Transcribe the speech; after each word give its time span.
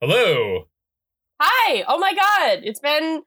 Hello. 0.00 0.68
Hi. 1.40 1.84
Oh 1.88 1.98
my 1.98 2.14
god. 2.14 2.60
It's 2.62 2.78
been 2.78 3.22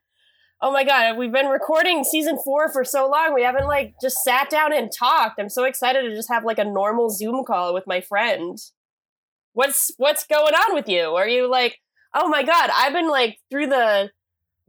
Oh 0.64 0.72
my 0.72 0.84
god, 0.84 1.18
we've 1.18 1.32
been 1.32 1.48
recording 1.48 2.04
season 2.04 2.38
4 2.42 2.72
for 2.72 2.84
so 2.84 3.10
long. 3.10 3.34
We 3.34 3.42
haven't 3.42 3.66
like 3.66 3.94
just 4.00 4.22
sat 4.22 4.48
down 4.48 4.72
and 4.72 4.90
talked. 4.96 5.40
I'm 5.40 5.48
so 5.48 5.64
excited 5.64 6.02
to 6.02 6.14
just 6.14 6.30
have 6.30 6.44
like 6.44 6.58
a 6.58 6.64
normal 6.64 7.10
Zoom 7.10 7.44
call 7.44 7.74
with 7.74 7.84
my 7.86 8.00
friend. 8.00 8.56
What's 9.54 9.92
what's 9.98 10.24
going 10.26 10.54
on 10.54 10.74
with 10.74 10.88
you? 10.88 11.14
Are 11.14 11.28
you 11.28 11.50
like, 11.50 11.78
"Oh 12.14 12.28
my 12.28 12.42
god, 12.42 12.70
I've 12.74 12.92
been 12.94 13.08
like 13.10 13.38
through 13.50 13.66
the 13.66 14.10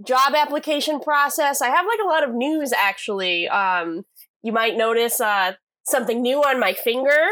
job 0.06 0.34
application 0.36 1.00
process. 1.00 1.62
I 1.62 1.70
have 1.70 1.86
like 1.86 2.00
a 2.04 2.08
lot 2.10 2.28
of 2.28 2.34
news 2.36 2.74
actually. 2.74 3.48
Um 3.48 4.04
you 4.42 4.52
might 4.52 4.76
notice 4.76 5.22
uh 5.22 5.54
something 5.86 6.22
new 6.22 6.40
on 6.42 6.60
my 6.60 6.74
finger. 6.74 7.28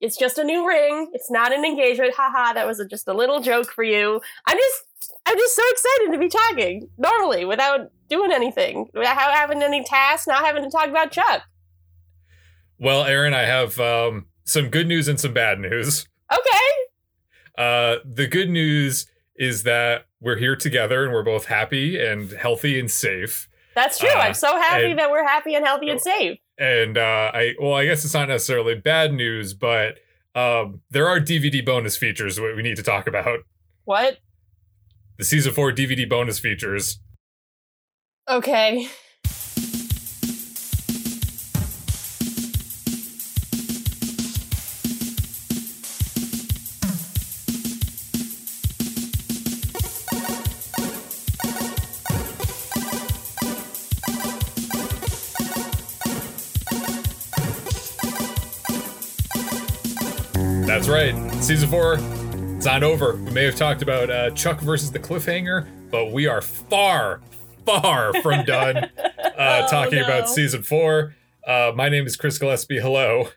It's 0.00 0.16
just 0.16 0.38
a 0.38 0.44
new 0.44 0.66
ring. 0.66 1.10
It's 1.12 1.30
not 1.30 1.52
an 1.52 1.64
engagement. 1.64 2.14
Haha, 2.16 2.54
that 2.54 2.66
was 2.66 2.80
a, 2.80 2.86
just 2.86 3.06
a 3.06 3.12
little 3.12 3.40
joke 3.40 3.70
for 3.70 3.84
you. 3.84 4.20
I'm 4.46 4.56
just 4.56 4.84
I'm 5.26 5.36
just 5.36 5.54
so 5.56 5.62
excited 5.70 6.12
to 6.12 6.18
be 6.18 6.28
talking 6.28 6.88
normally 6.98 7.44
without 7.44 7.90
doing 8.08 8.32
anything, 8.32 8.88
without 8.94 9.16
having 9.16 9.62
any 9.62 9.84
tasks, 9.84 10.26
not 10.26 10.44
having 10.44 10.64
to 10.64 10.70
talk 10.70 10.88
about 10.88 11.10
Chuck. 11.10 11.42
Well, 12.78 13.04
Aaron, 13.04 13.34
I 13.34 13.42
have 13.42 13.78
um, 13.78 14.26
some 14.44 14.68
good 14.70 14.86
news 14.86 15.06
and 15.06 15.20
some 15.20 15.34
bad 15.34 15.58
news. 15.58 16.08
Okay. 16.32 16.70
Uh, 17.58 17.96
the 18.04 18.26
good 18.26 18.48
news 18.48 19.06
is 19.36 19.64
that 19.64 20.06
we're 20.20 20.36
here 20.38 20.56
together 20.56 21.04
and 21.04 21.12
we're 21.12 21.22
both 21.22 21.46
happy 21.46 22.00
and 22.00 22.30
healthy 22.32 22.78
and 22.80 22.90
safe. 22.90 23.48
That's 23.74 23.98
true. 23.98 24.10
Uh, 24.10 24.18
I'm 24.18 24.34
so 24.34 24.58
happy 24.58 24.90
and- 24.90 24.98
that 24.98 25.10
we're 25.10 25.26
happy 25.26 25.54
and 25.54 25.64
healthy 25.64 25.90
and 25.90 26.00
safe. 26.00 26.38
And 26.60 26.98
uh, 26.98 27.30
I, 27.32 27.54
well, 27.58 27.72
I 27.72 27.86
guess 27.86 28.04
it's 28.04 28.12
not 28.12 28.28
necessarily 28.28 28.74
bad 28.74 29.14
news, 29.14 29.54
but 29.54 29.94
um, 30.34 30.82
there 30.90 31.08
are 31.08 31.18
DVD 31.18 31.64
bonus 31.64 31.96
features 31.96 32.36
that 32.36 32.54
we 32.54 32.62
need 32.62 32.76
to 32.76 32.82
talk 32.82 33.06
about. 33.06 33.40
What? 33.84 34.18
The 35.16 35.24
season 35.24 35.52
four 35.52 35.72
DVD 35.72 36.08
bonus 36.08 36.38
features. 36.38 37.00
Okay. 38.28 38.88
Season 61.40 61.68
four, 61.68 61.94
it's 62.56 62.64
not 62.66 62.82
over. 62.84 63.16
We 63.16 63.30
may 63.32 63.44
have 63.44 63.56
talked 63.56 63.82
about 63.82 64.08
uh, 64.10 64.30
Chuck 64.30 64.60
versus 64.60 64.92
the 64.92 64.98
cliffhanger, 65.00 65.66
but 65.90 66.12
we 66.12 66.26
are 66.28 66.40
far, 66.40 67.20
far 67.66 68.12
from 68.22 68.44
done 68.46 68.76
uh, 68.76 68.88
Oh, 69.36 69.66
talking 69.68 69.98
no. 69.98 70.04
about 70.04 70.28
season 70.28 70.62
four. 70.62 71.14
Uh, 71.44 71.72
my 71.74 71.88
name 71.88 72.06
is 72.06 72.16
Chris 72.16 72.38
Gillespie. 72.38 72.78
Hello. 72.78 73.28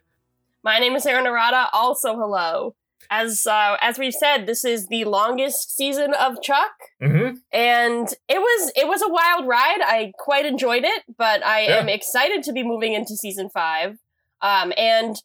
My 0.63 0.77
name 0.79 0.95
is 0.95 1.05
Aaron 1.05 1.25
Arata. 1.25 1.69
Also, 1.73 2.15
hello. 2.15 2.75
As 3.09 3.47
uh, 3.47 3.77
as 3.81 3.97
we've 3.97 4.13
said, 4.13 4.45
this 4.45 4.63
is 4.63 4.87
the 4.87 5.05
longest 5.05 5.75
season 5.75 6.13
of 6.13 6.41
Chuck, 6.41 6.71
Mm-hmm. 7.01 7.35
and 7.51 8.07
it 8.29 8.39
was 8.39 8.71
it 8.75 8.87
was 8.87 9.01
a 9.01 9.09
wild 9.09 9.47
ride. 9.47 9.79
I 9.81 10.11
quite 10.19 10.45
enjoyed 10.45 10.83
it, 10.83 11.03
but 11.17 11.43
I 11.43 11.63
Yeah. 11.63 11.77
am 11.79 11.89
excited 11.89 12.43
to 12.43 12.53
be 12.53 12.63
moving 12.63 12.93
into 12.93 13.15
season 13.15 13.49
five. 13.49 13.97
Um, 14.41 14.71
and 14.77 15.15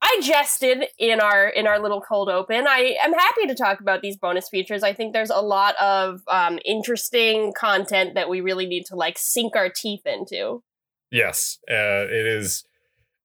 I 0.00 0.20
jested 0.22 0.86
in 0.98 1.20
our 1.20 1.48
in 1.48 1.66
our 1.66 1.80
little 1.80 2.00
cold 2.00 2.28
open. 2.28 2.66
I 2.68 2.96
am 3.02 3.12
happy 3.12 3.46
to 3.46 3.54
talk 3.54 3.80
about 3.80 4.00
these 4.00 4.16
bonus 4.16 4.48
features. 4.48 4.82
I 4.82 4.92
think 4.92 5.12
there's 5.12 5.30
a 5.30 5.40
lot 5.40 5.74
of 5.76 6.20
um, 6.28 6.58
interesting 6.64 7.52
content 7.58 8.14
that 8.14 8.28
we 8.28 8.40
really 8.40 8.66
need 8.66 8.86
to 8.86 8.96
like 8.96 9.18
sink 9.18 9.56
our 9.56 9.68
teeth 9.68 10.06
into. 10.06 10.62
Yes, 11.10 11.58
uh, 11.70 12.06
it 12.08 12.26
is 12.26 12.64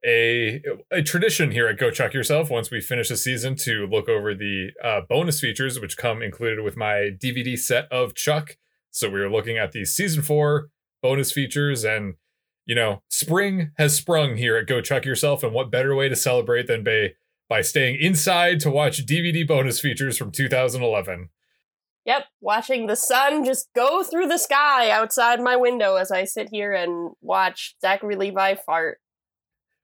a 0.06 0.62
a 0.92 1.02
tradition 1.02 1.52
here 1.52 1.68
at 1.68 1.78
Go 1.78 1.92
Chuck 1.92 2.14
Yourself. 2.14 2.50
Once 2.50 2.72
we 2.72 2.82
finish 2.82 3.10
the 3.10 3.18
season, 3.18 3.56
to 3.58 3.86
look 3.86 4.10
over 4.10 4.34
the 4.34 4.72
uh, 4.84 5.02
bonus 5.08 5.40
features, 5.40 5.80
which 5.80 5.98
come 5.98 6.22
included 6.22 6.64
with 6.64 6.76
my 6.76 7.12
DVD 7.18 7.58
set 7.58 7.92
of 7.92 8.16
Chuck. 8.16 8.58
So 8.90 9.10
we 9.10 9.20
are 9.20 9.32
looking 9.32 9.58
at 9.58 9.72
the 9.72 9.86
season 9.86 10.24
four 10.24 10.70
bonus 11.02 11.32
features, 11.32 11.84
and 11.84 12.16
you 12.66 12.76
know, 12.76 13.02
spring 13.10 13.72
has 13.78 13.96
sprung 13.96 14.38
here 14.38 14.58
at 14.58 14.68
Go 14.68 14.82
Chuck 14.82 15.06
Yourself, 15.06 15.44
and 15.44 15.54
what 15.54 15.72
better 15.72 15.96
way 15.96 16.10
to 16.10 16.16
celebrate 16.16 16.68
than 16.68 16.84
by 16.84 17.14
by 17.50 17.62
staying 17.62 18.00
inside 18.00 18.60
to 18.62 18.72
watch 18.72 19.06
DVD 19.06 19.46
bonus 19.46 19.80
features 19.80 20.18
from 20.18 20.32
2011. 20.32 21.30
Yep, 22.06 22.26
watching 22.42 22.88
the 22.88 22.96
sun 22.96 23.46
just 23.46 23.70
go 23.76 24.04
through 24.04 24.28
the 24.28 24.38
sky 24.38 24.90
outside 24.90 25.40
my 25.40 25.56
window 25.56 25.96
as 25.96 26.12
I 26.12 26.26
sit 26.26 26.50
here 26.52 26.74
and 26.74 27.12
watch 27.22 27.76
Zachary 27.82 28.16
Levi 28.16 28.56
fart. 28.56 29.00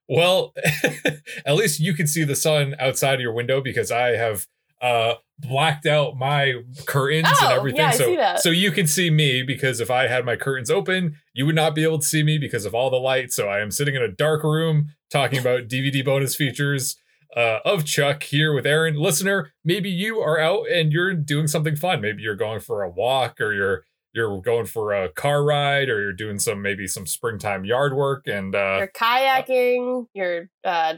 Well, 0.07 0.53
at 1.45 1.55
least 1.55 1.79
you 1.79 1.93
can 1.93 2.07
see 2.07 2.23
the 2.23 2.35
sun 2.35 2.75
outside 2.79 3.15
of 3.15 3.21
your 3.21 3.33
window 3.33 3.61
because 3.61 3.91
I 3.91 4.15
have 4.15 4.47
uh 4.81 5.15
blacked 5.39 5.85
out 5.85 6.17
my 6.17 6.55
curtains 6.85 7.27
and 7.41 7.51
Oh, 7.53 7.55
everything. 7.55 7.79
yeah, 8.13 8.35
so 8.35 8.41
so 8.41 8.49
you 8.49 8.71
can 8.71 8.87
see 8.87 9.09
me 9.09 9.41
because 9.41 9.79
if 9.79 9.89
I 9.89 10.07
had 10.07 10.25
my 10.25 10.35
curtains 10.35 10.69
open, 10.69 11.15
you 11.33 11.45
would 11.45 11.55
not 11.55 11.73
be 11.75 11.83
able 11.83 11.99
to 11.99 12.05
see 12.05 12.23
me 12.23 12.37
because 12.37 12.65
of 12.65 12.75
all 12.75 12.89
the 12.89 12.97
light. 12.97 13.31
So 13.31 13.47
I 13.47 13.59
am 13.61 13.71
sitting 13.71 13.95
in 13.95 14.01
a 14.01 14.07
dark 14.11 14.43
room 14.43 14.87
talking 15.09 15.39
about 15.39 15.67
DVD 15.69 16.03
bonus 16.03 16.35
features 16.35 16.97
uh, 17.37 17.59
of 17.63 17.85
Chuck 17.85 18.23
here 18.23 18.53
with 18.53 18.65
Aaron. 18.65 18.95
Listener, 18.95 19.51
maybe 19.63 19.89
you 19.89 20.19
are 20.19 20.39
out 20.39 20.69
and 20.69 20.91
you're 20.91 21.13
doing 21.13 21.47
something 21.47 21.75
fun. 21.75 22.01
Maybe 22.01 22.21
you're 22.23 22.35
going 22.35 22.59
for 22.59 22.83
a 22.83 22.89
walk 22.89 23.39
or 23.39 23.53
you're 23.53 23.83
you're 24.11 24.41
going 24.41 24.65
for 24.65 24.91
a 24.91 25.07
car 25.09 25.43
ride 25.43 25.87
or 25.87 26.01
you're 26.01 26.13
doing 26.13 26.39
some 26.39 26.61
maybe 26.63 26.87
some 26.87 27.05
springtime 27.05 27.63
yard 27.63 27.93
work 27.93 28.25
and 28.27 28.55
uh 28.55 28.77
You're 28.79 28.87
kayaking, 28.87 30.07
you're 30.15 30.49
uh, 30.63 30.95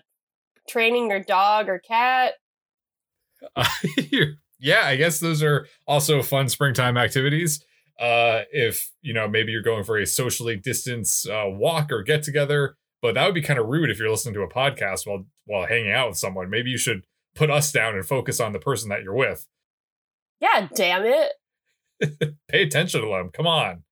training 0.69 1.09
your 1.09 1.19
dog 1.19 1.67
or 1.67 1.79
cat. 1.79 2.35
yeah, 4.59 4.81
I 4.83 4.95
guess 4.95 5.19
those 5.19 5.41
are 5.43 5.67
also 5.87 6.21
fun 6.21 6.49
springtime 6.49 6.97
activities. 6.97 7.63
Uh, 7.99 8.41
if 8.51 8.91
you 9.01 9.13
know, 9.13 9.27
maybe 9.27 9.51
you're 9.51 9.61
going 9.61 9.83
for 9.83 9.97
a 9.97 10.05
socially 10.05 10.55
distanced 10.55 11.27
uh, 11.27 11.45
walk 11.47 11.91
or 11.91 12.01
get 12.03 12.23
together, 12.23 12.77
but 13.01 13.15
that 13.15 13.25
would 13.25 13.35
be 13.35 13.41
kind 13.41 13.59
of 13.59 13.67
rude 13.67 13.89
if 13.89 13.99
you're 13.99 14.09
listening 14.09 14.33
to 14.33 14.41
a 14.41 14.49
podcast 14.49 15.05
while 15.05 15.25
while 15.45 15.67
hanging 15.67 15.91
out 15.91 16.09
with 16.09 16.17
someone. 16.17 16.49
Maybe 16.49 16.69
you 16.69 16.77
should 16.77 17.05
put 17.35 17.49
us 17.49 17.71
down 17.71 17.95
and 17.95 18.05
focus 18.05 18.39
on 18.39 18.53
the 18.53 18.59
person 18.59 18.89
that 18.89 19.03
you're 19.03 19.15
with. 19.15 19.47
Yeah, 20.39 20.67
damn 20.73 21.05
it. 21.05 22.35
Pay 22.47 22.63
attention 22.63 23.01
to 23.01 23.07
them. 23.07 23.29
Come 23.31 23.47
on. 23.47 23.83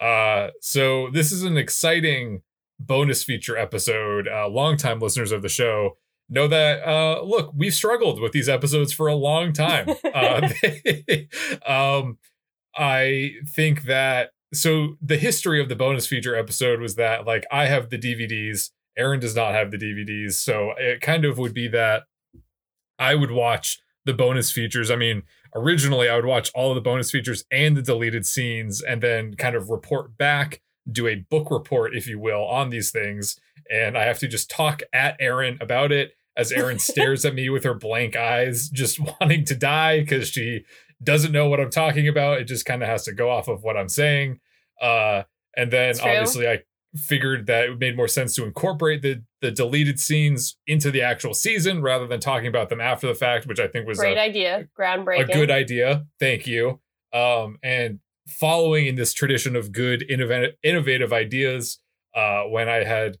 Uh, 0.00 0.48
so 0.60 1.08
this 1.10 1.32
is 1.32 1.42
an 1.42 1.56
exciting 1.56 2.42
bonus 2.78 3.24
feature 3.24 3.56
episode. 3.56 4.28
Uh, 4.28 4.48
longtime 4.48 4.98
listeners 4.98 5.32
of 5.32 5.42
the 5.42 5.48
show 5.48 5.96
know 6.28 6.48
that 6.48 6.86
uh 6.86 7.22
look 7.22 7.52
we've 7.54 7.74
struggled 7.74 8.20
with 8.20 8.32
these 8.32 8.48
episodes 8.48 8.92
for 8.92 9.06
a 9.06 9.14
long 9.14 9.52
time. 9.52 9.88
Uh 10.14 10.48
they- 10.62 11.28
um 11.66 12.18
i 12.76 13.32
think 13.54 13.82
that 13.84 14.30
so 14.54 14.96
the 15.02 15.16
history 15.16 15.60
of 15.60 15.68
the 15.68 15.76
bonus 15.76 16.06
feature 16.06 16.34
episode 16.36 16.80
was 16.80 16.94
that 16.96 17.26
like 17.26 17.44
i 17.50 17.66
have 17.66 17.90
the 17.90 17.98
dvds 17.98 18.70
aaron 18.96 19.20
does 19.20 19.34
not 19.36 19.52
have 19.52 19.70
the 19.70 19.76
dvds 19.78 20.32
so 20.34 20.72
it 20.78 21.00
kind 21.00 21.24
of 21.24 21.38
would 21.38 21.52
be 21.54 21.68
that 21.68 22.04
i 22.98 23.14
would 23.14 23.30
watch 23.30 23.78
the 24.04 24.12
bonus 24.14 24.52
features. 24.52 24.88
I 24.90 24.96
mean 24.96 25.22
originally 25.54 26.08
i 26.08 26.14
would 26.16 26.24
watch 26.24 26.50
all 26.54 26.70
of 26.70 26.74
the 26.76 26.80
bonus 26.80 27.10
features 27.10 27.44
and 27.50 27.76
the 27.76 27.82
deleted 27.82 28.24
scenes 28.26 28.80
and 28.82 29.02
then 29.02 29.34
kind 29.34 29.56
of 29.56 29.68
report 29.70 30.16
back 30.16 30.60
do 30.90 31.06
a 31.08 31.16
book 31.16 31.50
report 31.50 31.94
if 31.96 32.06
you 32.06 32.18
will 32.18 32.44
on 32.44 32.70
these 32.70 32.90
things 32.90 33.38
and 33.70 33.96
I 33.96 34.04
have 34.04 34.18
to 34.20 34.28
just 34.28 34.50
talk 34.50 34.82
at 34.92 35.16
Aaron 35.20 35.58
about 35.60 35.92
it 35.92 36.12
as 36.36 36.52
Aaron 36.52 36.78
stares 36.80 37.24
at 37.24 37.34
me 37.34 37.48
with 37.48 37.64
her 37.64 37.74
blank 37.74 38.16
eyes, 38.16 38.68
just 38.68 38.98
wanting 39.20 39.44
to 39.46 39.54
die 39.54 40.00
because 40.00 40.28
she 40.28 40.64
doesn't 41.02 41.32
know 41.32 41.48
what 41.48 41.60
I'm 41.60 41.70
talking 41.70 42.08
about. 42.08 42.40
It 42.40 42.44
just 42.44 42.64
kind 42.64 42.82
of 42.82 42.88
has 42.88 43.04
to 43.04 43.12
go 43.12 43.30
off 43.30 43.48
of 43.48 43.62
what 43.62 43.76
I'm 43.76 43.88
saying. 43.88 44.40
Uh, 44.80 45.22
and 45.56 45.70
then 45.70 45.94
obviously 46.00 46.48
I 46.48 46.62
figured 46.94 47.46
that 47.46 47.64
it 47.68 47.78
made 47.78 47.96
more 47.96 48.08
sense 48.08 48.34
to 48.34 48.44
incorporate 48.44 49.02
the 49.02 49.22
the 49.42 49.50
deleted 49.50 50.00
scenes 50.00 50.56
into 50.66 50.90
the 50.90 51.02
actual 51.02 51.34
season 51.34 51.82
rather 51.82 52.06
than 52.06 52.20
talking 52.20 52.46
about 52.46 52.68
them 52.68 52.80
after 52.80 53.06
the 53.06 53.14
fact, 53.14 53.46
which 53.46 53.60
I 53.60 53.68
think 53.68 53.86
was 53.86 53.98
Great 53.98 54.16
a, 54.16 54.20
idea. 54.20 54.68
Groundbreaking, 54.78 55.28
a 55.28 55.32
good 55.32 55.50
idea. 55.50 56.06
Thank 56.18 56.46
you. 56.46 56.80
Um, 57.12 57.58
and 57.62 58.00
following 58.26 58.86
in 58.86 58.96
this 58.96 59.12
tradition 59.12 59.54
of 59.56 59.72
good 59.72 60.04
innovative 60.08 60.54
innovative 60.62 61.12
ideas, 61.12 61.78
uh, 62.14 62.42
when 62.44 62.68
I 62.68 62.84
had 62.84 63.18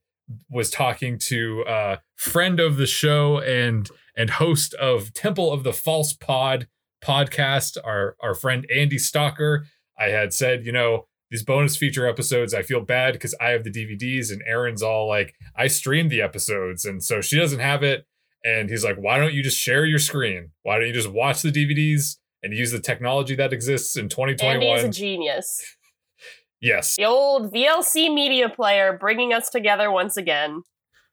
was 0.50 0.70
talking 0.70 1.18
to 1.18 1.62
uh 1.64 1.96
friend 2.16 2.58
of 2.58 2.76
the 2.76 2.86
show 2.86 3.38
and 3.38 3.90
and 4.16 4.30
host 4.30 4.74
of 4.74 5.12
Temple 5.14 5.52
of 5.52 5.62
the 5.62 5.72
False 5.72 6.12
Pod 6.12 6.66
podcast, 7.02 7.76
our 7.84 8.16
our 8.20 8.34
friend 8.34 8.66
Andy 8.74 8.98
Stalker, 8.98 9.66
I 9.98 10.06
had 10.06 10.32
said, 10.32 10.64
you 10.64 10.72
know, 10.72 11.06
these 11.30 11.42
bonus 11.42 11.76
feature 11.76 12.06
episodes, 12.06 12.54
I 12.54 12.62
feel 12.62 12.80
bad 12.80 13.14
because 13.14 13.34
I 13.40 13.50
have 13.50 13.64
the 13.64 13.70
DVDs 13.70 14.30
and 14.30 14.42
Aaron's 14.46 14.82
all 14.82 15.08
like, 15.08 15.34
I 15.56 15.66
streamed 15.66 16.10
the 16.10 16.22
episodes, 16.22 16.84
and 16.84 17.02
so 17.02 17.20
she 17.20 17.36
doesn't 17.36 17.60
have 17.60 17.82
it. 17.82 18.06
And 18.44 18.70
he's 18.70 18.84
like, 18.84 18.96
why 18.96 19.18
don't 19.18 19.34
you 19.34 19.42
just 19.42 19.58
share 19.58 19.84
your 19.84 19.98
screen? 19.98 20.50
Why 20.62 20.78
don't 20.78 20.86
you 20.86 20.92
just 20.92 21.10
watch 21.10 21.42
the 21.42 21.50
DVDs 21.50 22.16
and 22.44 22.52
use 22.52 22.70
the 22.70 22.78
technology 22.78 23.34
that 23.34 23.52
exists 23.52 23.96
in 23.96 24.04
Andy 24.04 24.12
is 24.12 24.84
a 24.84 24.88
2021. 24.88 24.92
genius. 24.92 24.92
yes. 24.92 24.92
Andy 24.92 24.92
is 24.92 24.92
a 24.92 24.92
2021. 24.92 24.92
genius. 24.92 25.75
Yes. 26.60 26.96
The 26.96 27.04
old 27.04 27.52
VLC 27.52 28.12
media 28.12 28.48
player 28.48 28.96
bringing 28.98 29.32
us 29.32 29.50
together 29.50 29.90
once 29.90 30.16
again. 30.16 30.62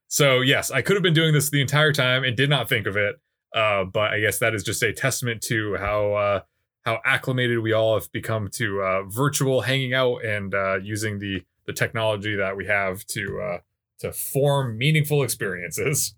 So 0.08 0.42
yes, 0.42 0.72
I 0.72 0.82
could 0.82 0.96
have 0.96 1.04
been 1.04 1.14
doing 1.14 1.34
this 1.34 1.50
the 1.50 1.62
entire 1.62 1.92
time 1.92 2.24
and 2.24 2.38
did 2.38 2.50
not 2.50 2.70
think 2.70 2.88
of 2.88 2.96
it. 2.96 3.16
Uh, 3.54 3.84
but 3.84 4.12
I 4.12 4.20
guess 4.20 4.40
that 4.40 4.56
is 4.56 4.64
just 4.64 4.82
a 4.82 4.94
testament 4.94 5.42
to 5.44 5.76
how 5.76 6.14
uh, 6.14 6.42
how 6.86 7.00
acclimated 7.06 7.60
we 7.60 7.72
all 7.72 8.00
have 8.00 8.12
become 8.12 8.50
to 8.54 8.82
uh, 8.82 9.04
virtual 9.04 9.62
hanging 9.62 9.94
out 9.94 10.24
and 10.26 10.54
uh, 10.54 10.78
using 10.78 11.20
the 11.20 11.44
the 11.66 11.74
technology 11.74 12.36
that 12.36 12.58
we 12.58 12.66
have 12.66 13.06
to 13.08 13.40
uh, 13.42 13.58
to 14.00 14.12
form 14.12 14.78
meaningful 14.78 15.24
experiences. 15.24 16.16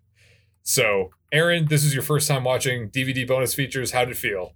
So, 0.63 1.11
Aaron, 1.31 1.65
this 1.65 1.83
is 1.83 1.93
your 1.93 2.03
first 2.03 2.27
time 2.27 2.43
watching 2.43 2.89
DVD 2.89 3.27
bonus 3.27 3.53
features. 3.53 3.91
How 3.91 4.05
did 4.05 4.11
it 4.11 4.17
feel? 4.17 4.53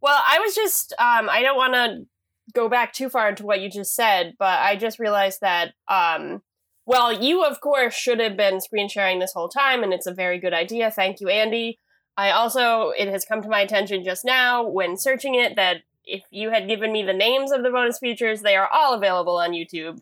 Well, 0.00 0.20
I 0.26 0.40
was 0.40 0.54
just 0.54 0.92
um 0.98 1.28
I 1.30 1.42
don't 1.42 1.56
want 1.56 1.74
to 1.74 2.06
go 2.54 2.68
back 2.68 2.92
too 2.92 3.08
far 3.08 3.28
into 3.28 3.44
what 3.44 3.60
you 3.60 3.70
just 3.70 3.94
said, 3.94 4.34
but 4.38 4.60
I 4.60 4.76
just 4.76 4.98
realized 4.98 5.40
that 5.40 5.74
um 5.88 6.42
well, 6.84 7.12
you 7.12 7.44
of 7.44 7.60
course 7.60 7.94
should 7.94 8.20
have 8.20 8.36
been 8.36 8.60
screen 8.60 8.88
sharing 8.88 9.18
this 9.18 9.32
whole 9.32 9.48
time 9.48 9.82
and 9.82 9.92
it's 9.92 10.06
a 10.06 10.14
very 10.14 10.38
good 10.38 10.52
idea. 10.52 10.90
Thank 10.90 11.20
you, 11.20 11.28
Andy. 11.28 11.78
I 12.16 12.30
also 12.30 12.90
it 12.90 13.08
has 13.08 13.24
come 13.24 13.42
to 13.42 13.48
my 13.48 13.60
attention 13.60 14.04
just 14.04 14.24
now 14.24 14.66
when 14.66 14.96
searching 14.96 15.34
it 15.34 15.56
that 15.56 15.78
if 16.04 16.22
you 16.30 16.50
had 16.50 16.68
given 16.68 16.92
me 16.92 17.02
the 17.02 17.12
names 17.12 17.52
of 17.52 17.62
the 17.62 17.70
bonus 17.70 17.98
features, 17.98 18.42
they 18.42 18.56
are 18.56 18.68
all 18.72 18.94
available 18.94 19.36
on 19.36 19.52
YouTube. 19.52 20.00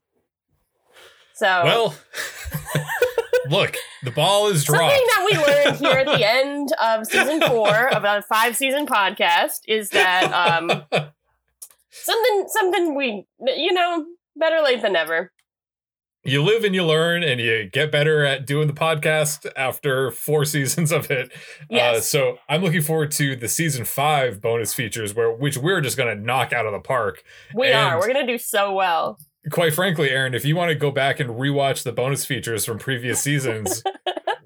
So 1.35 1.47
Well, 1.65 1.95
look, 3.51 3.77
the 4.03 4.11
ball 4.11 4.49
is 4.49 4.65
dropped. 4.65 4.93
Something 4.93 5.07
that 5.07 5.29
we 5.31 5.39
learned 5.39 5.77
here 5.77 5.99
at 5.99 6.07
the 6.07 6.29
end 6.31 6.69
of 6.83 7.07
season 7.07 7.41
four 7.43 7.89
of 7.95 8.05
a 8.05 8.23
five 8.23 8.57
season 8.57 8.87
podcast 8.87 9.61
is 9.67 9.91
that 9.91 10.33
um, 10.33 10.83
something 12.03 12.45
something 12.49 12.95
we 12.95 13.25
you 13.57 13.73
know 13.73 14.05
better 14.37 14.61
late 14.63 14.83
than 14.83 14.93
never. 14.95 15.33
you 16.25 16.43
live 16.43 16.65
and 16.65 16.75
you 16.75 16.85
learn 16.85 17.23
and 17.23 17.41
you 17.41 17.69
get 17.73 17.91
better 17.91 18.25
at 18.27 18.47
doing 18.47 18.67
the 18.67 18.73
podcast 18.75 19.47
after 19.57 20.11
four 20.11 20.45
seasons 20.55 20.93
of 20.93 21.11
it. 21.11 21.33
Uh, 21.73 21.99
so 22.01 22.39
I'm 22.49 22.63
looking 22.63 22.83
forward 22.83 23.11
to 23.13 23.35
the 23.37 23.49
season 23.49 23.85
five 23.85 24.41
bonus 24.41 24.75
features 24.75 25.15
where 25.15 25.33
which 25.33 25.57
we're 25.57 25.81
just 25.81 25.97
gonna 25.97 26.15
knock 26.15 26.53
out 26.53 26.67
of 26.67 26.73
the 26.73 26.81
park. 26.81 27.23
We 27.55 27.69
And- 27.69 27.77
are. 27.77 27.99
We're 27.99 28.09
gonna 28.13 28.27
do 28.27 28.39
so 28.39 28.73
well. 28.73 29.19
Quite 29.51 29.73
frankly, 29.73 30.11
Aaron, 30.11 30.35
if 30.35 30.45
you 30.45 30.55
want 30.55 30.69
to 30.69 30.75
go 30.75 30.91
back 30.91 31.19
and 31.19 31.31
rewatch 31.31 31.83
the 31.83 31.93
bonus 31.93 32.27
features 32.27 32.67
from 32.67 32.79
previous 32.79 33.23
seasons, 33.23 33.83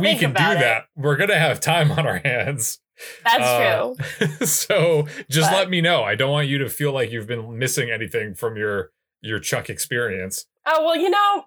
we 0.00 0.16
can 0.16 0.32
do 0.32 0.42
it. 0.42 0.58
that. 0.58 0.84
We're 0.96 1.16
gonna 1.16 1.38
have 1.38 1.60
time 1.60 1.92
on 1.92 2.04
our 2.06 2.18
hands. 2.24 2.80
That's 3.24 3.44
Uh, 3.44 3.94
true. 4.18 4.46
so 4.46 5.06
just 5.30 5.50
But- 5.50 5.56
let 5.56 5.70
me 5.70 5.80
know. 5.80 6.02
I 6.02 6.14
don't 6.14 6.30
want 6.30 6.48
you 6.48 6.58
to 6.58 6.68
feel 6.68 6.92
like 6.92 7.10
you've 7.10 7.26
been 7.26 7.58
missing 7.58 7.90
anything 7.90 8.34
from 8.34 8.56
your 8.56 8.92
your 9.20 9.38
Chuck 9.40 9.68
experience. 9.70 10.46
Oh 10.66 10.84
well, 10.84 10.96
you 10.96 11.10
know, 11.10 11.44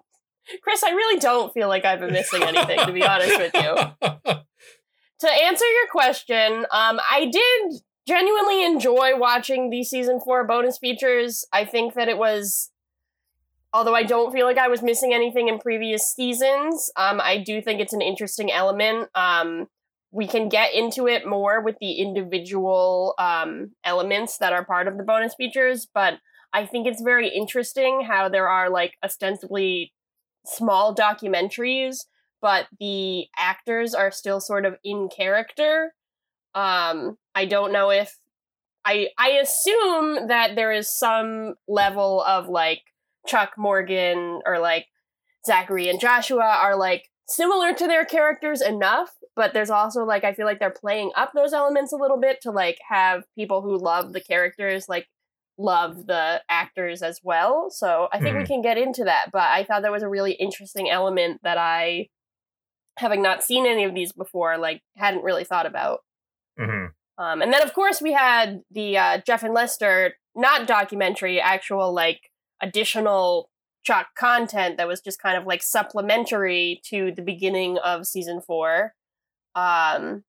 Chris, 0.62 0.82
I 0.82 0.90
really 0.90 1.18
don't 1.20 1.52
feel 1.54 1.68
like 1.68 1.84
I've 1.84 2.00
been 2.00 2.12
missing 2.12 2.42
anything 2.42 2.78
to 2.78 2.92
be 2.92 3.04
honest 3.04 3.38
with 3.38 3.54
you. 3.54 3.76
to 5.20 5.30
answer 5.30 5.64
your 5.64 5.88
question, 5.90 6.66
um, 6.70 7.00
I 7.10 7.26
did 7.30 7.80
genuinely 8.06 8.64
enjoy 8.64 9.16
watching 9.16 9.70
the 9.70 9.84
season 9.84 10.18
four 10.20 10.44
bonus 10.46 10.78
features. 10.78 11.46
I 11.52 11.64
think 11.64 11.94
that 11.94 12.08
it 12.08 12.18
was, 12.18 12.70
although 13.72 13.94
I 13.94 14.02
don't 14.02 14.32
feel 14.32 14.44
like 14.44 14.58
I 14.58 14.68
was 14.68 14.82
missing 14.82 15.14
anything 15.14 15.48
in 15.48 15.58
previous 15.60 16.12
seasons, 16.12 16.90
um, 16.96 17.20
I 17.22 17.38
do 17.38 17.62
think 17.62 17.80
it's 17.80 17.92
an 17.92 18.02
interesting 18.02 18.50
element. 18.50 19.08
Um, 19.14 19.68
we 20.12 20.26
can 20.26 20.48
get 20.48 20.74
into 20.74 21.08
it 21.08 21.26
more 21.26 21.60
with 21.62 21.76
the 21.80 21.94
individual 21.94 23.14
um, 23.18 23.72
elements 23.84 24.38
that 24.38 24.52
are 24.52 24.64
part 24.64 24.86
of 24.86 24.96
the 24.96 25.02
bonus 25.02 25.34
features, 25.34 25.88
but 25.92 26.14
I 26.52 26.66
think 26.66 26.86
it's 26.86 27.02
very 27.02 27.28
interesting 27.28 28.04
how 28.06 28.28
there 28.28 28.48
are 28.48 28.70
like 28.70 28.92
ostensibly 29.02 29.92
small 30.44 30.94
documentaries 30.94 31.96
but 32.42 32.66
the 32.80 33.26
actors 33.38 33.94
are 33.94 34.10
still 34.10 34.40
sort 34.40 34.66
of 34.66 34.74
in 34.84 35.08
character. 35.08 35.94
Um, 36.54 37.16
I 37.34 37.46
don't 37.46 37.72
know 37.72 37.90
if 37.90 38.18
I 38.84 39.08
I 39.16 39.30
assume 39.30 40.26
that 40.26 40.56
there 40.56 40.72
is 40.72 40.98
some 40.98 41.54
level 41.68 42.20
of 42.22 42.48
like 42.48 42.82
Chuck 43.26 43.52
Morgan 43.56 44.40
or 44.44 44.58
like 44.58 44.86
Zachary 45.46 45.88
and 45.88 46.00
Joshua 46.00 46.58
are 46.60 46.76
like 46.76 47.04
similar 47.28 47.72
to 47.74 47.86
their 47.86 48.04
characters 48.04 48.60
enough, 48.60 49.10
but 49.36 49.52
there's 49.54 49.70
also 49.70 50.04
like 50.04 50.24
I 50.24 50.34
feel 50.34 50.46
like 50.46 50.58
they're 50.58 50.70
playing 50.70 51.12
up 51.16 51.32
those 51.34 51.52
elements 51.52 51.92
a 51.92 51.96
little 51.96 52.18
bit 52.20 52.40
to 52.42 52.50
like 52.50 52.78
have 52.88 53.24
people 53.36 53.62
who 53.62 53.78
love 53.78 54.12
the 54.12 54.20
characters 54.20 54.86
like 54.88 55.08
love 55.58 56.06
the 56.06 56.42
actors 56.48 57.02
as 57.02 57.20
well. 57.22 57.68
So 57.70 58.08
I 58.12 58.20
think 58.20 58.36
we 58.36 58.44
Mhm. 58.44 58.46
can 58.46 58.62
get 58.62 58.78
into 58.78 59.04
that, 59.04 59.30
but 59.32 59.42
I 59.42 59.64
thought 59.64 59.82
that 59.82 59.92
was 59.92 60.02
a 60.02 60.08
really 60.08 60.32
interesting 60.32 60.90
element 60.90 61.40
that 61.42 61.58
I 61.58 62.08
having 62.98 63.22
not 63.22 63.42
seen 63.42 63.66
any 63.66 63.84
of 63.84 63.94
these 63.94 64.12
before 64.12 64.58
like 64.58 64.82
hadn't 64.96 65.24
really 65.24 65.44
thought 65.44 65.66
about. 65.66 66.00
hmm 66.58 66.86
Um, 67.18 67.42
and 67.42 67.52
then, 67.52 67.62
of 67.62 67.74
course, 67.74 68.00
we 68.00 68.12
had 68.12 68.62
the 68.70 68.96
uh, 68.98 69.18
Jeff 69.26 69.42
and 69.42 69.54
Lester, 69.54 70.14
not 70.34 70.66
documentary, 70.66 71.40
actual 71.40 71.92
like 71.94 72.30
additional 72.60 73.50
Chuck 73.84 74.08
content 74.16 74.76
that 74.76 74.88
was 74.88 75.00
just 75.00 75.20
kind 75.20 75.36
of 75.36 75.46
like 75.46 75.62
supplementary 75.62 76.80
to 76.84 77.12
the 77.14 77.22
beginning 77.22 77.78
of 77.78 78.06
season 78.06 78.40
four. 78.40 78.94
Um, 79.54 80.24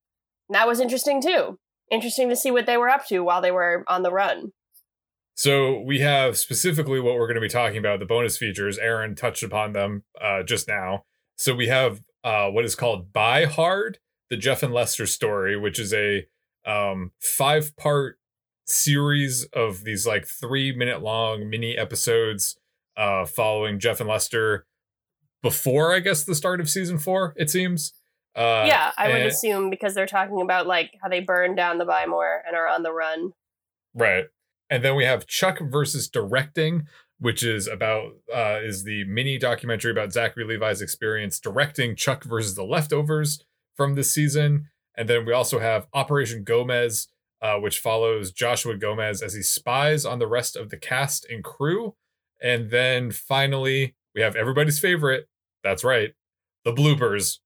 that 0.50 0.68
was 0.68 0.80
interesting 0.80 1.22
too. 1.22 1.60
Interesting 1.92 2.30
to 2.30 2.36
see 2.36 2.52
what 2.52 2.66
they 2.66 2.78
were 2.78 2.90
up 2.90 3.08
to 3.08 3.20
while 3.20 3.42
they 3.42 3.52
were 3.52 3.84
on 3.88 4.04
the 4.04 4.12
run. 4.12 4.54
So 5.36 5.80
we 5.80 6.00
have 6.00 6.38
specifically 6.38 7.00
what 7.00 7.16
we're 7.16 7.28
going 7.28 7.36
to 7.36 7.42
be 7.42 7.50
talking 7.50 7.78
about 7.78 8.00
the 8.00 8.06
bonus 8.06 8.38
features. 8.38 8.78
Aaron 8.78 9.16
touched 9.16 9.44
upon 9.44 9.74
them 9.74 10.04
uh, 10.22 10.44
just 10.44 10.68
now. 10.68 11.06
So 11.36 11.56
we 11.56 11.68
have 11.68 12.02
uh, 12.24 12.50
what 12.50 12.66
is 12.66 12.76
called 12.76 13.12
"Buy 13.12 13.46
Hard," 13.46 14.00
the 14.30 14.38
Jeff 14.38 14.64
and 14.64 14.74
Lester 14.74 15.08
story, 15.08 15.58
which 15.58 15.80
is 15.80 15.94
a 15.94 16.28
um, 16.66 17.12
five-part 17.20 18.20
series 18.66 19.46
of 19.54 19.84
these 19.84 20.08
like 20.08 20.26
three-minute 20.26 21.02
long 21.02 21.50
mini 21.50 21.78
episodes 21.78 22.56
uh, 22.98 23.26
following 23.26 23.80
Jeff 23.80 24.00
and 24.00 24.10
Lester 24.10 24.66
before, 25.42 25.94
I 25.94 26.00
guess, 26.00 26.24
the 26.24 26.36
start 26.36 26.60
of 26.62 26.70
season 26.70 26.98
four. 26.98 27.34
It 27.38 27.50
seems. 27.50 27.94
Uh, 28.36 28.66
yeah, 28.66 28.92
I 28.98 29.10
would 29.10 29.22
assume 29.22 29.70
because 29.70 29.94
they're 29.94 30.08
talking 30.08 30.42
about 30.42 30.66
like 30.66 30.98
how 31.02 31.10
they 31.10 31.20
burned 31.20 31.56
down 31.56 31.78
the 31.78 31.86
Buy 31.86 32.08
More 32.08 32.42
and 32.48 32.56
are 32.56 32.68
on 32.68 32.82
the 32.82 32.92
run. 32.92 33.34
Right. 33.94 34.26
And 34.70 34.84
then 34.84 34.96
we 34.96 35.06
have 35.06 35.28
Chuck 35.28 35.60
versus 35.62 36.08
directing, 36.08 36.88
which 37.20 37.44
is 37.44 37.68
about 37.68 38.14
uh 38.34 38.60
is 38.64 38.86
the 38.86 39.04
mini 39.04 39.38
documentary 39.38 39.92
about 39.92 40.14
Zachary 40.14 40.46
Levi's 40.46 40.82
experience 40.82 41.40
directing 41.40 41.96
Chuck 41.96 42.24
versus 42.24 42.56
the 42.56 42.64
leftovers 42.64 43.44
from 43.76 43.94
this 43.94 44.12
season. 44.12 44.70
And 44.98 45.08
then 45.08 45.26
we 45.26 45.34
also 45.34 45.60
have 45.60 45.88
Operation 45.94 46.44
Gomez, 46.44 47.08
uh, 47.42 47.58
which 47.58 47.80
follows 47.80 48.32
Joshua 48.32 48.78
Gomez 48.78 49.22
as 49.22 49.34
he 49.34 49.44
spies 49.44 50.06
on 50.06 50.18
the 50.18 50.28
rest 50.28 50.56
of 50.56 50.70
the 50.70 50.78
cast 50.78 51.26
and 51.30 51.44
crew. 51.44 51.96
And 52.44 52.70
then 52.70 53.12
finally, 53.12 53.96
we 54.14 54.22
have 54.22 54.36
everybody's 54.36 54.78
favorite. 54.78 55.28
That's 55.64 55.84
right, 55.84 56.14
the 56.66 56.74
bloopers. 56.74 57.40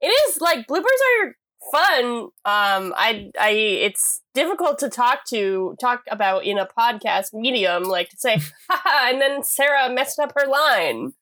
It 0.00 0.08
is 0.08 0.40
like 0.40 0.66
bloopers 0.66 0.82
are 1.22 1.36
fun. 1.70 2.04
Um, 2.44 2.94
I, 2.96 3.30
I, 3.38 3.50
it's 3.50 4.22
difficult 4.34 4.78
to 4.80 4.88
talk 4.88 5.20
to 5.28 5.76
talk 5.80 6.02
about 6.10 6.44
in 6.44 6.58
a 6.58 6.66
podcast 6.66 7.32
medium, 7.32 7.84
like 7.84 8.08
to 8.08 8.16
say, 8.16 8.40
haha, 8.70 9.10
and 9.12 9.20
then 9.20 9.44
Sarah 9.44 9.92
messed 9.92 10.18
up 10.18 10.32
her 10.36 10.48
line. 10.48 11.12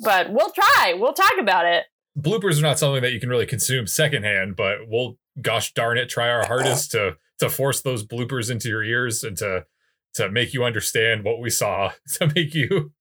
But 0.00 0.32
we'll 0.32 0.50
try. 0.50 0.94
We'll 0.96 1.12
talk 1.12 1.34
about 1.38 1.66
it. 1.66 1.84
bloopers 2.18 2.58
are 2.58 2.62
not 2.62 2.78
something 2.78 3.02
that 3.02 3.12
you 3.12 3.20
can 3.20 3.28
really 3.28 3.46
consume 3.46 3.86
secondhand, 3.86 4.56
but 4.56 4.88
we'll 4.88 5.18
gosh 5.42 5.74
darn 5.74 5.98
it 5.98 6.08
try 6.08 6.30
our 6.30 6.46
hardest 6.46 6.90
to 6.92 7.16
to 7.40 7.48
force 7.50 7.82
those 7.82 8.04
bloopers 8.06 8.50
into 8.50 8.68
your 8.68 8.82
ears 8.82 9.22
and 9.22 9.36
to 9.36 9.64
to 10.14 10.30
make 10.30 10.52
you 10.52 10.64
understand 10.64 11.24
what 11.24 11.40
we 11.40 11.50
saw, 11.50 11.92
to 12.14 12.30
make 12.34 12.54
you 12.54 12.92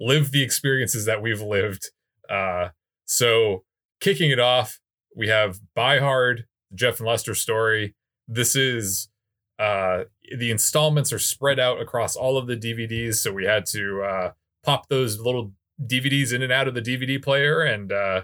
live 0.00 0.30
the 0.30 0.42
experiences 0.42 1.04
that 1.04 1.22
we've 1.22 1.42
lived. 1.42 1.90
Uh 2.28 2.68
so 3.04 3.64
kicking 4.00 4.30
it 4.30 4.40
off, 4.40 4.80
we 5.14 5.28
have 5.28 5.60
Buy 5.74 5.98
Hard, 5.98 6.46
Jeff 6.74 6.98
and 6.98 7.08
Lester 7.08 7.34
story. 7.34 7.94
This 8.28 8.56
is 8.56 9.08
uh 9.58 10.04
the 10.36 10.50
installments 10.50 11.12
are 11.12 11.18
spread 11.18 11.58
out 11.58 11.80
across 11.80 12.16
all 12.16 12.36
of 12.36 12.46
the 12.46 12.56
DVDs, 12.56 13.16
so 13.16 13.32
we 13.32 13.44
had 13.44 13.64
to 13.66 14.02
uh 14.02 14.30
pop 14.64 14.88
those 14.88 15.20
little 15.20 15.52
DVDs 15.80 16.32
in 16.32 16.42
and 16.42 16.52
out 16.52 16.66
of 16.68 16.74
the 16.74 16.80
DVD 16.82 17.22
player 17.22 17.60
and 17.60 17.92
uh 17.92 18.22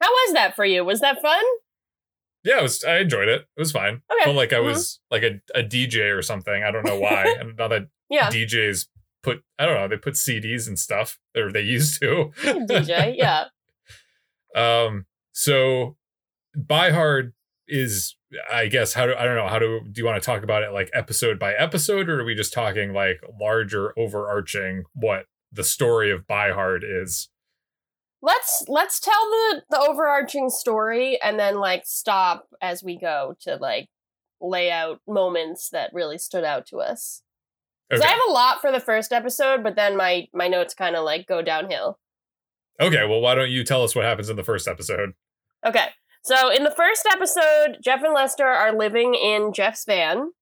How 0.00 0.10
was 0.10 0.34
that 0.34 0.56
for 0.56 0.64
you? 0.64 0.84
Was 0.84 1.00
that 1.00 1.22
fun? 1.22 1.42
Yeah, 2.44 2.60
it 2.60 2.62
was. 2.62 2.84
I 2.84 2.98
enjoyed 2.98 3.28
it. 3.28 3.42
It 3.56 3.60
was 3.60 3.72
fine. 3.72 4.02
Okay. 4.10 4.24
Felt 4.24 4.36
like 4.36 4.52
I 4.52 4.56
Mhm. 4.58 4.64
was 4.64 5.00
like 5.10 5.22
a, 5.22 5.40
a 5.54 5.62
DJ 5.62 6.16
or 6.16 6.22
something. 6.22 6.62
I 6.64 6.70
don't 6.70 6.86
know 6.86 6.98
why. 6.98 7.24
and 7.40 7.56
now 7.56 7.68
that 7.68 7.88
Yeah, 8.08 8.30
DJs 8.30 8.88
put, 9.22 9.42
I 9.58 9.66
don't 9.66 9.74
know, 9.74 9.88
they 9.88 9.96
put 9.98 10.14
CDs 10.14 10.66
and 10.66 10.78
stuff, 10.78 11.18
or 11.36 11.52
they 11.52 11.60
used 11.60 12.00
to. 12.00 12.32
DJ. 12.42 13.14
Yeah. 13.16 13.46
Um. 14.54 15.06
So, 15.32 15.96
Buy 16.56 16.90
Hard 16.90 17.32
is 17.68 18.16
I 18.52 18.66
guess 18.66 18.94
how 18.94 19.06
do 19.06 19.14
I 19.16 19.24
don't 19.24 19.36
know 19.36 19.46
how 19.46 19.60
do 19.60 19.80
do 19.90 20.00
you 20.00 20.04
want 20.04 20.20
to 20.20 20.26
talk 20.26 20.42
about 20.42 20.64
it 20.64 20.72
like 20.72 20.90
episode 20.92 21.38
by 21.38 21.52
episode 21.54 22.08
or 22.08 22.20
are 22.20 22.24
we 22.24 22.34
just 22.34 22.52
talking 22.52 22.92
like 22.92 23.20
larger 23.40 23.92
overarching 23.96 24.82
what 24.92 25.26
the 25.52 25.62
story 25.62 26.10
of 26.10 26.26
Buy 26.26 26.50
Hard 26.50 26.84
is? 26.84 27.28
Let's 28.22 28.64
let's 28.68 29.00
tell 29.00 29.14
the 29.30 29.62
the 29.70 29.80
overarching 29.80 30.50
story 30.50 31.18
and 31.22 31.38
then 31.38 31.58
like 31.58 31.82
stop 31.86 32.48
as 32.60 32.82
we 32.82 32.98
go 32.98 33.34
to 33.42 33.56
like 33.56 33.88
lay 34.40 34.70
out 34.70 35.00
moments 35.08 35.70
that 35.70 35.90
really 35.94 36.18
stood 36.18 36.44
out 36.44 36.66
to 36.66 36.78
us. 36.78 37.22
Because 37.88 38.02
Okay. 38.02 38.08
I 38.10 38.12
have 38.14 38.22
a 38.28 38.32
lot 38.32 38.60
for 38.60 38.70
the 38.70 38.80
first 38.80 39.12
episode, 39.12 39.62
but 39.62 39.74
then 39.76 39.96
my 39.96 40.26
my 40.34 40.48
notes 40.48 40.74
kind 40.74 40.96
of 40.96 41.04
like 41.04 41.26
go 41.26 41.40
downhill. 41.42 41.98
okay, 42.80 43.04
well 43.06 43.20
why 43.20 43.34
don't 43.34 43.50
you 43.50 43.64
tell 43.64 43.82
us 43.82 43.94
what 43.96 44.04
happens 44.04 44.28
in 44.28 44.36
the 44.36 44.44
first 44.44 44.68
episode? 44.68 45.12
Okay. 45.66 45.86
So 46.22 46.50
in 46.50 46.64
the 46.64 46.70
first 46.70 47.06
episode, 47.10 47.78
Jeff 47.82 48.02
and 48.04 48.12
Lester 48.12 48.46
are 48.46 48.76
living 48.76 49.14
in 49.14 49.52
Jeff's 49.54 49.84
van. 49.86 50.32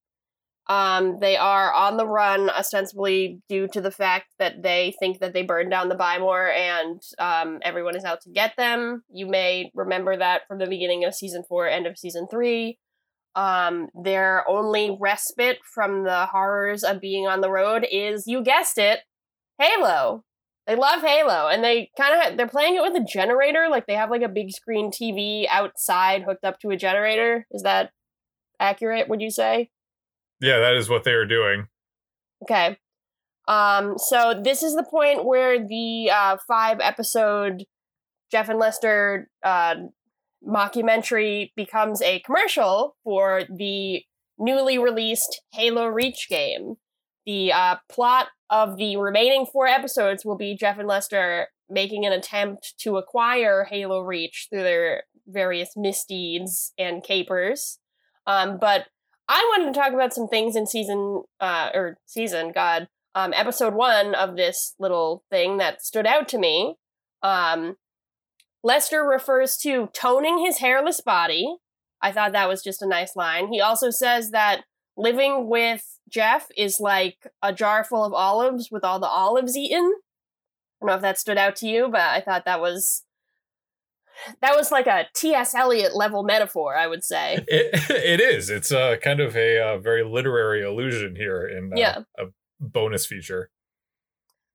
Um, 0.68 1.18
they 1.20 1.36
are 1.38 1.72
on 1.72 1.96
the 1.96 2.06
run 2.06 2.50
ostensibly 2.50 3.40
due 3.48 3.68
to 3.72 3.80
the 3.80 3.90
fact 3.90 4.34
that 4.38 4.62
they 4.62 4.94
think 5.00 5.20
that 5.20 5.32
they 5.32 5.42
burned 5.42 5.70
down 5.70 5.88
the 5.88 5.94
Buy 5.94 6.18
More 6.18 6.50
and 6.50 7.00
um, 7.18 7.60
everyone 7.62 7.96
is 7.96 8.04
out 8.04 8.20
to 8.22 8.30
get 8.30 8.52
them. 8.58 9.02
You 9.10 9.26
may 9.26 9.70
remember 9.74 10.16
that 10.16 10.42
from 10.46 10.58
the 10.58 10.66
beginning 10.66 11.04
of 11.04 11.14
season 11.14 11.42
four, 11.48 11.66
end 11.66 11.86
of 11.86 11.96
season 11.96 12.26
three. 12.30 12.78
Um, 13.34 13.88
their 13.94 14.46
only 14.48 14.96
respite 15.00 15.58
from 15.74 16.04
the 16.04 16.26
horrors 16.26 16.82
of 16.82 17.00
being 17.00 17.26
on 17.26 17.40
the 17.40 17.50
road 17.50 17.86
is, 17.90 18.24
you 18.26 18.42
guessed 18.42 18.76
it, 18.76 19.00
Halo. 19.58 20.24
They 20.66 20.76
love 20.76 21.00
Halo, 21.00 21.48
and 21.48 21.64
they 21.64 21.90
kind 21.98 22.30
of 22.30 22.36
they're 22.36 22.46
playing 22.46 22.76
it 22.76 22.82
with 22.82 22.94
a 22.94 23.06
generator. 23.10 23.68
Like 23.70 23.86
they 23.86 23.94
have 23.94 24.10
like 24.10 24.22
a 24.22 24.28
big 24.28 24.50
screen 24.50 24.90
TV 24.90 25.46
outside 25.48 26.24
hooked 26.24 26.44
up 26.44 26.60
to 26.60 26.70
a 26.70 26.76
generator. 26.76 27.46
Is 27.50 27.62
that 27.62 27.92
accurate? 28.60 29.08
Would 29.08 29.22
you 29.22 29.30
say? 29.30 29.70
Yeah, 30.40 30.58
that 30.58 30.74
is 30.74 30.88
what 30.88 31.04
they 31.04 31.12
are 31.12 31.26
doing. 31.26 31.66
Okay. 32.42 32.76
Um. 33.46 33.96
So 33.98 34.40
this 34.42 34.62
is 34.62 34.74
the 34.74 34.86
point 34.88 35.24
where 35.24 35.58
the 35.58 36.10
uh, 36.10 36.36
five 36.46 36.78
episode 36.80 37.64
Jeff 38.30 38.48
and 38.48 38.58
Lester 38.58 39.28
uh, 39.42 39.76
mockumentary 40.46 41.50
becomes 41.56 42.02
a 42.02 42.20
commercial 42.20 42.96
for 43.04 43.42
the 43.48 44.02
newly 44.38 44.78
released 44.78 45.42
Halo 45.52 45.86
Reach 45.86 46.28
game. 46.28 46.74
The 47.26 47.52
uh, 47.52 47.76
plot 47.88 48.28
of 48.50 48.76
the 48.76 48.96
remaining 48.96 49.46
four 49.46 49.66
episodes 49.66 50.24
will 50.24 50.36
be 50.36 50.56
Jeff 50.56 50.78
and 50.78 50.88
Lester 50.88 51.48
making 51.68 52.06
an 52.06 52.12
attempt 52.12 52.74
to 52.78 52.96
acquire 52.96 53.64
Halo 53.64 54.00
Reach 54.00 54.46
through 54.50 54.62
their 54.62 55.02
various 55.26 55.70
misdeeds 55.76 56.72
and 56.78 57.02
capers. 57.02 57.78
Um, 58.26 58.58
but 58.58 58.86
I 59.28 59.44
wanted 59.52 59.72
to 59.72 59.78
talk 59.78 59.92
about 59.92 60.14
some 60.14 60.26
things 60.26 60.56
in 60.56 60.66
season, 60.66 61.24
uh, 61.38 61.70
or 61.74 61.98
season, 62.06 62.52
God, 62.52 62.88
um, 63.14 63.32
episode 63.34 63.74
one 63.74 64.14
of 64.14 64.36
this 64.36 64.74
little 64.78 65.22
thing 65.30 65.58
that 65.58 65.82
stood 65.82 66.06
out 66.06 66.28
to 66.28 66.38
me. 66.38 66.76
Um, 67.22 67.76
Lester 68.62 69.02
refers 69.02 69.56
to 69.58 69.88
toning 69.92 70.38
his 70.38 70.58
hairless 70.58 71.00
body. 71.00 71.56
I 72.00 72.10
thought 72.12 72.32
that 72.32 72.48
was 72.48 72.62
just 72.62 72.82
a 72.82 72.86
nice 72.86 73.16
line. 73.16 73.52
He 73.52 73.60
also 73.60 73.90
says 73.90 74.30
that 74.30 74.64
living 74.96 75.48
with 75.48 75.98
Jeff 76.08 76.48
is 76.56 76.80
like 76.80 77.30
a 77.42 77.52
jar 77.52 77.84
full 77.84 78.04
of 78.04 78.14
olives 78.14 78.70
with 78.70 78.82
all 78.82 78.98
the 78.98 79.06
olives 79.06 79.56
eaten. 79.56 79.92
I 80.80 80.86
don't 80.86 80.88
know 80.88 80.96
if 80.96 81.02
that 81.02 81.18
stood 81.18 81.38
out 81.38 81.56
to 81.56 81.68
you, 81.68 81.88
but 81.90 82.00
I 82.00 82.20
thought 82.20 82.44
that 82.44 82.60
was 82.60 83.04
that 84.42 84.56
was 84.56 84.70
like 84.70 84.86
a 84.86 85.06
T.S. 85.14 85.54
Eliot 85.54 85.94
level 85.96 86.22
metaphor, 86.22 86.76
I 86.76 86.86
would 86.86 87.04
say. 87.04 87.38
It, 87.48 87.90
it 87.90 88.20
is. 88.20 88.50
It's 88.50 88.72
uh, 88.72 88.96
kind 89.02 89.20
of 89.20 89.36
a 89.36 89.60
uh, 89.60 89.78
very 89.78 90.04
literary 90.04 90.62
allusion 90.62 91.16
here 91.16 91.46
in 91.46 91.72
uh, 91.72 91.76
Yeah. 91.76 91.98
a 92.18 92.24
bonus 92.60 93.06
feature. 93.06 93.50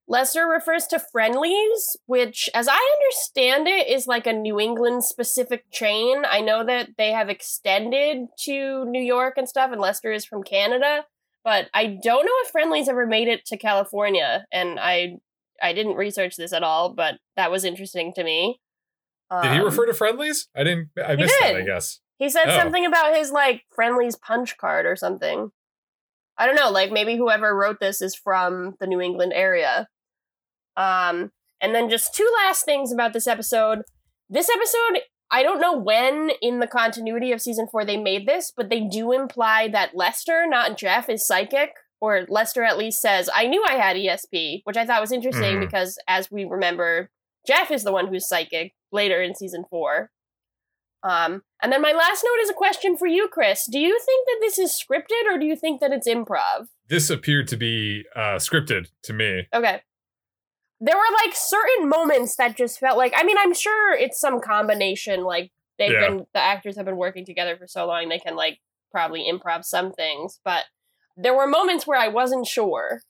Lester 0.08 0.46
refers 0.46 0.86
to 0.88 1.00
Friendlies, 1.00 1.96
which, 2.08 2.50
as 2.54 2.68
I 2.70 2.98
understand 2.98 3.68
it, 3.70 3.88
is 3.88 4.06
like 4.06 4.28
a 4.28 4.34
New 4.34 4.60
England 4.60 5.06
specific 5.06 5.64
chain. 5.72 6.24
I 6.30 6.42
know 6.42 6.66
that 6.66 6.90
they 6.98 7.12
have 7.14 7.30
extended 7.30 8.28
to 8.42 8.84
New 8.86 9.02
York 9.02 9.36
and 9.38 9.48
stuff, 9.48 9.72
and 9.72 9.80
Lester 9.80 10.12
is 10.12 10.26
from 10.26 10.44
Canada, 10.44 11.06
but 11.44 11.70
I 11.74 11.86
don't 12.04 12.26
know 12.26 12.34
if 12.44 12.52
Friendlies 12.52 12.90
ever 12.90 13.08
made 13.08 13.30
it 13.30 13.46
to 13.46 13.58
California, 13.58 14.46
and 14.52 14.78
I 14.80 15.20
I 15.62 15.72
didn't 15.72 15.96
research 15.96 16.36
this 16.36 16.52
at 16.52 16.64
all, 16.64 16.94
but 16.94 17.16
that 17.38 17.50
was 17.52 17.64
interesting 17.64 18.12
to 18.16 18.24
me. 18.26 18.60
Did 19.42 19.52
he 19.54 19.60
Um, 19.60 19.66
refer 19.66 19.86
to 19.86 19.94
friendlies? 19.94 20.48
I 20.56 20.64
didn't. 20.64 20.90
I 21.04 21.16
missed 21.16 21.34
that. 21.40 21.56
I 21.56 21.62
guess. 21.62 22.00
He 22.20 22.30
said 22.30 22.48
Oh. 22.50 22.58
something 22.58 22.86
about 22.86 23.16
his 23.16 23.32
like 23.32 23.64
Friendlies 23.76 24.16
punch 24.16 24.58
card 24.58 24.86
or 24.86 24.96
something. 24.96 25.52
I 26.38 26.46
don't 26.46 26.56
know, 26.56 26.70
like 26.70 26.92
maybe 26.92 27.16
whoever 27.18 27.56
wrote 27.56 27.80
this 27.80 28.02
is 28.02 28.16
from 28.16 28.76
the 28.80 28.88
New 28.88 29.02
England 29.02 29.34
area. 29.34 29.88
Um 30.76 31.32
and 31.62 31.74
then 31.74 31.90
just 31.90 32.14
two 32.14 32.30
last 32.44 32.66
things 32.66 32.92
about 32.92 33.14
this 33.14 33.28
episode. 33.28 33.84
This 34.30 34.50
episode, 34.50 35.04
I 35.32 35.42
don't 35.44 35.62
know 35.62 35.78
when 35.78 36.32
in 36.42 36.60
the 36.60 36.68
continuity 36.68 37.32
of 37.32 37.42
season 37.42 37.68
4 37.72 37.86
they 37.86 37.98
made 37.98 38.28
this, 38.28 38.52
but 38.56 38.70
they 38.70 38.82
do 38.82 39.12
imply 39.12 39.68
that 39.70 39.96
Lester, 39.96 40.46
not 40.48 40.78
Jeff, 40.78 41.10
is 41.10 41.26
psychic 41.26 41.72
or 42.02 42.26
Lester 42.28 42.64
at 42.64 42.78
least 42.78 43.02
says, 43.02 43.30
"I 43.34 43.48
knew 43.48 43.64
I 43.66 43.74
had 43.76 43.96
ESP," 43.96 44.62
which 44.66 44.76
I 44.78 44.86
thought 44.86 45.00
was 45.02 45.12
interesting 45.14 45.58
Mhm. 45.58 45.60
because 45.62 45.98
as 46.08 46.30
we 46.30 46.44
remember, 46.44 47.10
Jeff 47.46 47.72
is 47.72 47.84
the 47.84 47.92
one 47.92 48.08
who's 48.08 48.28
psychic 48.28 48.74
later 48.92 49.22
in 49.22 49.36
season 49.36 49.66
4. 49.70 50.10
Um, 51.04 51.42
and 51.62 51.72
then 51.72 51.82
my 51.82 51.92
last 51.92 52.24
note 52.24 52.42
is 52.44 52.50
a 52.50 52.54
question 52.54 52.96
for 52.96 53.08
you, 53.08 53.28
Chris. 53.28 53.68
Do 53.70 53.78
you 53.78 54.00
think 54.06 54.26
that 54.28 54.38
this 54.40 54.58
is 54.58 54.72
scripted 54.72 55.26
or 55.30 55.38
do 55.38 55.46
you 55.46 55.56
think 55.56 55.82
that 55.82 55.92
it's 55.92 56.08
improv? 56.08 56.68
This 56.88 57.10
appeared 57.10 57.48
to 57.50 57.58
be 57.58 58.04
uh, 58.16 58.38
scripted 58.38 58.88
to 59.04 59.14
me. 59.14 59.48
Okay. 59.54 59.82
There 60.80 60.96
were 60.96 61.16
like 61.26 61.36
certain 61.36 61.90
moments 61.90 62.36
that 62.38 62.56
just 62.58 62.80
felt 62.80 62.98
like 62.98 63.14
I 63.16 63.24
mean, 63.24 63.38
I'm 63.38 63.54
sure 63.54 63.94
it's 63.96 64.20
some 64.20 64.40
combination, 64.40 65.24
like 65.24 65.52
they've 65.78 65.92
Yeah. 65.92 66.08
been 66.10 66.26
the 66.34 66.40
actors 66.42 66.78
have 66.78 66.86
been 66.86 66.98
working 66.98 67.26
together 67.26 67.58
for 67.58 67.68
so 67.68 67.86
long 67.86 68.08
they 68.10 68.20
can 68.20 68.36
like 68.36 68.60
probably 68.92 69.30
improv 69.30 69.66
some 69.66 69.92
things, 69.92 70.40
but 70.46 70.66
there 71.18 71.36
were 71.36 71.48
moments 71.48 71.86
where 71.88 72.00
I 72.00 72.08
wasn't 72.10 72.48
sure. 72.48 73.02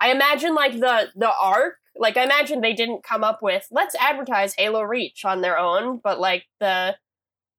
I 0.00 0.10
imagine 0.10 0.54
like 0.54 0.72
the 0.78 1.08
the 1.16 1.30
arc, 1.40 1.74
like 1.98 2.16
I 2.16 2.24
imagine 2.24 2.60
they 2.60 2.74
didn't 2.74 3.02
come 3.02 3.24
up 3.24 3.40
with 3.42 3.66
let's 3.70 3.94
advertise 3.96 4.54
Halo 4.56 4.82
Reach 4.82 5.24
on 5.24 5.40
their 5.40 5.58
own, 5.58 6.00
but 6.02 6.18
like 6.20 6.44
the 6.60 6.96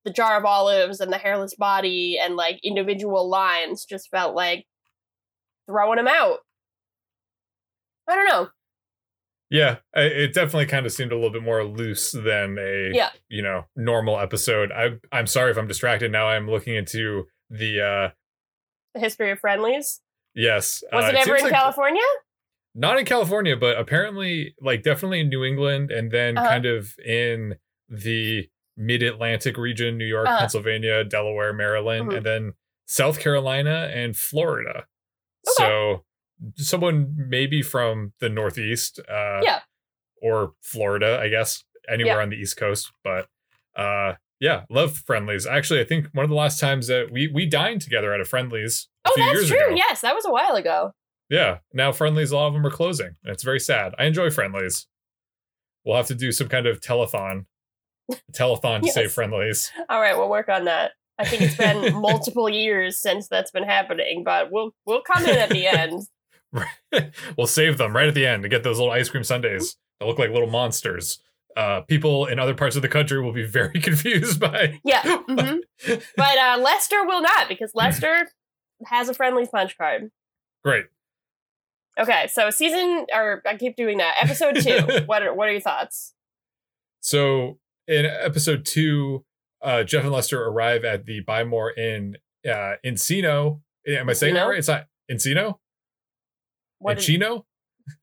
the 0.04 0.12
jar 0.12 0.38
of 0.38 0.44
olives 0.46 0.98
and 1.00 1.12
the 1.12 1.18
hairless 1.18 1.54
body 1.54 2.18
and 2.22 2.34
like 2.36 2.58
individual 2.64 3.28
lines 3.28 3.84
just 3.84 4.08
felt 4.10 4.34
like 4.34 4.64
throwing 5.68 5.96
them 5.96 6.08
out. 6.08 6.38
I 8.08 8.14
don't 8.16 8.26
know. 8.26 8.48
Yeah, 9.50 9.76
it 9.94 10.32
definitely 10.32 10.66
kind 10.66 10.86
of 10.86 10.92
seemed 10.92 11.10
a 11.10 11.16
little 11.16 11.30
bit 11.32 11.42
more 11.42 11.64
loose 11.64 12.12
than 12.12 12.56
a 12.58 12.90
Yeah. 12.94 13.10
you 13.28 13.42
know 13.42 13.64
normal 13.76 14.18
episode. 14.18 14.70
I 14.72 14.98
I'm 15.12 15.26
sorry 15.26 15.50
if 15.50 15.58
I'm 15.58 15.66
distracted 15.66 16.12
now. 16.12 16.28
I'm 16.28 16.48
looking 16.48 16.74
into 16.76 17.26
the 17.50 17.80
uh 17.80 18.10
The 18.94 19.00
history 19.00 19.30
of 19.32 19.40
friendlies. 19.40 20.00
yes. 20.34 20.82
Was 20.92 21.04
uh, 21.04 21.08
it 21.08 21.14
ever 21.16 21.24
seems 21.24 21.38
in 21.40 21.44
like- 21.46 21.52
California? 21.52 22.02
Not 22.74 22.98
in 22.98 23.04
California, 23.04 23.56
but 23.56 23.78
apparently 23.78 24.54
like 24.60 24.82
definitely 24.82 25.20
in 25.20 25.28
New 25.28 25.44
England 25.44 25.90
and 25.90 26.10
then 26.10 26.38
Uh-huh. 26.38 26.48
kind 26.48 26.66
of 26.66 26.98
in 27.04 27.56
the 27.88 28.48
mid-Atlantic 28.76 29.56
region, 29.58 29.98
New 29.98 30.06
York, 30.06 30.26
Uh-huh. 30.28 30.38
Pennsylvania, 30.38 31.02
Delaware, 31.04 31.52
Maryland, 31.52 32.10
Mhm. 32.10 32.16
and 32.18 32.26
then 32.26 32.52
South 32.86 33.18
Carolina 33.20 33.90
and 33.92 34.16
Florida. 34.16 34.86
Okay. 35.48 35.54
So 35.56 36.04
someone 36.56 37.14
maybe 37.16 37.62
from 37.62 38.12
the 38.20 38.28
Northeast, 38.28 39.00
uh, 39.08 39.40
Yeah. 39.42 39.60
or 40.22 40.54
Florida, 40.62 41.18
I 41.20 41.28
guess, 41.28 41.64
anywhere 41.88 42.16
Yeah. 42.16 42.22
on 42.22 42.30
the 42.30 42.36
East 42.36 42.56
Coast. 42.56 42.92
But 43.04 43.28
uh, 43.76 44.14
yeah, 44.40 44.64
love 44.70 44.96
friendlies. 44.96 45.46
Actually, 45.46 45.80
I 45.80 45.84
think 45.84 46.06
one 46.12 46.24
of 46.24 46.30
the 46.30 46.36
last 46.36 46.58
times 46.60 46.86
that 46.88 47.10
we 47.10 47.28
we 47.28 47.46
dined 47.46 47.82
together 47.82 48.12
at 48.14 48.20
a 48.20 48.24
friendlies 48.24 48.88
a 49.04 49.10
Oh, 49.10 49.14
that's 49.16 49.48
true. 49.48 49.56
ago. 49.66 49.74
Yes, 49.76 50.00
that 50.00 50.14
was 50.14 50.24
a 50.24 50.30
while 50.30 50.54
ago. 50.56 50.92
Yeah, 51.30 51.58
now 51.72 51.92
friendlies, 51.92 52.32
a 52.32 52.36
lot 52.36 52.48
of 52.48 52.54
them 52.54 52.66
are 52.66 52.70
closing. 52.70 53.14
and 53.24 53.32
It's 53.32 53.44
very 53.44 53.60
sad. 53.60 53.94
I 53.98 54.04
enjoy 54.04 54.30
friendlies. 54.30 54.86
We'll 55.84 55.96
have 55.96 56.08
to 56.08 56.14
do 56.14 56.32
some 56.32 56.48
kind 56.48 56.66
of 56.66 56.80
telethon, 56.80 57.46
telethon 58.32 58.82
to 58.82 58.90
save 58.90 59.12
friendlies. 59.12 59.70
All 59.88 60.00
right, 60.00 60.16
we'll 60.18 60.28
work 60.28 60.48
on 60.48 60.64
that. 60.64 60.92
I 61.18 61.24
think 61.24 61.42
it's 61.42 61.56
been 61.56 61.94
multiple 62.00 62.48
years 62.48 62.98
since 62.98 63.28
that's 63.28 63.50
been 63.50 63.62
happening, 63.62 64.24
but 64.24 64.50
we'll 64.50 64.74
we'll 64.86 65.02
come 65.02 65.24
in 65.24 65.38
at 65.38 65.50
the 65.50 65.66
end. 65.66 66.02
we'll 67.38 67.46
save 67.46 67.78
them 67.78 67.94
right 67.94 68.08
at 68.08 68.14
the 68.14 68.26
end 68.26 68.42
to 68.42 68.48
get 68.48 68.64
those 68.64 68.78
little 68.78 68.92
ice 68.92 69.08
cream 69.08 69.22
sundaes 69.22 69.76
that 70.00 70.06
look 70.06 70.18
like 70.18 70.30
little 70.30 70.50
monsters. 70.50 71.20
Uh, 71.56 71.82
people 71.82 72.26
in 72.26 72.38
other 72.40 72.54
parts 72.54 72.74
of 72.74 72.82
the 72.82 72.88
country 72.88 73.22
will 73.22 73.32
be 73.32 73.44
very 73.46 73.80
confused 73.80 74.40
by. 74.40 74.80
Yeah, 74.84 75.02
hmm 75.28 75.58
but 76.16 76.38
uh, 76.38 76.58
Lester 76.60 77.04
will 77.06 77.22
not 77.22 77.48
because 77.48 77.70
Lester 77.74 78.28
has 78.86 79.08
a 79.08 79.14
friendly 79.14 79.46
punch 79.46 79.78
card. 79.78 80.10
Great. 80.64 80.86
Okay, 81.98 82.28
so 82.32 82.50
season 82.50 83.06
or 83.12 83.42
I 83.46 83.56
keep 83.56 83.76
doing 83.76 83.98
that. 83.98 84.14
Episode 84.22 84.56
two. 84.56 85.02
what 85.06 85.22
are 85.22 85.34
what 85.34 85.48
are 85.48 85.52
your 85.52 85.60
thoughts? 85.60 86.14
So 87.00 87.58
in 87.86 88.06
episode 88.06 88.64
two, 88.64 89.24
uh, 89.62 89.82
Jeff 89.82 90.04
and 90.04 90.12
Lester 90.12 90.42
arrive 90.44 90.84
at 90.84 91.06
the 91.06 91.20
Buy 91.20 91.44
More 91.44 91.70
in 91.70 92.16
uh, 92.46 92.74
Encino. 92.84 93.60
Am 93.86 94.08
I 94.08 94.12
saying 94.12 94.34
that 94.34 94.44
right? 94.44 94.58
It's 94.58 94.68
not 94.68 94.86
Encino? 95.10 95.58
What 96.78 96.98
Encino? 96.98 97.44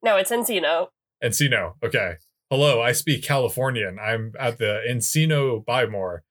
no, 0.04 0.18
it's 0.18 0.32
Encino. 0.32 0.88
Encino. 1.24 1.74
Okay. 1.84 2.16
Hello, 2.50 2.82
I 2.82 2.92
speak 2.92 3.24
Californian. 3.24 3.98
I'm 4.00 4.34
at 4.40 4.58
the 4.58 4.82
Encino 4.90 5.66
Buy 5.66 5.86
More. 5.86 6.24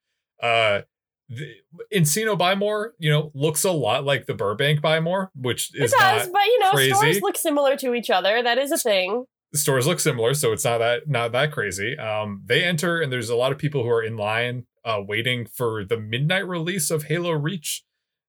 Uh, 0.42 0.82
the 1.28 1.54
Encino 1.92 2.38
Buy 2.38 2.54
More, 2.54 2.94
you 2.98 3.10
know, 3.10 3.30
looks 3.34 3.64
a 3.64 3.72
lot 3.72 4.04
like 4.04 4.26
the 4.26 4.34
Burbank 4.34 4.80
Buy 4.80 5.00
More, 5.00 5.30
which 5.34 5.74
It 5.74 5.84
is 5.84 5.92
does, 5.92 6.26
not 6.26 6.32
but 6.32 6.44
you 6.46 6.58
know, 6.60 6.70
crazy. 6.70 6.92
stores 6.92 7.20
look 7.20 7.36
similar 7.36 7.76
to 7.76 7.94
each 7.94 8.10
other. 8.10 8.42
That 8.42 8.58
is 8.58 8.70
a 8.70 8.78
thing. 8.78 9.24
stores 9.54 9.86
look 9.86 10.00
similar, 10.00 10.34
so 10.34 10.52
it's 10.52 10.64
not 10.64 10.78
that 10.78 11.08
not 11.08 11.32
that 11.32 11.52
crazy. 11.52 11.96
Um, 11.98 12.42
they 12.44 12.62
enter 12.64 13.00
and 13.00 13.12
there's 13.12 13.28
a 13.30 13.36
lot 13.36 13.52
of 13.52 13.58
people 13.58 13.82
who 13.82 13.88
are 13.88 14.02
in 14.02 14.16
line, 14.16 14.66
uh, 14.84 15.00
waiting 15.06 15.46
for 15.46 15.84
the 15.84 15.96
midnight 15.98 16.46
release 16.46 16.90
of 16.90 17.04
Halo 17.04 17.32
Reach. 17.32 17.82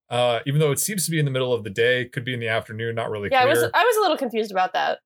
Uh, 0.09 0.39
even 0.45 0.59
though 0.61 0.71
it 0.71 0.79
seems 0.79 1.03
to 1.03 1.11
be 1.11 1.19
in 1.19 1.25
the 1.25 1.31
middle 1.31 1.53
of 1.53 1.65
the 1.65 1.69
day, 1.69 2.05
could 2.05 2.23
be 2.23 2.33
in 2.33 2.39
the 2.39 2.47
afternoon, 2.47 2.95
not 2.95 3.09
really 3.09 3.29
Yeah, 3.31 3.41
I 3.41 3.45
was 3.45 3.59
I 3.61 3.83
was 3.83 3.97
a 3.97 4.01
little 4.01 4.17
confused 4.17 4.51
about 4.51 4.73
that. 4.73 4.99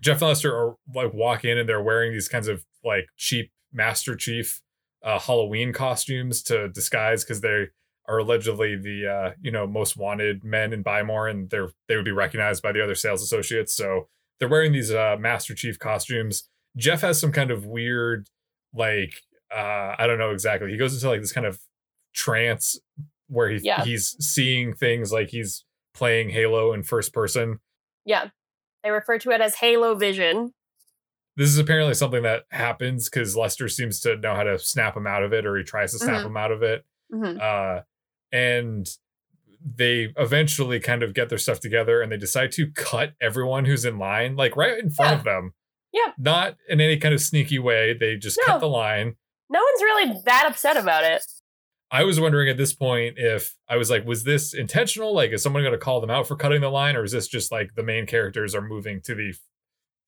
Jeff 0.00 0.20
and 0.22 0.28
Lester 0.28 0.54
are 0.56 0.76
like 0.94 1.12
walk 1.12 1.44
in 1.44 1.58
and 1.58 1.68
they're 1.68 1.82
wearing 1.82 2.12
these 2.12 2.28
kinds 2.28 2.46
of 2.48 2.64
like 2.84 3.06
cheap 3.16 3.50
Master 3.72 4.16
Chief 4.16 4.60
uh, 5.02 5.18
Halloween 5.18 5.72
costumes 5.72 6.42
to 6.44 6.68
disguise 6.68 7.24
because 7.24 7.40
they 7.40 7.68
are 8.08 8.18
allegedly 8.18 8.76
the 8.76 9.06
uh, 9.06 9.30
you 9.40 9.50
know 9.50 9.66
most 9.66 9.96
wanted 9.96 10.42
men 10.44 10.72
in 10.72 10.82
Buy 10.82 11.02
More 11.02 11.28
and 11.28 11.48
they're 11.50 11.70
they 11.88 11.96
would 11.96 12.04
be 12.04 12.10
recognized 12.10 12.62
by 12.62 12.72
the 12.72 12.82
other 12.82 12.94
sales 12.94 13.22
associates. 13.22 13.74
So 13.74 14.08
they're 14.38 14.48
wearing 14.48 14.72
these 14.72 14.90
uh, 14.92 15.16
Master 15.18 15.54
Chief 15.54 15.78
costumes. 15.78 16.48
Jeff 16.76 17.00
has 17.02 17.20
some 17.20 17.32
kind 17.32 17.50
of 17.50 17.66
weird 17.66 18.28
like 18.74 19.14
uh, 19.54 19.94
I 19.98 20.06
don't 20.06 20.18
know 20.18 20.30
exactly. 20.30 20.70
He 20.70 20.76
goes 20.76 20.94
into 20.94 21.08
like 21.08 21.20
this 21.20 21.32
kind 21.32 21.46
of 21.46 21.60
trance 22.14 22.78
where 23.28 23.48
he 23.50 23.60
Yeah. 23.62 23.84
he's 23.84 24.16
seeing 24.24 24.74
things 24.74 25.12
like 25.12 25.28
he's 25.30 25.64
playing 25.94 26.30
Halo 26.30 26.72
in 26.72 26.82
first 26.82 27.12
person. 27.12 27.60
Yeah. 28.04 28.28
They 28.82 28.90
refer 28.90 29.18
to 29.18 29.30
it 29.30 29.40
as 29.40 29.56
Halo 29.56 29.94
Vision. 29.94 30.52
This 31.40 31.48
is 31.48 31.56
apparently 31.58 31.94
something 31.94 32.22
that 32.22 32.44
happens 32.50 33.08
because 33.08 33.34
Lester 33.34 33.66
seems 33.66 33.98
to 34.00 34.14
know 34.16 34.34
how 34.34 34.42
to 34.42 34.58
snap 34.58 34.94
him 34.94 35.06
out 35.06 35.22
of 35.22 35.32
it, 35.32 35.46
or 35.46 35.56
he 35.56 35.64
tries 35.64 35.92
to 35.92 35.98
snap 35.98 36.20
Mhm. 36.22 36.26
him 36.26 36.36
out 36.36 36.52
of 36.52 36.62
it. 36.62 36.84
hmm 37.10 37.38
Uh, 37.40 37.80
and 38.30 38.86
they 39.64 40.12
eventually 40.18 40.80
kind 40.80 41.02
of 41.02 41.14
get 41.14 41.30
their 41.30 41.38
stuff 41.38 41.60
together 41.60 42.02
and 42.02 42.12
they 42.12 42.18
decide 42.18 42.52
to 42.52 42.70
cut 42.72 43.14
everyone 43.22 43.64
who's 43.64 43.86
in 43.86 43.98
line, 43.98 44.36
like 44.36 44.54
right 44.54 44.78
in 44.78 44.90
front 44.90 45.12
Yeah. 45.12 45.18
of 45.18 45.24
them. 45.24 45.54
Yeah. 45.94 46.12
Not 46.18 46.56
in 46.68 46.80
any 46.80 46.98
kind 46.98 47.14
of 47.14 47.22
sneaky 47.22 47.58
way. 47.58 47.94
They 47.94 48.16
just 48.16 48.38
No. 48.46 48.52
cut 48.52 48.60
the 48.60 48.68
line. 48.68 49.16
No 49.48 49.60
one's 49.60 49.82
really 49.82 50.22
that 50.26 50.46
upset 50.46 50.76
about 50.76 51.04
it. 51.04 51.22
I 51.90 52.04
was 52.04 52.20
wondering 52.20 52.48
at 52.50 52.58
this 52.58 52.72
point 52.74 53.14
if 53.18 53.56
I 53.66 53.76
was 53.76 53.88
like, 53.90 54.04
was 54.04 54.24
this 54.24 54.52
intentional? 54.54 55.12
Like, 55.14 55.32
is 55.32 55.42
someone 55.42 55.62
going 55.62 55.72
to 55.72 55.78
call 55.78 56.00
them 56.02 56.10
out 56.10 56.28
for 56.28 56.36
cutting 56.36 56.60
the 56.60 56.68
line, 56.70 56.96
or 56.96 57.02
is 57.02 57.12
this 57.12 57.26
just 57.26 57.50
like 57.50 57.74
the 57.74 57.82
main 57.82 58.06
characters 58.06 58.54
are 58.54 58.60
moving 58.62 59.00
to 59.02 59.14
the 59.14 59.34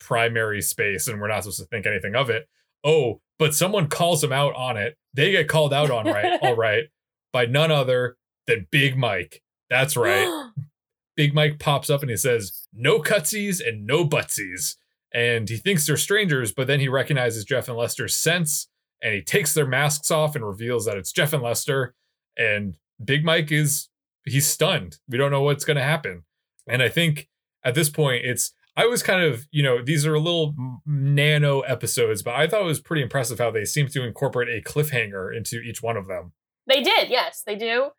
primary 0.02 0.60
space 0.60 1.08
and 1.08 1.20
we're 1.20 1.28
not 1.28 1.44
supposed 1.44 1.60
to 1.60 1.66
think 1.66 1.86
anything 1.86 2.14
of 2.14 2.30
it? 2.30 2.48
Oh, 2.84 3.20
but 3.38 3.54
someone 3.54 3.88
calls 3.88 4.20
them 4.20 4.32
out 4.32 4.54
on 4.54 4.76
it. 4.76 4.96
They 5.14 5.32
get 5.32 5.48
called 5.48 5.72
out 5.72 5.90
on 5.90 6.06
right, 6.06 6.38
all 6.42 6.56
right, 6.56 6.84
by 7.32 7.46
none 7.46 7.70
other 7.70 8.16
than 8.46 8.66
Big 8.70 8.96
Mike. 8.96 9.42
That's 9.70 9.96
right. 9.96 10.50
Big 11.16 11.34
Mike 11.34 11.58
pops 11.58 11.90
up 11.90 12.00
and 12.00 12.10
he 12.10 12.16
says, 12.16 12.66
"No 12.72 12.98
cutsies 13.00 13.66
and 13.66 13.86
no 13.86 14.06
butsies." 14.06 14.76
And 15.14 15.48
he 15.48 15.58
thinks 15.58 15.86
they're 15.86 15.98
strangers, 15.98 16.52
but 16.52 16.66
then 16.66 16.80
he 16.80 16.88
recognizes 16.88 17.44
Jeff 17.44 17.68
and 17.68 17.76
Lester's 17.76 18.14
sense, 18.14 18.68
and 19.02 19.12
he 19.12 19.20
takes 19.20 19.52
their 19.52 19.66
masks 19.66 20.10
off 20.10 20.34
and 20.34 20.46
reveals 20.46 20.86
that 20.86 20.96
it's 20.96 21.12
Jeff 21.12 21.34
and 21.34 21.42
Lester. 21.42 21.94
And 22.38 22.76
Big 23.04 23.24
Mike 23.24 23.52
is 23.52 23.88
he's 24.24 24.46
stunned. 24.46 24.98
We 25.08 25.18
don't 25.18 25.30
know 25.30 25.42
what's 25.42 25.64
going 25.64 25.76
to 25.76 25.82
happen. 25.82 26.24
And 26.66 26.82
I 26.82 26.88
think 26.88 27.28
at 27.64 27.74
this 27.74 27.90
point, 27.90 28.24
it's 28.24 28.52
I 28.76 28.86
was 28.86 29.02
kind 29.02 29.22
of 29.22 29.46
you 29.50 29.62
know 29.62 29.82
these 29.82 30.06
are 30.06 30.18
little 30.18 30.54
nano 30.86 31.60
episodes, 31.60 32.22
but 32.22 32.34
I 32.34 32.46
thought 32.46 32.62
it 32.62 32.66
was 32.66 32.80
pretty 32.80 33.02
impressive 33.02 33.38
how 33.38 33.50
they 33.50 33.64
seem 33.64 33.88
to 33.88 34.02
incorporate 34.04 34.48
a 34.48 34.66
cliffhanger 34.66 35.34
into 35.36 35.60
each 35.60 35.82
one 35.82 35.96
of 35.96 36.06
them. 36.06 36.32
They 36.66 36.82
did, 36.82 37.10
yes, 37.10 37.42
they 37.44 37.56
do. 37.56 37.90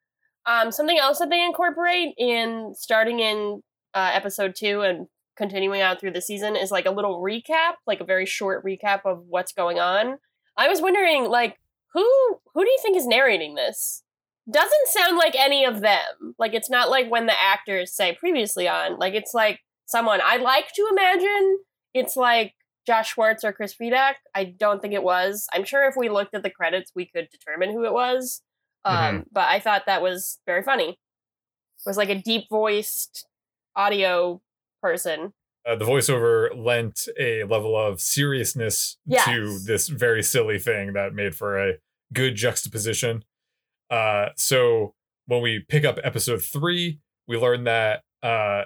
Um, 0.45 0.71
something 0.71 0.97
else 0.97 1.19
that 1.19 1.29
they 1.29 1.43
incorporate 1.43 2.13
in 2.17 2.73
starting 2.75 3.19
in 3.19 3.61
uh, 3.93 4.11
episode 4.13 4.55
two 4.55 4.81
and 4.81 5.07
continuing 5.37 5.81
out 5.81 5.99
through 5.99 6.11
the 6.11 6.21
season 6.21 6.55
is 6.55 6.71
like 6.71 6.85
a 6.85 6.91
little 6.91 7.21
recap, 7.21 7.73
like 7.87 7.99
a 7.99 8.05
very 8.05 8.25
short 8.25 8.63
recap 8.65 9.01
of 9.05 9.23
what's 9.27 9.53
going 9.53 9.79
on. 9.79 10.17
I 10.57 10.67
was 10.67 10.81
wondering, 10.81 11.25
like, 11.25 11.57
who 11.93 12.03
who 12.53 12.63
do 12.63 12.69
you 12.69 12.79
think 12.81 12.97
is 12.97 13.07
narrating 13.07 13.55
this? 13.55 14.03
Doesn't 14.51 14.87
sound 14.87 15.17
like 15.17 15.35
any 15.35 15.65
of 15.65 15.81
them. 15.81 16.35
Like, 16.37 16.53
it's 16.53 16.69
not 16.69 16.89
like 16.89 17.09
when 17.09 17.25
the 17.25 17.41
actors 17.41 17.95
say 17.95 18.15
previously 18.19 18.67
on. 18.67 18.99
Like, 18.99 19.13
it's 19.13 19.33
like 19.33 19.61
someone 19.85 20.19
I'd 20.23 20.41
like 20.41 20.71
to 20.75 20.87
imagine. 20.91 21.59
It's 21.93 22.15
like 22.15 22.53
Josh 22.87 23.13
Schwartz 23.13 23.43
or 23.43 23.53
Chris 23.53 23.75
Fedak. 23.79 24.13
I 24.35 24.43
don't 24.45 24.81
think 24.81 24.93
it 24.93 25.03
was. 25.03 25.47
I'm 25.53 25.63
sure 25.63 25.87
if 25.87 25.95
we 25.97 26.09
looked 26.09 26.33
at 26.33 26.43
the 26.43 26.49
credits, 26.49 26.91
we 26.95 27.05
could 27.05 27.27
determine 27.31 27.71
who 27.71 27.85
it 27.85 27.93
was. 27.93 28.41
Um, 28.85 29.25
but 29.31 29.47
I 29.47 29.59
thought 29.59 29.83
that 29.85 30.01
was 30.01 30.39
very 30.45 30.63
funny. 30.63 30.89
It 30.89 30.97
was 31.85 31.95
like 31.97 32.09
a 32.09 32.15
deep 32.21 32.45
voiced 32.49 33.25
audio 33.75 34.41
person. 34.81 35.33
uh, 35.65 35.75
the 35.77 35.85
voiceover 35.85 36.49
lent 36.55 37.07
a 37.17 37.43
level 37.45 37.77
of 37.77 38.01
seriousness 38.01 38.97
to 39.25 39.59
this 39.59 39.87
very 39.87 40.21
silly 40.21 40.59
thing 40.59 40.91
that 40.93 41.13
made 41.13 41.33
for 41.35 41.57
a 41.57 41.73
good 42.13 42.35
juxtaposition. 42.35 43.23
Uh, 43.89 44.27
so 44.35 44.93
when 45.27 45.41
we 45.41 45.59
pick 45.69 45.85
up 45.85 45.99
episode 46.03 46.41
three, 46.41 46.99
we 47.27 47.37
learn 47.37 47.63
that. 47.63 48.01
Uh, 48.21 48.63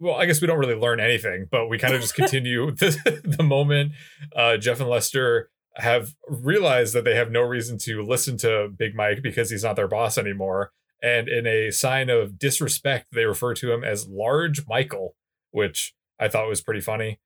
well, 0.00 0.14
I 0.14 0.26
guess 0.26 0.40
we 0.40 0.46
don't 0.46 0.58
really 0.58 0.74
learn 0.74 1.00
anything, 1.00 1.46
but 1.50 1.68
we 1.68 1.78
kind 1.78 1.94
of 1.94 2.00
just 2.00 2.14
continue 2.14 2.70
the, 2.72 3.20
the 3.24 3.42
moment 3.42 3.92
uh, 4.34 4.56
Jeff 4.56 4.80
and 4.80 4.88
Lester 4.88 5.50
have 5.76 6.14
realized 6.28 6.94
that 6.94 7.04
they 7.04 7.16
have 7.16 7.30
no 7.30 7.40
reason 7.40 7.78
to 7.78 8.02
listen 8.02 8.36
to 8.38 8.68
Big 8.76 8.94
Mike 8.94 9.22
because 9.22 9.50
he's 9.50 9.64
not 9.64 9.76
their 9.76 9.88
boss 9.88 10.16
anymore. 10.16 10.70
And 11.02 11.28
in 11.28 11.46
a 11.46 11.70
sign 11.70 12.08
of 12.10 12.38
disrespect, 12.38 13.08
they 13.12 13.24
refer 13.24 13.54
to 13.54 13.72
him 13.72 13.84
as 13.84 14.08
Large 14.08 14.66
Michael 14.68 15.16
which 15.54 15.94
I 16.18 16.26
thought 16.26 16.48
was 16.48 16.60
pretty 16.60 16.80
funny. 16.80 17.20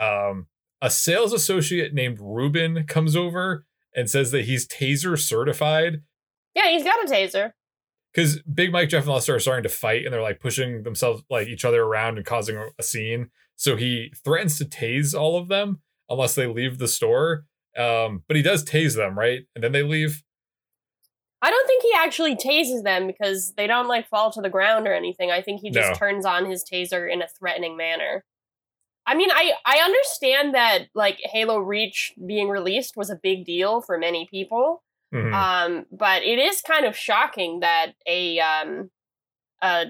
Um, 0.00 0.46
a 0.80 0.90
sales 0.90 1.34
associate 1.34 1.92
named 1.92 2.18
Ruben 2.18 2.86
comes 2.86 3.14
over 3.14 3.66
and 3.94 4.10
says 4.10 4.30
that 4.30 4.46
he's 4.46 4.66
taser 4.66 5.18
certified 5.18 6.02
Yeah, 6.54 6.70
he's 6.70 6.82
got 6.82 7.04
a 7.04 7.06
taser. 7.06 7.52
Because 8.14 8.40
Big 8.42 8.70
Mike, 8.72 8.88
Jeff, 8.90 9.04
and 9.04 9.12
Lester 9.12 9.34
are 9.34 9.40
starting 9.40 9.64
to 9.64 9.68
fight 9.68 10.04
and 10.04 10.12
they're 10.14 10.22
like 10.22 10.38
pushing 10.40 10.82
themselves 10.84 11.22
like 11.28 11.48
each 11.48 11.64
other 11.64 11.82
around 11.82 12.16
and 12.16 12.24
causing 12.26 12.56
a- 12.78 12.82
scene. 12.82 13.30
So 13.56 13.76
he 13.76 14.12
threatens 14.24 14.56
to 14.58 14.64
tase 14.64 15.18
all 15.18 15.36
of 15.36 15.48
them 15.48 15.80
unless 16.08 16.34
they 16.34 16.46
leave 16.46 16.78
the 16.78 16.88
store. 16.88 17.44
Um, 17.76 18.22
but 18.28 18.36
he 18.36 18.42
does 18.42 18.64
tase 18.64 18.94
them, 18.94 19.18
right? 19.18 19.40
And 19.54 19.64
then 19.64 19.72
they 19.72 19.82
leave. 19.82 20.22
I 21.42 21.50
don't 21.50 21.66
think 21.66 21.82
he 21.82 21.92
actually 21.96 22.36
tases 22.36 22.84
them 22.84 23.06
because 23.08 23.52
they 23.56 23.66
don't 23.66 23.88
like 23.88 24.08
fall 24.08 24.30
to 24.32 24.40
the 24.40 24.48
ground 24.48 24.86
or 24.86 24.94
anything. 24.94 25.30
I 25.32 25.42
think 25.42 25.60
he 25.60 25.70
just 25.70 25.90
No. 25.90 25.94
turns 25.94 26.24
on 26.24 26.46
his 26.46 26.64
taser 26.64 27.12
in 27.12 27.20
a 27.20 27.28
threatening 27.28 27.76
manner. 27.76 28.24
I 29.06 29.14
mean, 29.14 29.30
I 29.32 29.52
I 29.66 29.78
understand 29.80 30.54
that 30.54 30.86
like 30.94 31.18
Halo 31.24 31.58
Reach 31.58 32.14
being 32.26 32.48
released 32.48 32.96
was 32.96 33.10
a 33.10 33.16
big 33.20 33.44
deal 33.44 33.82
for 33.82 33.98
many 33.98 34.26
people. 34.30 34.83
Mhm. 35.14 35.32
Um, 35.32 35.86
but 35.92 36.22
it 36.24 36.38
is 36.38 36.60
kind 36.60 36.84
of 36.84 36.96
shocking 36.96 37.60
that 37.60 37.92
a 38.06 38.40
um 38.40 38.90
a 39.62 39.84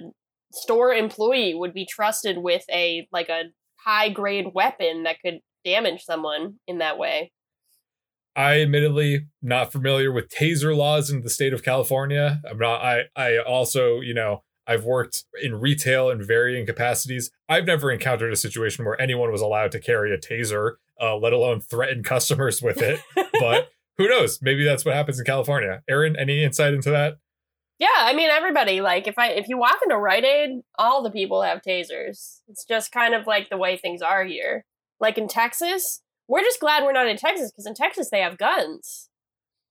store 0.53 0.93
employee 0.93 1.55
would 1.55 1.73
be 1.73 1.87
trusted 1.87 2.39
with 2.39 2.65
a 2.71 3.09
like 3.11 3.29
a 3.31 3.45
high 3.77 4.11
grade 4.11 4.49
weapon 4.55 5.05
that 5.05 5.17
could 5.25 5.41
damage 5.65 6.03
someone 6.05 6.57
in 6.67 6.79
that 6.79 6.99
way. 6.99 7.33
I 8.37 8.61
admittedly 8.61 9.27
not 9.41 9.73
familiar 9.73 10.13
with 10.13 10.29
taser 10.29 10.77
laws 10.77 11.09
in 11.09 11.23
the 11.23 11.31
state 11.31 11.53
of 11.53 11.63
California. 11.63 12.43
I'm 12.49 12.59
not 12.59 12.83
I 12.83 13.05
I 13.17 13.39
also, 13.39 14.01
you 14.01 14.13
know, 14.13 14.43
I've 14.67 14.85
worked 14.85 15.25
in 15.43 15.61
retail 15.61 16.11
in 16.11 16.23
varying 16.23 16.67
capacities. 16.67 17.31
I've 17.49 17.67
never 17.67 17.91
encountered 17.91 18.33
a 18.33 18.37
situation 18.37 18.85
where 18.85 19.01
anyone 19.01 19.31
was 19.31 19.41
allowed 19.41 19.73
to 19.73 19.81
carry 19.81 20.13
a 20.13 20.19
taser, 20.19 20.73
uh, 21.01 21.17
let 21.17 21.33
alone 21.33 21.61
threaten 21.61 22.03
customers 22.03 22.61
with 22.61 22.83
it. 22.83 23.01
but 23.41 23.71
who 23.99 24.09
knows? 24.09 24.41
Maybe 24.43 24.65
that's 24.65 24.85
what 24.85 24.95
happens 24.95 25.19
in 25.19 25.25
California. 25.25 25.83
Aaron, 25.89 26.17
any 26.17 26.43
insight 26.43 26.75
into 26.75 26.91
that? 26.91 27.19
Yeah, 27.79 27.89
I 27.97 28.15
mean 28.15 28.31
everybody. 28.31 28.81
Like 28.81 29.07
if 29.09 29.19
I 29.19 29.31
if 29.31 29.49
you 29.49 29.59
walk 29.59 29.79
into 29.83 29.97
Rite 29.97 30.25
Aid, 30.25 30.61
all 30.79 31.03
the 31.03 31.11
people 31.11 31.43
have 31.43 31.61
tasers. 31.61 32.41
It's 32.49 32.65
just 32.69 32.93
kind 32.93 33.15
of 33.15 33.27
like 33.27 33.51
the 33.51 33.57
way 33.57 33.77
things 33.77 34.01
are 34.03 34.25
here. 34.25 34.65
Like 35.01 35.19
in 35.19 35.27
Texas, 35.29 36.01
we're 36.29 36.43
just 36.43 36.61
glad 36.61 36.85
we're 36.85 36.93
not 36.93 37.09
in 37.09 37.17
Texas 37.17 37.51
because 37.51 37.67
in 37.67 37.75
Texas 37.75 38.11
they 38.11 38.21
have 38.21 38.39
guns. 38.39 39.11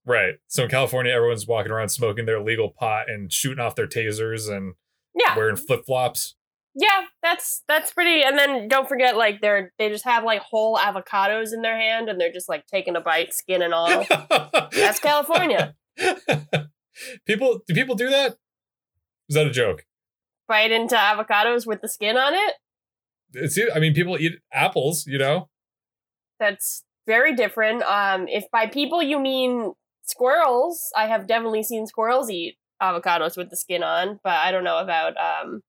Right. 0.06 0.34
So 0.48 0.64
in 0.64 0.70
California, 0.70 1.12
everyone's 1.12 1.46
walking 1.46 1.72
around 1.72 1.88
smoking 1.88 2.26
their 2.26 2.40
legal 2.42 2.68
pot 2.68 3.08
and 3.08 3.32
shooting 3.32 3.58
off 3.64 3.74
their 3.74 3.86
tasers 3.86 4.54
and 4.54 4.74
Yeah, 5.14 5.34
wearing 5.34 5.56
flip 5.56 5.86
flops. 5.86 6.34
Yeah, 6.74 7.02
that's 7.22 7.62
that's 7.68 7.92
pretty. 7.92 8.22
And 8.22 8.36
then 8.36 8.66
don't 8.68 8.88
forget, 8.88 9.16
like 9.16 9.40
they're 9.40 9.72
they 9.78 9.88
just 9.88 10.04
have 10.04 10.24
like 10.24 10.40
whole 10.40 10.76
avocados 10.76 11.52
in 11.52 11.62
their 11.62 11.78
hand 11.78 12.08
and 12.08 12.20
they're 12.20 12.32
just 12.32 12.48
like 12.48 12.66
taking 12.66 12.96
a 12.96 13.00
bite, 13.00 13.32
skin 13.32 13.62
and 13.62 13.72
all. 13.72 14.04
That's 14.72 14.98
California. 14.98 15.74
people 17.26 17.60
do 17.66 17.74
people 17.74 17.94
do 17.94 18.10
that? 18.10 18.36
Is 19.28 19.36
that 19.36 19.46
a 19.46 19.50
joke? 19.50 19.84
Bite 20.48 20.72
into 20.72 20.96
avocados 20.96 21.66
with 21.66 21.80
the 21.80 21.88
skin 21.88 22.16
on 22.16 22.34
it? 22.34 22.54
It's 23.34 23.58
I 23.74 23.78
mean 23.78 23.94
people 23.94 24.18
eat 24.18 24.32
apples, 24.52 25.06
you 25.06 25.18
know? 25.18 25.48
That's 26.40 26.82
very 27.06 27.34
different. 27.34 27.82
Um 27.84 28.26
if 28.26 28.50
by 28.50 28.66
people 28.66 29.00
you 29.00 29.20
mean 29.20 29.74
squirrels, 30.02 30.90
I 30.96 31.06
have 31.06 31.28
definitely 31.28 31.62
seen 31.62 31.86
squirrels 31.86 32.30
eat 32.30 32.56
avocados 32.82 33.36
with 33.36 33.50
the 33.50 33.56
skin 33.56 33.84
on, 33.84 34.18
but 34.24 34.34
I 34.34 34.50
don't 34.50 34.64
know 34.64 34.78
about 34.78 35.14
um 35.16 35.62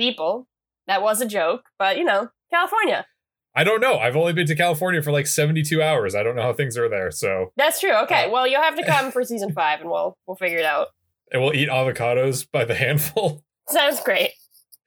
people. 0.00 0.48
That 0.86 1.02
was 1.02 1.20
a 1.20 1.26
joke, 1.26 1.64
but 1.78 1.98
you 1.98 2.04
know, 2.04 2.30
California. 2.50 3.06
I 3.54 3.64
don't 3.64 3.80
know. 3.80 3.98
I've 3.98 4.16
only 4.16 4.32
been 4.32 4.46
to 4.46 4.56
California 4.56 5.02
for 5.02 5.12
like 5.12 5.26
72 5.26 5.82
hours. 5.82 6.14
I 6.14 6.22
don't 6.22 6.36
know 6.36 6.42
how 6.42 6.52
things 6.52 6.78
are 6.78 6.88
there. 6.88 7.10
So 7.10 7.52
That's 7.56 7.80
true. 7.80 7.94
Okay. 8.04 8.24
Uh, 8.24 8.30
well, 8.30 8.46
you'll 8.46 8.62
have 8.62 8.76
to 8.76 8.84
come 8.84 9.10
for 9.12 9.24
season 9.24 9.52
5 9.52 9.80
and 9.80 9.90
we'll 9.90 10.16
we'll 10.26 10.36
figure 10.36 10.58
it 10.58 10.64
out. 10.64 10.88
And 11.30 11.42
we'll 11.42 11.54
eat 11.54 11.68
avocados 11.68 12.46
by 12.50 12.64
the 12.64 12.74
handful. 12.74 13.44
Sounds 13.68 14.00
great. 14.00 14.30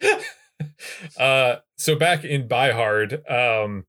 uh 1.20 1.58
so 1.78 1.96
back 1.96 2.24
in 2.24 2.48
Buy 2.48 2.72
Hard, 2.72 3.22
um 3.30 3.86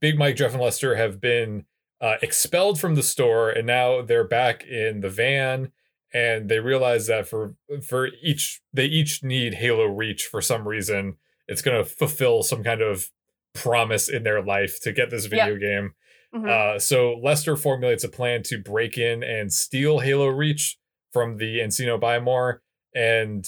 Big 0.00 0.18
Mike, 0.18 0.36
Jeff, 0.36 0.52
and 0.52 0.62
Lester 0.62 0.96
have 0.96 1.20
been 1.20 1.64
uh, 2.00 2.16
expelled 2.22 2.80
from 2.80 2.94
the 2.94 3.02
store, 3.02 3.50
and 3.50 3.66
now 3.66 4.02
they're 4.02 4.26
back 4.26 4.64
in 4.64 5.00
the 5.00 5.10
van. 5.10 5.70
And 6.12 6.48
they 6.48 6.58
realize 6.58 7.06
that 7.06 7.28
for 7.28 7.54
for 7.86 8.08
each 8.22 8.60
they 8.72 8.86
each 8.86 9.22
need 9.22 9.54
Halo 9.54 9.86
Reach 9.86 10.24
for 10.24 10.40
some 10.40 10.66
reason. 10.66 11.16
It's 11.46 11.62
going 11.62 11.76
to 11.76 11.88
fulfill 11.88 12.42
some 12.42 12.62
kind 12.62 12.80
of 12.80 13.10
promise 13.54 14.08
in 14.08 14.22
their 14.22 14.42
life 14.42 14.80
to 14.82 14.92
get 14.92 15.10
this 15.10 15.26
video 15.26 15.52
yep. 15.52 15.60
game. 15.60 15.94
Mm-hmm. 16.34 16.48
Uh, 16.48 16.78
so 16.78 17.18
Lester 17.22 17.56
formulates 17.56 18.04
a 18.04 18.08
plan 18.08 18.42
to 18.44 18.58
break 18.58 18.96
in 18.96 19.22
and 19.22 19.52
steal 19.52 19.98
Halo 19.98 20.28
Reach 20.28 20.78
from 21.12 21.38
the 21.38 21.58
Encino 21.58 21.98
Buy 22.00 22.20
More. 22.20 22.62
And 22.94 23.46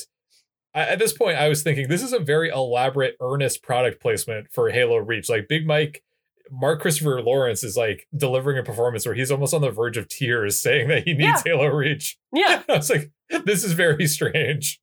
I, 0.75 0.83
at 0.83 0.99
this 0.99 1.13
point, 1.13 1.39
I 1.39 1.49
was 1.49 1.63
thinking 1.63 1.89
this 1.89 2.03
is 2.03 2.13
a 2.13 2.19
very 2.19 2.49
elaborate, 2.49 3.17
earnest 3.21 3.63
product 3.63 4.01
placement 4.01 4.49
for 4.53 4.71
Halo 4.71 4.97
Reach. 4.97 5.29
Like 5.29 5.49
Big 5.49 5.67
Mike, 5.67 6.03
Mark 6.53 6.83
Christopher 6.83 7.23
Lawrence 7.23 7.65
is 7.65 7.79
like 7.79 8.07
delivering 8.15 8.59
a 8.59 8.63
performance 8.63 9.07
where 9.07 9.15
he's 9.15 9.31
almost 9.31 9.55
on 9.55 9.63
the 9.63 9.71
verge 9.71 9.97
of 9.97 10.07
tears, 10.07 10.61
saying 10.61 10.89
that 10.89 11.05
he 11.05 11.15
needs 11.15 11.43
yeah. 11.47 11.55
Halo 11.55 11.69
Reach. 11.69 12.19
Yeah, 12.33 12.63
I 12.69 12.77
was 12.77 12.91
like, 12.91 13.11
this 13.45 13.65
is 13.65 13.73
very 13.73 14.07
strange. 14.07 14.79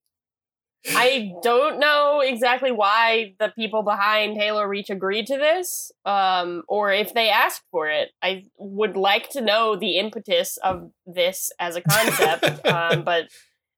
I 0.87 1.33
don't 1.43 1.79
know 1.79 2.21
exactly 2.21 2.71
why 2.71 3.35
the 3.37 3.49
people 3.49 3.83
behind 3.83 4.37
Halo 4.37 4.63
Reach 4.63 4.89
agreed 4.89 5.27
to 5.27 5.37
this, 5.37 5.91
um, 6.05 6.63
or 6.67 6.91
if 6.91 7.13
they 7.13 7.29
asked 7.29 7.63
for 7.69 7.87
it. 7.87 8.09
I 8.23 8.45
would 8.57 8.95
like 8.95 9.29
to 9.31 9.41
know 9.41 9.75
the 9.75 9.99
impetus 9.99 10.57
of 10.57 10.89
this 11.05 11.51
as 11.59 11.75
a 11.75 11.81
concept, 11.81 12.65
um, 12.65 13.03
but 13.03 13.27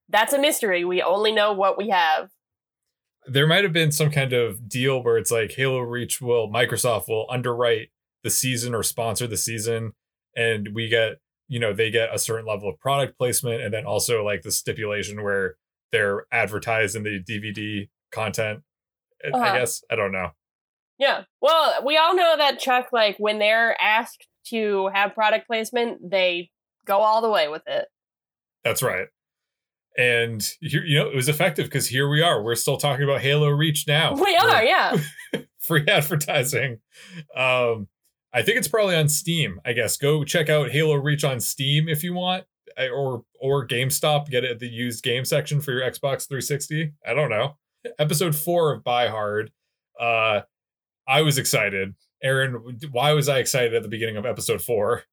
that's 0.09 0.33
a 0.33 0.39
mystery. 0.39 0.85
We 0.85 1.01
only 1.01 1.31
know 1.31 1.53
what 1.53 1.77
we 1.77 1.89
have. 1.89 2.29
There 3.27 3.47
might 3.47 3.63
have 3.63 3.73
been 3.73 3.91
some 3.91 4.09
kind 4.09 4.33
of 4.33 4.67
deal 4.67 5.03
where 5.03 5.17
it's 5.17 5.31
like 5.31 5.51
Halo 5.51 5.79
Reach 5.79 6.21
will 6.21 6.49
Microsoft 6.49 7.07
will 7.07 7.27
underwrite 7.29 7.89
the 8.23 8.29
season 8.29 8.73
or 8.73 8.83
sponsor 8.83 9.27
the 9.27 9.37
season, 9.37 9.93
and 10.35 10.69
we 10.73 10.87
get 10.87 11.19
you 11.47 11.59
know 11.59 11.73
they 11.73 11.91
get 11.91 12.13
a 12.13 12.19
certain 12.19 12.45
level 12.45 12.69
of 12.69 12.79
product 12.79 13.17
placement, 13.17 13.61
and 13.61 13.73
then 13.73 13.85
also 13.85 14.23
like 14.23 14.41
the 14.41 14.51
stipulation 14.51 15.23
where 15.23 15.55
they're 15.91 16.25
advertised 16.31 16.95
in 16.95 17.03
the 17.03 17.21
DVD 17.23 17.89
content. 18.11 18.61
Uh-huh. 19.23 19.37
I 19.37 19.59
guess 19.59 19.83
I 19.91 19.95
don't 19.95 20.11
know. 20.11 20.31
Yeah. 20.97 21.23
Well, 21.41 21.83
we 21.85 21.97
all 21.97 22.15
know 22.15 22.35
that 22.37 22.59
Chuck, 22.59 22.89
like 22.91 23.17
when 23.17 23.39
they're 23.39 23.75
asked 23.81 24.27
to 24.49 24.89
have 24.93 25.15
product 25.15 25.47
placement, 25.47 26.09
they 26.09 26.51
go 26.85 26.99
all 26.99 27.21
the 27.21 27.29
way 27.29 27.47
with 27.47 27.63
it. 27.67 27.87
That's 28.63 28.83
right. 28.83 29.07
And 29.97 30.41
you, 30.61 30.81
you 30.85 30.99
know, 30.99 31.09
it 31.09 31.15
was 31.15 31.27
effective 31.27 31.65
because 31.65 31.87
here 31.87 32.09
we 32.09 32.21
are. 32.21 32.41
We're 32.41 32.55
still 32.55 32.77
talking 32.77 33.03
about 33.03 33.21
Halo 33.21 33.49
Reach 33.49 33.85
now. 33.87 34.13
We 34.13 34.35
are, 34.37 34.63
yeah. 34.63 34.97
free 35.59 35.85
advertising. 35.87 36.79
Um, 37.35 37.87
I 38.33 38.41
think 38.41 38.57
it's 38.57 38.67
probably 38.67 38.95
on 38.95 39.09
Steam. 39.09 39.59
I 39.65 39.73
guess 39.73 39.97
go 39.97 40.23
check 40.23 40.49
out 40.49 40.71
Halo 40.71 40.95
Reach 40.95 41.23
on 41.23 41.39
Steam 41.39 41.89
if 41.89 42.03
you 42.03 42.13
want 42.13 42.45
or 42.77 43.23
or 43.39 43.67
GameStop 43.67 44.29
get 44.29 44.43
it 44.43 44.51
at 44.51 44.59
the 44.59 44.69
used 44.69 45.03
game 45.03 45.25
section 45.25 45.61
for 45.61 45.71
your 45.71 45.81
Xbox 45.81 46.27
360. 46.27 46.93
I 47.05 47.13
don't 47.13 47.29
know. 47.29 47.57
Episode 47.99 48.35
four 48.35 48.73
of 48.73 48.83
Buy 48.83 49.07
Hard. 49.07 49.51
Uh, 49.99 50.41
I 51.07 51.21
was 51.21 51.37
excited. 51.37 51.95
Aaron, 52.23 52.79
why 52.91 53.13
was 53.13 53.27
I 53.27 53.39
excited 53.39 53.73
at 53.73 53.81
the 53.81 53.89
beginning 53.89 54.17
of 54.17 54.25
episode 54.25 54.61
four? 54.61 55.03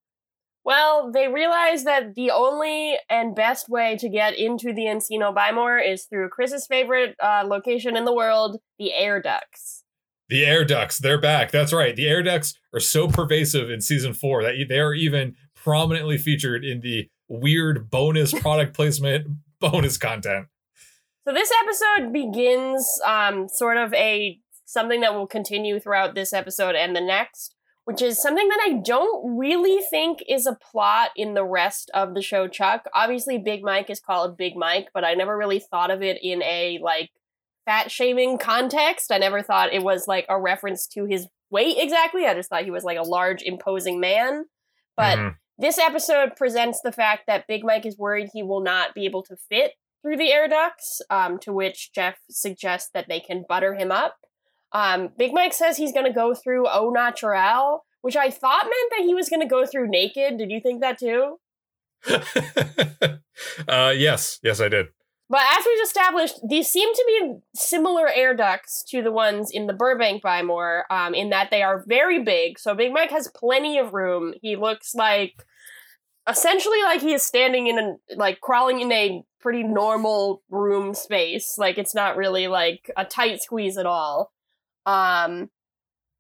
Well, 0.69 1.11
they 1.11 1.29
realized 1.29 1.87
that 1.87 2.15
the 2.15 2.31
only 2.31 2.99
and 3.09 3.35
best 3.35 3.71
way 3.71 3.97
to 3.97 4.07
get 4.07 4.39
into 4.39 4.75
the 4.75 4.83
Encino 4.83 5.35
Buy 5.35 5.51
More 5.51 5.79
is 5.79 6.05
through 6.05 6.29
Chris's 6.29 6.67
favorite 6.67 7.17
uh, 7.23 7.45
location 7.47 7.97
in 7.97 8.05
the 8.05 8.13
world, 8.13 8.59
the 8.79 8.93
air 8.93 9.19
ducts. 9.19 9.85
The 10.29 10.45
air 10.45 10.67
ducts, 10.67 10.99
they're 10.99 11.19
back. 11.19 11.51
That's 11.51 11.73
right. 11.73 11.97
The 11.97 12.07
air 12.07 12.23
ducts 12.23 12.53
are 12.75 12.81
so 12.81 13.09
pervasive 13.09 13.71
in 13.71 13.81
season 13.81 14.13
four 14.13 14.43
that 14.43 14.63
they 14.69 14.79
are 14.79 14.93
even 14.93 15.37
prominently 15.57 16.19
featured 16.19 16.67
in 16.67 16.83
the 16.83 17.09
weird 17.29 17.89
bonus 17.89 18.35
product 18.39 18.75
placement 18.77 19.27
bonus 19.61 19.97
content. 19.97 20.49
So 21.27 21.33
this 21.33 21.51
episode 21.63 22.13
begins 22.13 22.87
um, 23.07 23.49
sort 23.49 23.79
of 23.79 23.95
a 23.95 24.39
something 24.67 25.01
that 25.01 25.15
will 25.15 25.27
continue 25.27 25.81
throughout 25.81 26.15
this 26.15 26.35
episode 26.35 26.75
and 26.75 26.95
the 26.95 27.01
next, 27.01 27.55
which 27.89 28.03
is 28.03 28.21
something 28.21 28.47
that 28.49 28.61
I 28.67 28.75
don't 28.85 29.39
really 29.39 29.81
think 29.91 30.19
is 30.29 30.47
a 30.47 30.55
plot 30.55 31.09
in 31.17 31.33
the 31.33 31.45
rest 31.45 31.91
of 31.95 32.13
the 32.13 32.21
show 32.21 32.47
Chuck. 32.47 32.85
Obviously 32.95 33.39
Big 33.39 33.63
Mike 33.63 33.89
is 33.89 33.99
called 33.99 34.37
Big 34.37 34.57
Mike, 34.57 34.89
but 34.93 35.05
I 35.05 35.15
never 35.15 35.35
really 35.35 35.59
thought 35.59 35.91
of 35.91 36.03
it 36.03 36.19
in 36.23 36.43
a 36.43 36.79
like 36.83 37.09
fat 37.65 37.91
shaming 37.91 38.37
context. 38.37 39.11
I 39.11 39.17
never 39.17 39.43
thought 39.43 39.73
it 39.73 39.83
was 39.83 40.07
like 40.07 40.27
a 40.29 40.39
reference 40.39 40.87
to 40.89 41.07
his 41.07 41.29
weight 41.51 41.77
exactly. 41.79 42.27
I 42.27 42.35
just 42.35 42.51
thought 42.51 42.65
he 42.65 42.71
was 42.71 42.85
like 42.85 42.99
a 42.99 43.03
large 43.03 43.41
imposing 43.43 44.01
man. 44.01 44.45
But 44.95 45.17
mm-hmm. 45.17 45.29
This 45.61 45.77
episode 45.77 46.37
presents 46.37 46.81
the 46.85 46.93
fact 46.93 47.25
that 47.27 47.49
Big 47.49 47.65
Mike 47.65 47.85
is 47.85 47.99
worried 47.99 48.29
he 48.33 48.45
will 48.45 48.63
not 48.63 48.95
be 48.95 49.07
able 49.07 49.25
to 49.25 49.37
fit 49.49 49.73
through 50.03 50.17
the 50.17 50.31
air 50.31 50.47
ducts, 50.47 51.01
um, 51.11 51.41
to 51.41 51.53
which 51.53 51.91
Jeff 51.93 52.21
suggests 52.31 52.91
that 52.95 53.07
they 53.09 53.19
can 53.19 53.45
butter 53.49 53.75
him 53.75 53.91
up. 53.91 54.19
Um, 54.73 55.11
Big 55.17 55.33
Mike 55.33 55.53
says 55.53 55.77
he's 55.77 55.93
going 55.93 56.07
to 56.07 56.13
go 56.13 56.35
through 56.35 56.69
au 56.69 56.91
natural, 56.91 57.85
which 58.03 58.17
I 58.17 58.31
thought 58.31 58.65
meant 58.65 58.93
that 58.97 59.07
he 59.07 59.15
was 59.15 59.29
going 59.29 59.43
to 59.43 59.49
go 59.49 59.65
through 59.67 59.89
naked. 59.89 60.39
Did 60.39 60.51
you 60.51 60.61
think 60.61 60.81
that 60.81 60.99
too? 60.99 61.39
uh, 63.69 63.93
yes, 63.97 64.39
yes, 64.43 64.61
I 64.61 64.69
did. 64.69 64.87
But 65.31 65.43
as 65.59 65.65
we've 65.67 65.85
established, 65.85 66.41
these 66.49 66.69
seem 66.69 66.93
to 66.93 67.05
be 67.07 67.35
similar 67.55 68.09
air 68.09 68.35
ducts 68.35 68.83
to 68.89 69.03
the 69.03 69.13
ones 69.13 69.51
in 69.51 69.67
the 69.67 69.75
Burbank 69.75 70.23
Buy 70.23 70.43
More, 70.43 70.85
um, 70.91 71.15
in 71.15 71.31
that 71.31 71.51
they 71.51 71.63
are 71.63 71.85
very 71.87 72.23
big. 72.23 72.59
So 72.59 72.75
Big 72.75 72.93
Mike 72.93 73.11
has 73.11 73.31
plenty 73.35 73.79
of 73.79 73.93
room. 73.93 74.33
He 74.41 74.57
looks 74.57 74.95
like 74.95 75.45
essentially 76.27 76.83
like 76.83 77.03
he 77.03 77.13
is 77.13 77.23
standing 77.23 77.67
in 77.67 77.79
a 77.79 78.15
like 78.17 78.41
crawling 78.41 78.81
in 78.81 78.91
a 78.91 79.23
pretty 79.41 79.63
normal 79.63 80.43
room 80.49 80.95
space. 80.95 81.57
Like 81.59 81.77
it's 81.77 81.95
not 81.95 82.17
really 82.17 82.49
like 82.49 82.91
a 82.97 83.05
tight 83.05 83.43
squeeze 83.43 83.77
at 83.77 83.87
all. 83.87 84.33
Um, 84.89 85.51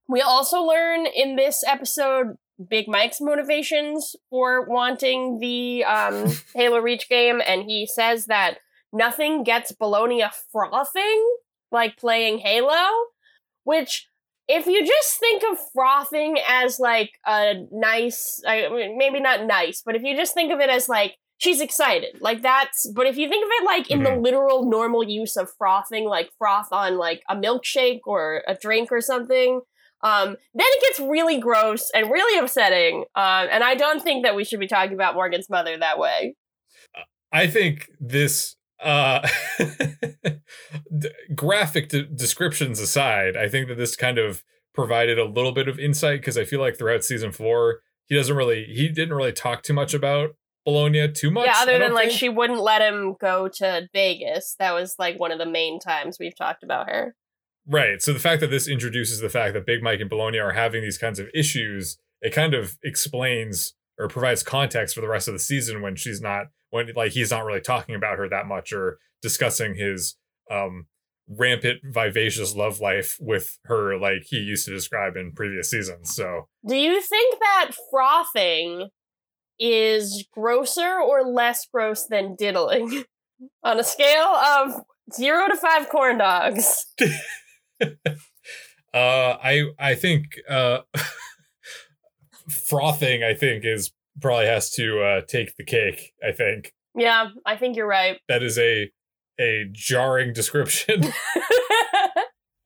we 0.09 0.21
also 0.21 0.63
learn 0.63 1.07
in 1.07 1.37
this 1.37 1.65
episode 1.67 2.37
Big 2.69 2.87
Mike's 2.87 3.21
motivations 3.21 4.15
for 4.29 4.67
wanting 4.67 5.39
the 5.39 5.85
um, 5.85 6.27
Halo 6.55 6.79
Reach 6.79 7.09
game, 7.09 7.41
and 7.47 7.63
he 7.63 7.87
says 7.87 8.27
that 8.27 8.59
nothing 8.93 9.43
gets 9.43 9.73
Bolonia 9.73 10.31
frothing 10.53 11.37
like 11.71 11.97
playing 11.97 12.39
Halo, 12.39 12.89
which 13.65 14.09
if 14.49 14.67
you 14.67 14.85
just 14.85 15.19
think 15.19 15.43
of 15.51 15.59
frothing 15.75 16.39
as 16.49 16.79
like 16.79 17.13
a 17.27 17.55
nice, 17.71 18.43
I 18.47 18.69
mean, 18.69 18.99
maybe 18.99 19.21
not 19.21 19.45
nice, 19.45 19.83
but 19.85 19.95
if 19.95 20.03
you 20.03 20.17
just 20.17 20.35
think 20.35 20.53
of 20.53 20.61
it 20.61 20.71
as 20.71 20.89
like 20.89 21.17
she's 21.39 21.61
excited, 21.61 22.21
like 22.21 22.43
that's. 22.43 22.91
But 22.95 23.07
if 23.07 23.17
you 23.17 23.29
think 23.29 23.45
of 23.45 23.51
it 23.53 23.65
like 23.65 23.91
in 23.91 24.01
mm-hmm. 24.01 24.15
the 24.15 24.21
literal 24.21 24.69
normal 24.69 25.03
use 25.03 25.37
of 25.37 25.51
frothing, 25.57 26.05
like 26.05 26.31
froth 26.39 26.73
on 26.73 26.99
like 26.99 27.23
a 27.29 27.37
milkshake 27.37 28.01
or 28.07 28.43
a 28.47 28.55
drink 28.55 28.93
or 28.93 29.01
something, 29.01 29.61
um, 30.03 30.29
then 30.29 30.67
it 30.67 30.83
gets 30.83 31.01
really 31.01 31.41
gross 31.41 31.91
and 31.95 32.11
really 32.11 32.39
upsetting. 32.39 33.05
Uh, 33.15 33.47
and 33.51 33.65
I 33.65 33.75
don't 33.75 34.03
think 34.03 34.25
that 34.25 34.37
we 34.37 34.45
should 34.45 34.61
be 34.61 34.69
talking 34.69 34.95
about 34.95 35.15
Morgan's 35.15 35.49
mother 35.49 35.77
that 35.79 35.99
way. 35.99 36.35
I 37.33 37.47
think 37.47 37.89
this 38.01 38.57
uh 38.81 39.27
graphic 41.35 41.89
de- 41.89 42.05
descriptions 42.05 42.79
aside 42.79 43.37
i 43.37 43.49
think 43.49 43.67
that 43.67 43.75
this 43.75 43.97
kind 43.97 44.19
of 44.19 44.45
provided 44.73 45.19
a 45.19 45.25
little 45.25 45.51
bit 45.51 45.67
of 45.67 45.81
insight 45.81 46.21
because 46.21 46.39
i 46.39 46.45
feel 46.45 46.61
like 46.61 46.79
throughout 46.79 47.03
season 47.03 47.33
four 47.33 47.81
he 48.07 48.15
doesn't 48.15 48.37
really 48.37 48.65
he 48.67 48.89
didn't 48.89 49.17
really 49.17 49.33
talk 49.33 49.65
too 49.65 49.73
much 49.73 49.95
about 49.95 50.31
Bolonia 50.69 51.11
too 51.11 51.31
much 51.31 51.47
yeah 51.47 51.55
other 51.57 51.79
than 51.79 51.95
like 51.95 52.11
she 52.11 52.29
wouldn't 52.29 52.61
let 52.61 52.83
him 52.83 53.17
go 53.19 53.49
to 53.49 53.89
vegas. 53.95 54.55
That 54.59 54.75
was 54.75 54.97
like 54.99 55.19
one 55.19 55.33
of 55.33 55.39
the 55.39 55.47
main 55.47 55.81
times 55.81 56.19
we've 56.21 56.37
talked 56.37 56.63
about 56.63 56.91
her. 56.91 57.15
Right 57.67 58.03
so 58.03 58.13
the 58.13 58.19
fact 58.19 58.43
that 58.43 58.51
this 58.51 58.69
introduces 58.69 59.21
the 59.21 59.31
fact 59.31 59.55
that 59.55 59.65
big 59.65 59.83
mike 59.83 60.01
and 60.01 60.11
Bolonia 60.11 60.43
are 60.43 60.53
having 60.53 60.83
these 60.83 60.99
kinds 60.99 61.19
of 61.19 61.29
issues 61.35 61.97
it 62.21 62.35
kind 62.35 62.53
of 62.53 62.77
explains 62.85 63.75
or 63.99 64.09
provides 64.09 64.43
context 64.43 64.95
for 64.95 65.01
the 65.01 65.09
rest 65.09 65.27
of 65.27 65.33
the 65.33 65.41
season 65.41 65.81
when 65.81 65.97
she's 65.97 66.21
not 66.21 66.49
when 66.69 66.93
like 66.95 67.13
he's 67.13 67.31
not 67.31 67.47
really 67.47 67.63
talking 67.63 67.95
about 67.95 68.19
her 68.19 68.29
that 68.29 68.47
much 68.47 68.71
or 68.71 68.99
discussing 69.23 69.75
his 69.75 70.17
um 70.51 70.87
rampant 71.31 71.81
vivacious 71.83 72.55
love 72.55 72.79
life 72.79 73.17
with 73.21 73.59
her 73.65 73.99
like 73.99 74.25
he 74.27 74.37
used 74.37 74.67
to 74.67 74.71
describe 74.71 75.17
in 75.17 75.33
previous 75.33 75.71
seasons 75.71 76.15
so. 76.15 76.49
Do 76.67 76.77
you 76.77 77.01
think 77.01 77.39
that 77.41 77.71
frothing 77.91 78.91
is 79.59 80.27
grosser 80.33 81.01
or 81.01 81.23
less 81.23 81.67
gross 81.73 82.07
than 82.07 82.37
diddling 82.37 83.05
on 83.63 83.79
a 83.79 83.85
scale 83.85 84.25
of 84.27 84.83
zero 85.15 85.49
to 85.49 85.57
five 85.57 85.89
corn 85.89 86.19
dogs? 86.19 86.87
uh 87.83 87.87
i 88.95 89.65
i 89.79 89.95
think 89.95 90.25
uh 90.49 90.79
frothing 92.49 93.23
i 93.23 93.35
think 93.35 93.65
is 93.65 93.93
probably 94.21 94.47
has 94.47 94.71
to 94.71 95.01
uh 95.01 95.21
take 95.29 95.55
the 95.57 95.65
cake 95.65 96.13
i 96.27 96.33
think 96.33 96.73
Yeah, 96.97 97.29
I 97.47 97.57
think 97.57 97.77
you're 97.77 97.87
right. 97.87 98.19
that 98.29 98.43
is 98.43 98.59
a 98.59 98.91
a 99.39 99.67
jarring 99.71 100.33
description 100.33 101.03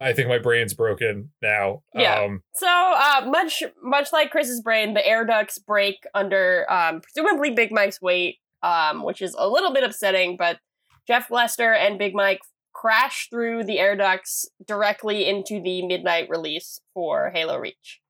i 0.03 0.13
think 0.13 0.29
my 0.29 0.39
brain's 0.39 0.75
broken 0.75 1.31
now 1.41 1.83
Yeah. 1.95 2.21
um 2.23 2.43
So, 2.55 2.67
uh, 2.69 3.27
much 3.27 3.63
much 3.83 4.13
like 4.13 4.31
Chris's 4.31 4.61
brain, 4.61 4.95
the 4.95 5.07
air 5.07 5.25
ducts 5.25 5.59
break 5.59 5.97
under 6.15 6.67
um, 6.71 7.01
presumably 7.01 7.51
Big 7.51 7.71
Mike's 7.73 8.01
weight, 8.03 8.37
um, 8.63 9.03
which 9.05 9.23
is 9.23 9.35
a 9.39 9.49
little 9.49 9.73
bit 9.73 9.85
upsetting. 9.85 10.37
But 10.37 10.59
Jeff 11.07 11.31
Lester 11.31 11.73
and 11.73 11.99
Big 11.99 12.15
Mike 12.15 12.41
crash 12.75 13.29
through 13.31 13.65
the 13.65 13.79
air 13.79 13.97
ducts 13.97 14.49
directly 14.67 15.29
into 15.29 15.61
the 15.63 15.87
midnight 15.87 16.29
release 16.31 16.81
for 16.95 17.31
Halo 17.35 17.59
Reach. 17.59 18.01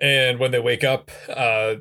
and 0.00 0.38
when 0.38 0.50
they 0.50 0.58
wake 0.60 0.84
up 0.84 1.10
uh 1.28 1.74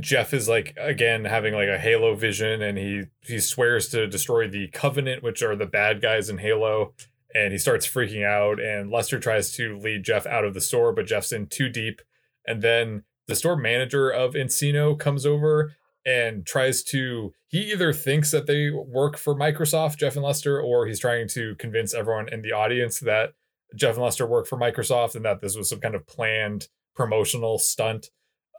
jeff 0.00 0.32
is 0.34 0.48
like 0.48 0.74
again 0.78 1.24
having 1.24 1.54
like 1.54 1.68
a 1.68 1.78
halo 1.78 2.14
vision 2.14 2.62
and 2.62 2.76
he 2.78 3.02
he 3.22 3.38
swears 3.38 3.88
to 3.88 4.06
destroy 4.06 4.46
the 4.48 4.68
covenant 4.68 5.22
which 5.22 5.42
are 5.42 5.56
the 5.56 5.66
bad 5.66 6.00
guys 6.02 6.28
in 6.28 6.38
halo 6.38 6.92
and 7.38 7.52
he 7.52 7.58
starts 7.58 7.86
freaking 7.86 8.24
out 8.24 8.60
and 8.60 8.90
lester 8.90 9.18
tries 9.18 9.52
to 9.52 9.78
lead 9.78 10.02
jeff 10.02 10.26
out 10.26 10.44
of 10.44 10.54
the 10.54 10.60
store 10.60 10.92
but 10.92 11.06
jeff's 11.06 11.32
in 11.32 11.46
too 11.46 11.68
deep 11.68 12.00
and 12.46 12.62
then 12.62 13.04
the 13.26 13.36
store 13.36 13.56
manager 13.56 14.08
of 14.08 14.34
encino 14.34 14.98
comes 14.98 15.24
over 15.26 15.74
and 16.06 16.46
tries 16.46 16.82
to 16.82 17.32
he 17.48 17.72
either 17.72 17.92
thinks 17.92 18.30
that 18.30 18.46
they 18.46 18.70
work 18.70 19.16
for 19.16 19.34
microsoft 19.34 19.98
jeff 19.98 20.16
and 20.16 20.24
lester 20.24 20.60
or 20.60 20.86
he's 20.86 21.00
trying 21.00 21.28
to 21.28 21.54
convince 21.56 21.94
everyone 21.94 22.28
in 22.30 22.42
the 22.42 22.52
audience 22.52 23.00
that 23.00 23.34
jeff 23.76 23.94
and 23.94 24.02
lester 24.02 24.26
work 24.26 24.46
for 24.46 24.58
microsoft 24.58 25.14
and 25.14 25.24
that 25.24 25.40
this 25.40 25.56
was 25.56 25.68
some 25.68 25.80
kind 25.80 25.94
of 25.94 26.06
planned 26.06 26.68
promotional 26.98 27.58
stunt. 27.58 28.10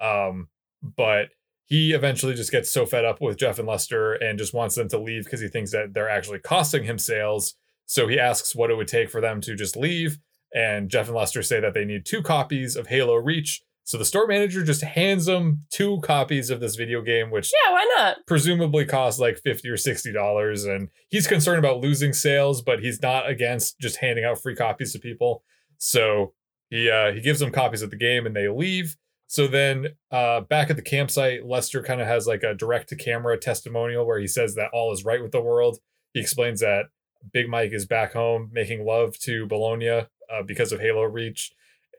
Um, 0.02 0.48
but 0.82 1.28
he 1.65 1.92
eventually 1.92 2.34
just 2.34 2.52
gets 2.52 2.72
so 2.72 2.88
fed 2.88 3.06
up 3.06 3.22
with 3.22 3.38
Jeff 3.38 3.60
and 3.60 3.68
Lester 3.68 4.13
and 4.13 4.39
just 4.39 4.56
wants 4.56 4.74
them 4.74 4.88
to 4.89 4.98
leave 4.98 5.26
because 5.26 5.42
he 5.42 5.50
thinks 5.50 5.72
that 5.72 5.94
they're 5.94 6.10
actually 6.10 6.39
costing 6.39 6.86
him 6.86 6.98
sales. 6.98 7.56
So 7.89 8.08
he 8.08 8.19
asks 8.19 8.56
what 8.56 8.69
it 8.69 8.75
would 8.75 8.88
take 8.88 9.10
for 9.10 9.19
them 9.19 9.41
to 9.41 9.56
just 9.56 9.75
leave. 9.75 10.19
And 10.54 10.89
Jeff 10.91 11.08
and 11.08 11.15
Lester 11.15 11.41
say 11.41 11.60
that 11.60 11.73
they 11.73 11.86
need 11.86 12.06
two 12.06 12.21
copies 12.21 12.75
of 12.75 12.86
Halo 12.86 13.15
Reach. 13.15 13.63
So 13.84 13.97
the 13.97 14.06
store 14.06 14.28
manager 14.28 14.63
just 14.63 14.84
hands 14.84 15.25
them 15.25 15.65
two 15.71 15.99
copies 16.04 16.52
of 16.52 16.60
this 16.60 16.75
video 16.75 17.02
game, 17.02 17.32
which 17.32 17.52
Yeah, 17.65 17.73
why 17.73 17.95
not? 17.97 18.17
presumably 18.28 18.86
costs 18.86 19.19
like 19.19 19.39
50 19.43 19.67
or 19.69 19.78
60 19.78 20.13
dollars 20.13 20.65
and 20.65 20.89
he's 21.10 21.25
concerned 21.28 21.58
about 21.58 21.82
losing 21.82 22.13
sales 22.13 22.62
but 22.62 22.80
he's 22.80 23.02
not 23.02 23.28
against 23.28 23.80
just 23.80 23.97
handing 23.97 24.23
out 24.23 24.39
free 24.41 24.56
copies 24.56 24.93
to 24.93 24.99
people 24.99 25.43
so 25.80 26.34
he 26.69 26.89
uh 26.89 27.12
he 27.12 27.19
gives 27.21 27.39
them 27.39 27.52
copies 27.52 27.82
of 27.82 27.89
the 27.89 27.97
game 27.97 28.25
and 28.25 28.34
they 28.36 28.47
leave 28.47 28.95
so 29.28 29.47
then 29.47 29.88
uh 30.12 30.39
back 30.41 30.69
at 30.69 30.75
the 30.78 30.82
campsite 30.82 31.45
lester 31.45 31.82
kind 31.84 31.99
of 31.99 32.08
has 32.08 32.25
like 32.28 32.43
a 32.43 32.54
direct 32.54 32.88
to 32.89 32.95
camera 32.95 33.38
testimonial 33.38 34.06
where 34.06 34.19
he 34.19 34.28
says 34.28 34.56
that 34.56 34.69
all 34.71 34.93
is 34.93 35.04
right 35.04 35.21
with 35.21 35.32
the 35.32 35.41
world 35.41 35.80
he 36.13 36.21
explains 36.21 36.62
that 36.62 36.86
big 37.32 37.49
mike 37.49 37.71
is 37.71 37.86
back 37.86 38.13
home 38.13 38.49
making 38.51 38.86
love 38.86 39.17
to 39.19 39.45
Bolonia 39.47 40.10
uh, 40.32 40.43
because 40.43 40.71
of 40.71 40.79
halo 40.79 41.03
reach 41.03 41.51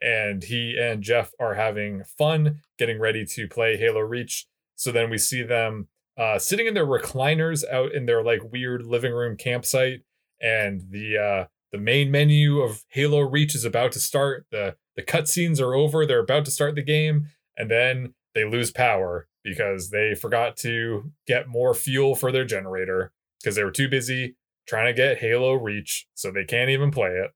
and 0.02 0.44
he 0.44 0.76
and 0.80 1.02
jeff 1.02 1.32
are 1.38 1.54
having 1.54 2.02
fun 2.04 2.60
getting 2.78 2.98
ready 2.98 3.24
to 3.24 3.46
play 3.46 3.76
halo 3.76 4.00
reach 4.00 4.46
so 4.80 4.90
then 4.90 5.10
we 5.10 5.18
see 5.18 5.42
them 5.42 5.88
uh, 6.16 6.38
sitting 6.38 6.66
in 6.66 6.74
their 6.74 6.86
recliners 6.86 7.64
out 7.70 7.92
in 7.92 8.06
their 8.06 8.22
like 8.22 8.52
weird 8.52 8.84
living 8.84 9.12
room 9.12 9.36
campsite, 9.36 10.02
and 10.40 10.82
the 10.90 11.16
uh, 11.16 11.46
the 11.72 11.78
main 11.78 12.10
menu 12.10 12.60
of 12.60 12.84
Halo 12.88 13.20
Reach 13.20 13.54
is 13.54 13.64
about 13.64 13.92
to 13.92 14.00
start. 14.00 14.46
the 14.50 14.76
The 14.96 15.02
cutscenes 15.02 15.60
are 15.60 15.74
over. 15.74 16.04
They're 16.04 16.20
about 16.20 16.44
to 16.44 16.50
start 16.50 16.74
the 16.74 16.82
game, 16.82 17.28
and 17.56 17.70
then 17.70 18.14
they 18.34 18.44
lose 18.44 18.70
power 18.70 19.28
because 19.42 19.90
they 19.90 20.14
forgot 20.14 20.56
to 20.58 21.10
get 21.26 21.48
more 21.48 21.74
fuel 21.74 22.14
for 22.14 22.30
their 22.30 22.44
generator 22.44 23.12
because 23.40 23.56
they 23.56 23.64
were 23.64 23.70
too 23.70 23.88
busy 23.88 24.36
trying 24.70 24.86
to 24.86 24.92
get 24.94 25.18
Halo 25.18 25.52
Reach, 25.54 26.06
so 26.14 26.30
they 26.30 26.44
can't 26.44 26.70
even 26.70 26.90
play 26.92 27.10
it. 27.10 27.32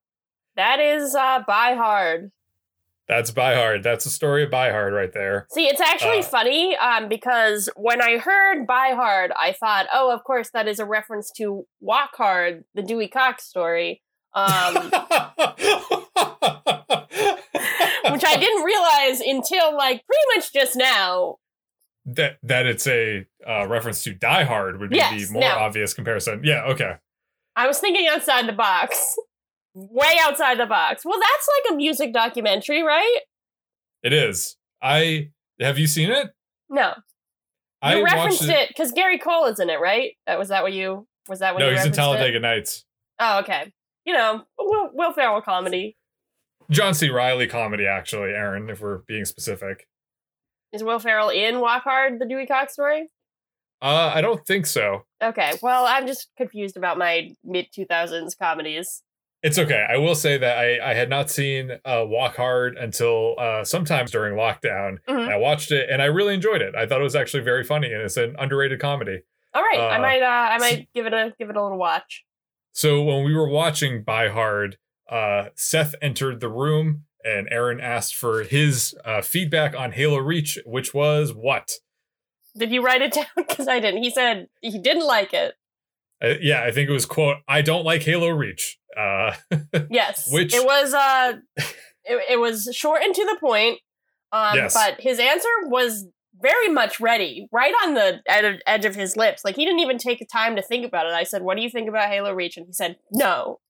That 0.57 0.79
is 0.81 1.15
uh, 1.17 1.41
buy 1.47 1.75
hard. 1.75 2.31
That's 3.09 3.31
buy 3.33 3.55
hard. 3.57 3.83
That's 3.83 4.05
the 4.05 4.11
story 4.11 4.45
of 4.45 4.51
buy 4.51 4.71
hard 4.71 4.95
right 4.95 5.13
there. 5.13 5.47
See, 5.51 5.67
it's 5.67 5.81
actually 5.81 6.21
Uh. 6.21 6.23
funny 6.23 6.77
um, 6.77 7.09
because 7.09 7.69
when 7.77 8.01
I 8.01 8.17
heard 8.19 8.67
"Buy 8.67 8.93
Hard," 8.95 9.33
I 9.39 9.53
thought, 9.53 9.87
"Oh, 9.93 10.11
of 10.11 10.25
course, 10.25 10.49
that 10.55 10.69
is 10.69 10.79
a 10.79 10.87
reference 10.87 11.31
to 11.33 11.67
Walk 11.81 12.11
Hard," 12.15 12.65
the 12.75 12.83
Dewey 12.83 13.09
Cox 13.09 13.45
story, 13.45 14.01
um, 14.33 14.75
which 18.11 18.25
I 18.25 18.37
didn't 18.39 18.63
realize 18.65 19.21
until 19.21 19.77
like 19.77 20.05
pretty 20.07 20.25
much 20.37 20.53
just 20.53 20.77
now. 20.77 21.37
that 22.07 22.39
that 22.43 22.65
it's 22.67 22.87
a 22.87 23.27
uh, 23.47 23.67
reference 23.67 24.03
to 24.05 24.15
Die 24.15 24.45
Hard 24.45 24.81
would 24.81 24.91
be 24.91 24.97
Yes, 24.97 25.27
the 25.27 25.33
more 25.33 25.43
no. 25.43 25.49
obvious 25.59 25.93
comparison. 25.95 26.41
Yeah, 26.45 26.65
okay. 26.69 26.95
I 27.57 27.67
was 27.67 27.79
thinking 27.79 28.07
outside 28.09 28.47
the 28.49 28.53
box, 28.53 29.17
way 29.75 30.13
outside 30.21 30.59
the 30.59 30.67
box. 30.67 31.05
Well, 31.05 31.19
that's 31.19 31.49
like 31.49 31.75
a 31.75 31.77
music 31.77 32.13
documentary, 32.13 32.83
right? 32.83 33.19
It 34.03 34.13
is. 34.13 34.57
I 34.83 35.31
have 35.61 35.79
you 35.79 35.87
seen 35.87 36.11
it? 36.11 36.29
No, 36.69 36.95
I 37.81 37.97
you 37.97 38.05
referenced 38.05 38.49
it 38.49 38.69
because 38.69 38.93
Gary 38.93 39.19
Cole 39.19 39.47
is 39.47 39.61
in 39.61 39.71
it, 39.71 39.81
right? 39.81 40.13
That 40.27 40.39
was 40.39 40.49
that 40.49 40.63
what 40.63 40.73
you 40.73 41.07
was 41.29 41.39
that 41.41 41.55
what 41.55 41.61
No, 41.61 41.67
you 41.67 41.73
he's 41.73 41.85
in 41.85 41.91
referenced 41.91 41.99
it? 41.99 42.03
Talladega 42.03 42.41
Nights. 42.41 42.85
Oh, 43.19 43.39
okay. 43.41 43.73
You 44.05 44.13
know, 44.13 44.43
Will, 44.59 44.91
Will 44.93 45.13
Ferrell 45.13 45.41
comedy. 45.41 45.97
John 46.71 46.95
C. 46.95 47.09
Reilly 47.11 47.47
comedy, 47.47 47.87
actually, 47.87 48.31
Aaron, 48.31 48.69
if 48.69 48.81
we're 48.81 48.99
being 49.07 49.25
specific. 49.25 49.87
Is 50.73 50.83
Will 50.83 50.99
Ferrell 50.99 51.29
in 51.29 51.61
Walk 51.61 51.85
Hard, 51.85 52.19
the 52.19 52.27
Dewey 52.27 52.47
Cox 52.47 52.73
story? 52.75 53.09
Uh, 53.85 54.11
I 54.15 54.23
don't 54.23 54.45
think 54.47 54.65
so. 54.65 55.05
Okay, 55.23 55.53
well, 55.63 55.85
I'm 55.87 56.07
just 56.07 56.29
confused 56.39 56.77
about 56.79 56.97
my 56.97 57.31
mid 57.45 57.67
2000s 57.77 58.37
comedies. 58.39 59.03
It's 59.43 59.59
okay. 59.59 59.85
I 59.91 59.99
will 59.99 60.15
say 60.15 60.39
that 60.39 60.57
I, 60.59 60.93
I 60.93 60.95
had 60.95 61.11
not 61.11 61.31
seen 61.31 61.71
uh, 61.85 62.03
Walk 62.07 62.37
Hard 62.37 62.79
until 62.79 63.35
uh, 63.39 63.63
sometimes 63.63 64.11
during 64.11 64.37
lockdown. 64.37 64.97
Mhm. 65.07 65.29
I 65.29 65.37
watched 65.37 65.71
it 65.71 65.91
and 65.91 66.01
I 66.01 66.07
really 66.07 66.33
enjoyed 66.33 66.63
it. 66.63 66.75
I 66.75 66.87
thought 66.87 67.01
it 67.01 67.05
was 67.05 67.15
actually 67.15 67.43
very 67.43 67.63
funny 67.63 67.93
and 67.93 68.01
it's 68.01 68.17
an 68.17 68.37
underrated 68.39 68.81
comedy. 68.81 69.21
All 69.53 69.61
right, 69.63 69.79
I 69.79 69.97
Uh, 69.97 70.01
might, 70.01 70.23
uh, 70.23 70.27
I 70.55 70.59
might 70.59 70.89
give 70.95 71.05
it 71.05 71.13
a 71.13 71.35
give 71.39 71.51
it 71.51 71.57
a 71.57 71.63
little 71.63 71.77
watch. 71.77 72.25
So 72.73 73.03
when 73.03 73.23
we 73.23 73.35
were 73.35 73.49
watching 73.49 74.03
Buy 74.03 74.29
Hard, 74.29 74.79
uh, 75.11 75.49
Seth 75.57 75.95
entered 76.01 76.41
the 76.41 76.49
room 76.49 77.05
and 77.23 77.47
Aaron 77.51 77.81
asked 77.83 78.17
for 78.17 78.45
his 78.45 78.95
uh, 79.05 79.21
feedback 79.21 79.79
on 79.79 79.93
Halo 79.93 80.17
Reach, 80.19 80.59
which 80.65 80.95
was 80.95 81.35
what? 81.35 81.71
Did 82.57 82.71
you 82.73 82.83
write 82.83 83.03
it 83.03 83.13
down? 83.15 83.27
Because 83.37 83.69
I 83.69 83.81
didn't. 83.81 84.03
He 84.03 84.11
said 84.11 84.49
he 84.61 84.79
didn't 84.79 85.07
like 85.07 85.33
it. 85.35 85.55
Uh, 86.23 86.35
yeah, 86.41 86.63
I 86.63 86.71
think 86.71 86.89
it 86.89 86.93
was 86.93 87.07
quote, 87.07 87.39
I 87.49 87.61
don't 87.63 87.85
like 87.85 88.03
Halo 88.03 88.29
Reach. 88.31 88.79
Uh, 88.97 89.35
Yes, 89.91 90.29
Which- 90.33 90.55
it 90.55 90.65
was. 90.65 90.95
Uh, 90.95 91.35
it, 92.05 92.23
it 92.33 92.41
was 92.41 92.69
short 92.73 93.03
and 93.03 93.15
to 93.15 93.25
the 93.25 93.37
point. 93.41 93.81
Um, 94.33 94.57
Yes. 94.57 94.75
but 94.75 95.01
his 95.01 95.19
answer 95.21 95.49
was 95.65 96.07
very 96.41 96.69
much 96.69 96.99
ready, 97.01 97.47
right 97.53 97.73
on 97.85 97.95
the 97.95 98.21
ed- 98.27 98.61
edge 98.67 98.85
of 98.85 98.95
his 98.97 99.17
lips. 99.17 99.45
Like 99.45 99.55
he 99.57 99.65
didn't 99.65 99.81
even 99.81 99.99
take 99.99 100.19
the 100.19 100.27
time 100.27 100.57
to 100.57 100.63
think 100.63 100.85
about 100.85 101.07
it. 101.07 101.13
I 101.13 101.23
said, 101.25 101.43
"What 101.43 101.57
do 101.57 101.63
you 101.63 101.71
think 101.71 101.89
about 101.89 102.09
Halo 102.09 102.33
Reach?" 102.33 102.57
And 102.57 102.67
he 102.67 102.73
said, 102.73 102.97
"No." 103.13 103.61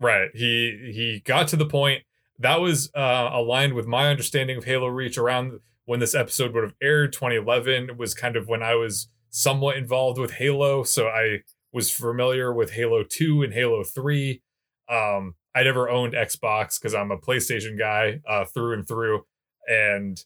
right. 0.00 0.28
He 0.34 0.90
he 0.94 1.20
got 1.24 1.48
to 1.48 1.56
the 1.56 1.66
point. 1.66 2.02
That 2.38 2.60
was 2.60 2.90
uh, 2.94 3.30
aligned 3.32 3.74
with 3.74 3.86
my 3.86 4.08
understanding 4.08 4.56
of 4.58 4.64
Halo 4.64 4.86
Reach 4.88 5.18
around 5.18 5.60
when 5.90 5.98
this 5.98 6.14
episode 6.14 6.54
would 6.54 6.62
have 6.62 6.74
aired. 6.80 7.12
2011 7.12 7.96
was 7.98 8.14
kind 8.14 8.36
of 8.36 8.46
when 8.46 8.62
I 8.62 8.76
was 8.76 9.08
somewhat 9.28 9.76
involved 9.76 10.20
with 10.20 10.34
Halo, 10.34 10.84
so 10.84 11.08
I 11.08 11.42
was 11.72 11.90
familiar 11.90 12.52
with 12.52 12.70
Halo 12.72 13.02
2 13.02 13.42
and 13.42 13.52
Halo 13.52 13.82
3. 13.82 14.40
Um, 14.88 15.34
I 15.52 15.64
never 15.64 15.90
owned 15.90 16.12
Xbox 16.14 16.78
because 16.80 16.94
I'm 16.94 17.10
a 17.10 17.18
PlayStation 17.18 17.76
guy 17.76 18.20
uh, 18.28 18.44
through 18.44 18.74
and 18.74 18.86
through, 18.86 19.24
and 19.68 20.16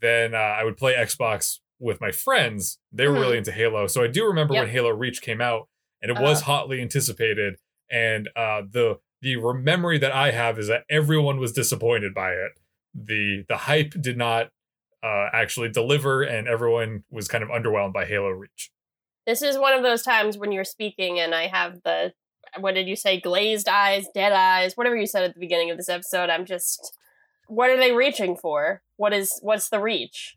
then 0.00 0.32
uh, 0.32 0.38
I 0.38 0.62
would 0.62 0.76
play 0.76 0.94
Xbox 0.94 1.58
with 1.80 2.00
my 2.00 2.12
friends. 2.12 2.78
They 2.92 3.08
were 3.08 3.14
really 3.14 3.38
into 3.38 3.50
Halo, 3.52 3.88
so 3.88 4.04
I 4.04 4.06
do 4.06 4.24
remember 4.26 4.54
when 4.54 4.68
Halo 4.68 4.90
Reach 4.90 5.22
came 5.22 5.40
out, 5.40 5.68
and 6.00 6.08
it 6.10 6.20
was 6.20 6.42
Uh. 6.42 6.44
hotly 6.44 6.80
anticipated. 6.80 7.56
And 7.90 8.28
uh, 8.36 8.62
the 8.70 9.00
the 9.22 9.36
memory 9.54 9.98
that 9.98 10.12
I 10.12 10.30
have 10.30 10.56
is 10.58 10.68
that 10.68 10.84
everyone 10.88 11.40
was 11.40 11.52
disappointed 11.52 12.14
by 12.14 12.30
it. 12.34 12.52
the 12.94 13.44
The 13.48 13.56
hype 13.56 13.94
did 14.00 14.16
not 14.16 14.50
uh, 15.02 15.28
actually 15.32 15.68
deliver, 15.68 16.22
and 16.22 16.48
everyone 16.48 17.04
was 17.10 17.28
kind 17.28 17.42
of 17.42 17.50
underwhelmed 17.50 17.92
by 17.92 18.04
Halo 18.04 18.28
Reach. 18.28 18.70
This 19.26 19.42
is 19.42 19.58
one 19.58 19.74
of 19.74 19.82
those 19.82 20.02
times 20.02 20.36
when 20.36 20.52
you're 20.52 20.64
speaking 20.64 21.20
and 21.20 21.34
I 21.34 21.46
have 21.46 21.82
the 21.84 22.12
what 22.58 22.74
did 22.74 22.88
you 22.88 22.96
say 22.96 23.20
glazed 23.20 23.68
eyes, 23.68 24.06
dead 24.12 24.32
eyes, 24.32 24.76
whatever 24.76 24.96
you 24.96 25.06
said 25.06 25.22
at 25.22 25.34
the 25.34 25.40
beginning 25.40 25.70
of 25.70 25.76
this 25.76 25.88
episode. 25.88 26.30
I'm 26.30 26.44
just 26.44 26.96
what 27.46 27.70
are 27.70 27.76
they 27.76 27.92
reaching 27.92 28.36
for? 28.36 28.82
What 28.96 29.12
is 29.12 29.38
what's 29.42 29.68
the 29.68 29.80
reach? 29.80 30.36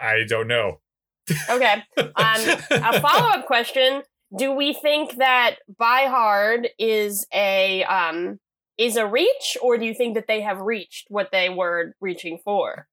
I 0.00 0.24
don't 0.28 0.48
know. 0.48 0.80
Okay. 1.48 1.84
Um, 1.98 2.56
a 2.70 3.00
follow 3.00 3.28
up 3.28 3.46
question: 3.46 4.02
Do 4.36 4.52
we 4.52 4.72
think 4.72 5.16
that 5.16 5.56
Buy 5.78 6.06
Hard 6.08 6.68
is 6.78 7.26
a 7.32 7.84
um 7.84 8.40
is 8.76 8.96
a 8.96 9.06
reach, 9.06 9.56
or 9.62 9.78
do 9.78 9.84
you 9.84 9.94
think 9.94 10.14
that 10.14 10.26
they 10.26 10.40
have 10.40 10.60
reached 10.60 11.06
what 11.08 11.30
they 11.32 11.48
were 11.48 11.94
reaching 12.00 12.38
for? 12.44 12.88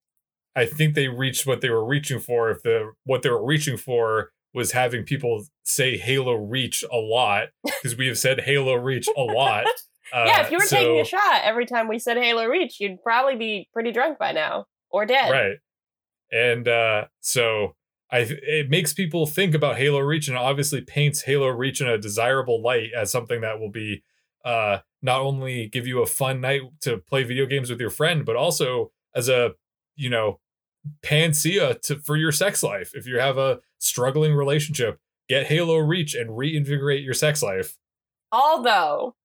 I 0.55 0.65
think 0.65 0.95
they 0.95 1.07
reached 1.07 1.45
what 1.45 1.61
they 1.61 1.69
were 1.69 1.85
reaching 1.85 2.19
for. 2.19 2.49
If 2.49 2.63
the 2.63 2.93
what 3.03 3.21
they 3.21 3.29
were 3.29 3.45
reaching 3.45 3.77
for 3.77 4.31
was 4.53 4.71
having 4.71 5.03
people 5.03 5.45
say 5.63 5.97
Halo 5.97 6.33
Reach 6.33 6.83
a 6.91 6.97
lot, 6.97 7.49
because 7.63 7.97
we 7.97 8.07
have 8.07 8.17
said 8.17 8.41
Halo 8.41 8.75
Reach 8.75 9.07
a 9.15 9.21
lot. 9.21 9.65
Uh, 10.13 10.25
yeah, 10.27 10.45
if 10.45 10.51
you 10.51 10.57
were 10.59 10.65
so, 10.65 10.77
taking 10.77 10.99
a 10.99 11.03
shot 11.03 11.41
every 11.43 11.65
time 11.65 11.87
we 11.87 11.97
said 11.97 12.15
Halo 12.15 12.45
Reach, 12.45 12.79
you'd 12.79 13.01
probably 13.01 13.35
be 13.35 13.67
pretty 13.73 13.91
drunk 13.91 14.19
by 14.19 14.31
now 14.31 14.65
or 14.91 15.03
dead. 15.03 15.31
Right. 15.31 15.57
And 16.31 16.67
uh, 16.67 17.05
so 17.21 17.75
I 18.11 18.19
it 18.19 18.69
makes 18.69 18.93
people 18.93 19.25
think 19.25 19.55
about 19.55 19.77
Halo 19.77 19.99
Reach 19.99 20.27
and 20.27 20.37
obviously 20.37 20.81
paints 20.81 21.23
Halo 21.23 21.47
Reach 21.47 21.81
in 21.81 21.87
a 21.87 21.97
desirable 21.97 22.61
light 22.61 22.91
as 22.95 23.11
something 23.11 23.41
that 23.41 23.59
will 23.59 23.71
be 23.71 24.03
uh, 24.45 24.79
not 25.01 25.21
only 25.21 25.67
give 25.67 25.87
you 25.87 26.01
a 26.01 26.05
fun 26.05 26.39
night 26.39 26.61
to 26.81 26.97
play 26.99 27.23
video 27.23 27.45
games 27.47 27.69
with 27.69 27.79
your 27.79 27.89
friend, 27.89 28.25
but 28.25 28.35
also 28.35 28.91
as 29.15 29.27
a 29.27 29.53
you 29.95 30.09
know 30.09 30.39
panacea 31.01 31.75
to 31.83 31.99
for 31.99 32.15
your 32.15 32.31
sex 32.31 32.63
life. 32.63 32.91
If 32.93 33.07
you 33.07 33.19
have 33.19 33.37
a 33.37 33.59
struggling 33.79 34.33
relationship, 34.33 34.99
get 35.29 35.47
Halo 35.47 35.77
Reach 35.77 36.15
and 36.15 36.37
reinvigorate 36.37 37.03
your 37.03 37.13
sex 37.13 37.41
life. 37.41 37.77
Although 38.31 39.15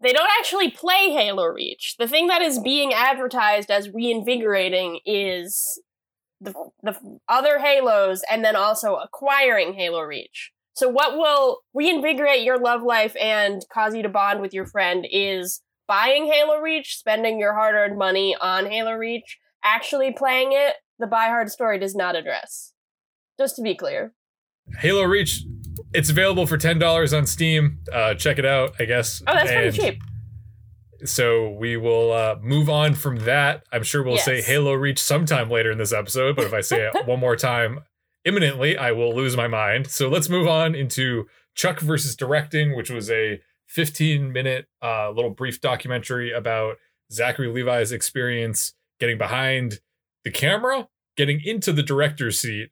they 0.00 0.12
don't 0.12 0.30
actually 0.38 0.70
play 0.70 1.10
Halo 1.10 1.46
Reach. 1.46 1.94
The 1.98 2.08
thing 2.08 2.26
that 2.26 2.42
is 2.42 2.58
being 2.58 2.92
advertised 2.92 3.70
as 3.70 3.90
reinvigorating 3.90 5.00
is 5.06 5.80
the, 6.40 6.52
the 6.82 6.96
other 7.28 7.58
Halos 7.58 8.22
and 8.30 8.44
then 8.44 8.56
also 8.56 8.96
acquiring 8.96 9.74
Halo 9.74 10.02
Reach. 10.02 10.52
So, 10.74 10.88
what 10.88 11.16
will 11.16 11.60
reinvigorate 11.72 12.42
your 12.42 12.58
love 12.58 12.82
life 12.82 13.16
and 13.20 13.62
cause 13.72 13.94
you 13.94 14.02
to 14.02 14.10
bond 14.10 14.42
with 14.42 14.52
your 14.52 14.66
friend 14.66 15.06
is 15.10 15.62
buying 15.88 16.26
Halo 16.26 16.58
Reach, 16.58 16.96
spending 16.98 17.38
your 17.38 17.54
hard 17.54 17.74
earned 17.74 17.98
money 17.98 18.36
on 18.38 18.66
Halo 18.66 18.92
Reach, 18.92 19.38
actually 19.64 20.12
playing 20.12 20.50
it. 20.52 20.74
The 20.98 21.06
Buy 21.06 21.26
Hard 21.26 21.50
story 21.50 21.78
does 21.78 21.94
not 21.94 22.16
address. 22.16 22.72
Just 23.38 23.56
to 23.56 23.62
be 23.62 23.74
clear. 23.74 24.14
Halo 24.78 25.02
Reach, 25.02 25.44
it's 25.92 26.10
available 26.10 26.46
for 26.46 26.56
$10 26.56 27.16
on 27.16 27.26
Steam. 27.26 27.78
Uh, 27.92 28.14
check 28.14 28.38
it 28.38 28.46
out, 28.46 28.74
I 28.78 28.84
guess. 28.84 29.22
Oh, 29.26 29.34
that's 29.34 29.50
and 29.50 29.74
pretty 29.74 29.78
cheap. 29.78 30.02
So 31.04 31.50
we 31.50 31.76
will 31.76 32.12
uh, 32.12 32.36
move 32.40 32.70
on 32.70 32.94
from 32.94 33.18
that. 33.18 33.64
I'm 33.70 33.82
sure 33.82 34.02
we'll 34.02 34.14
yes. 34.14 34.24
say 34.24 34.40
Halo 34.40 34.72
Reach 34.72 34.98
sometime 34.98 35.50
later 35.50 35.70
in 35.70 35.78
this 35.78 35.92
episode, 35.92 36.36
but 36.36 36.46
if 36.46 36.54
I 36.54 36.62
say 36.62 36.88
it 36.88 37.06
one 37.06 37.20
more 37.20 37.36
time, 37.36 37.80
imminently, 38.24 38.76
I 38.76 38.92
will 38.92 39.14
lose 39.14 39.36
my 39.36 39.46
mind. 39.46 39.88
So 39.88 40.08
let's 40.08 40.28
move 40.28 40.48
on 40.48 40.74
into 40.74 41.26
Chuck 41.54 41.80
versus 41.80 42.16
directing, 42.16 42.74
which 42.74 42.90
was 42.90 43.10
a 43.10 43.40
15 43.68 44.32
minute 44.32 44.66
uh, 44.82 45.10
little 45.10 45.30
brief 45.30 45.60
documentary 45.60 46.32
about 46.32 46.76
Zachary 47.12 47.48
Levi's 47.48 47.92
experience 47.92 48.72
getting 48.98 49.18
behind 49.18 49.80
the 50.26 50.32
camera, 50.32 50.88
getting 51.16 51.40
into 51.44 51.72
the 51.72 51.84
director's 51.84 52.40
seat 52.40 52.70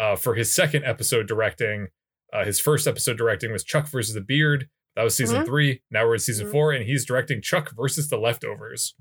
uh, 0.00 0.16
for 0.16 0.34
his 0.34 0.50
second 0.50 0.84
episode 0.84 1.28
directing. 1.28 1.88
Uh, 2.32 2.46
his 2.46 2.58
first 2.58 2.86
episode 2.86 3.18
directing 3.18 3.52
was 3.52 3.62
Chuck 3.62 3.88
versus 3.88 4.14
the 4.14 4.22
Beard. 4.22 4.68
That 4.96 5.02
was 5.02 5.14
season 5.14 5.36
mm-hmm. 5.36 5.44
three. 5.44 5.82
Now 5.90 6.06
we're 6.06 6.14
in 6.14 6.20
season 6.20 6.46
mm-hmm. 6.46 6.52
four, 6.52 6.72
and 6.72 6.86
he's 6.86 7.04
directing 7.04 7.42
Chuck 7.42 7.72
versus 7.76 8.08
the 8.08 8.16
Leftovers. 8.16 8.94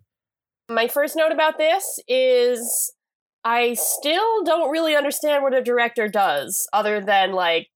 My 0.70 0.90
first 0.90 1.16
note 1.16 1.32
about 1.32 1.58
this 1.58 2.02
is 2.10 2.94
I 3.46 3.74
still 3.74 4.44
don't 4.44 4.70
really 4.70 4.98
understand 4.98 5.42
what 5.42 5.56
a 5.56 5.64
director 5.64 6.10
does 6.10 6.68
other 6.74 7.00
than 7.00 7.32
like 7.32 7.70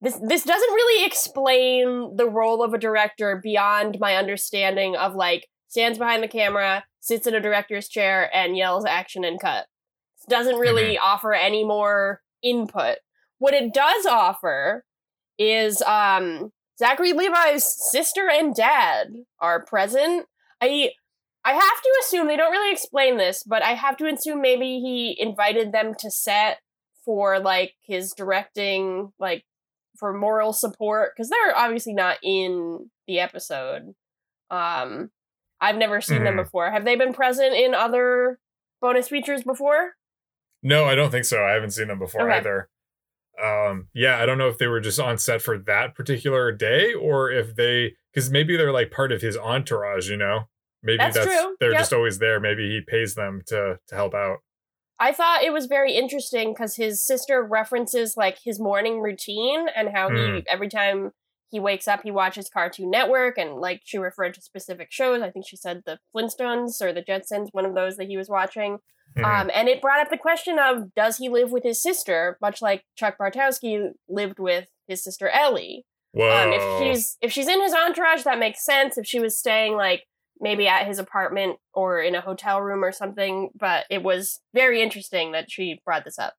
this 0.00 0.18
this 0.22 0.44
doesn't 0.44 0.72
really 0.72 1.04
explain 1.04 2.16
the 2.16 2.28
role 2.28 2.62
of 2.62 2.72
a 2.72 2.78
director 2.78 3.38
beyond 3.42 3.98
my 4.00 4.16
understanding 4.16 4.96
of 4.96 5.14
like 5.14 5.46
stands 5.68 5.98
behind 5.98 6.22
the 6.22 6.28
camera, 6.28 6.84
sits 7.00 7.26
in 7.26 7.34
a 7.34 7.40
director's 7.40 7.88
chair 7.88 8.34
and 8.34 8.56
yells 8.56 8.84
action 8.84 9.24
and 9.24 9.40
cut. 9.40 9.66
Doesn't 10.28 10.56
really 10.56 10.94
mm-hmm. 10.94 11.04
offer 11.04 11.32
any 11.32 11.64
more 11.64 12.20
input. 12.42 12.98
What 13.38 13.54
it 13.54 13.72
does 13.72 14.04
offer 14.06 14.84
is 15.38 15.80
um 15.82 16.52
Zachary 16.78 17.12
Levi's 17.12 17.64
sister 17.90 18.28
and 18.30 18.54
dad 18.54 19.08
are 19.40 19.64
present. 19.64 20.26
I 20.60 20.90
I 21.44 21.52
have 21.52 21.60
to 21.82 21.90
assume 22.02 22.26
they 22.26 22.36
don't 22.36 22.52
really 22.52 22.72
explain 22.72 23.16
this, 23.16 23.42
but 23.42 23.62
I 23.62 23.70
have 23.72 23.96
to 23.98 24.06
assume 24.06 24.40
maybe 24.40 24.80
he 24.80 25.16
invited 25.18 25.72
them 25.72 25.94
to 26.00 26.10
set 26.10 26.58
for 27.04 27.38
like 27.38 27.74
his 27.82 28.12
directing, 28.12 29.12
like 29.18 29.44
for 29.98 30.12
moral 30.12 30.52
support, 30.52 31.12
because 31.16 31.30
they're 31.30 31.56
obviously 31.56 31.94
not 31.94 32.18
in 32.22 32.90
the 33.06 33.20
episode. 33.20 33.94
Um, 34.50 35.10
I've 35.60 35.76
never 35.76 36.00
seen 36.00 36.20
mm. 36.20 36.24
them 36.24 36.34
hmm. 36.34 36.42
before. 36.42 36.70
Have 36.70 36.84
they 36.84 36.96
been 36.96 37.12
present 37.12 37.54
in 37.54 37.74
other 37.74 38.38
bonus 38.80 39.08
features 39.08 39.42
before? 39.42 39.92
No, 40.62 40.84
I 40.84 40.94
don't 40.94 41.10
think 41.10 41.24
so. 41.24 41.44
I 41.44 41.52
haven't 41.52 41.70
seen 41.70 41.88
them 41.88 41.98
before 41.98 42.28
okay. 42.28 42.38
either. 42.38 42.68
Um, 43.42 43.88
yeah, 43.94 44.20
I 44.20 44.26
don't 44.26 44.38
know 44.38 44.48
if 44.48 44.58
they 44.58 44.66
were 44.66 44.80
just 44.80 44.98
on 44.98 45.18
set 45.18 45.42
for 45.42 45.58
that 45.58 45.94
particular 45.94 46.50
day 46.50 46.92
or 46.92 47.30
if 47.30 47.54
they, 47.54 47.94
because 48.12 48.30
maybe 48.30 48.56
they're 48.56 48.72
like 48.72 48.90
part 48.90 49.12
of 49.12 49.22
his 49.22 49.36
entourage, 49.36 50.08
you 50.08 50.16
know? 50.16 50.48
Maybe 50.82 50.98
that's, 50.98 51.16
that's 51.16 51.26
true. 51.26 51.56
they're 51.60 51.72
yep. 51.72 51.80
just 51.80 51.92
always 51.92 52.18
there. 52.18 52.40
Maybe 52.40 52.68
he 52.68 52.80
pays 52.80 53.14
them 53.14 53.42
to 53.46 53.78
to 53.88 53.94
help 53.94 54.14
out. 54.14 54.38
I 55.00 55.12
thought 55.12 55.42
it 55.42 55.52
was 55.52 55.66
very 55.66 55.94
interesting 55.94 56.52
because 56.52 56.76
his 56.76 57.04
sister 57.04 57.42
references 57.42 58.16
like 58.16 58.38
his 58.44 58.58
morning 58.58 59.00
routine 59.00 59.66
and 59.74 59.88
how 59.94 60.08
mm. 60.08 60.36
he 60.36 60.46
every 60.48 60.68
time 60.68 61.12
he 61.50 61.60
wakes 61.60 61.88
up 61.88 62.00
he 62.02 62.10
watches 62.10 62.48
Cartoon 62.48 62.90
Network 62.90 63.38
and 63.38 63.54
like 63.54 63.82
she 63.84 63.98
referred 63.98 64.34
to 64.34 64.42
specific 64.42 64.88
shows. 64.90 65.22
I 65.22 65.30
think 65.30 65.46
she 65.46 65.56
said 65.56 65.82
the 65.84 65.98
Flintstones 66.14 66.80
or 66.82 66.92
the 66.92 67.02
Jetsons, 67.02 67.48
one 67.52 67.64
of 67.64 67.74
those 67.74 67.96
that 67.96 68.08
he 68.08 68.16
was 68.16 68.28
watching. 68.28 68.78
Mm. 69.16 69.24
Um, 69.24 69.50
and 69.54 69.68
it 69.68 69.80
brought 69.80 70.00
up 70.00 70.10
the 70.10 70.18
question 70.18 70.58
of 70.58 70.94
does 70.94 71.16
he 71.16 71.28
live 71.28 71.50
with 71.50 71.62
his 71.62 71.82
sister, 71.82 72.36
much 72.40 72.60
like 72.60 72.84
Chuck 72.96 73.16
Bartowski 73.18 73.90
lived 74.08 74.38
with 74.38 74.66
his 74.86 75.02
sister 75.02 75.28
Ellie. 75.28 75.86
Um, 76.14 76.52
if 76.52 76.82
she's 76.82 77.16
if 77.20 77.32
she's 77.32 77.48
in 77.48 77.62
his 77.62 77.74
entourage, 77.74 78.22
that 78.24 78.38
makes 78.38 78.64
sense. 78.64 78.98
If 78.98 79.06
she 79.06 79.20
was 79.20 79.38
staying 79.38 79.76
like 79.76 80.04
maybe 80.40 80.66
at 80.66 80.86
his 80.86 80.98
apartment 80.98 81.58
or 81.74 82.00
in 82.00 82.14
a 82.14 82.20
hotel 82.20 82.60
room 82.60 82.84
or 82.84 82.92
something, 82.92 83.50
but 83.58 83.84
it 83.90 84.02
was 84.02 84.40
very 84.54 84.82
interesting 84.82 85.32
that 85.32 85.50
she 85.50 85.80
brought 85.84 86.04
this 86.04 86.18
up. 86.18 86.34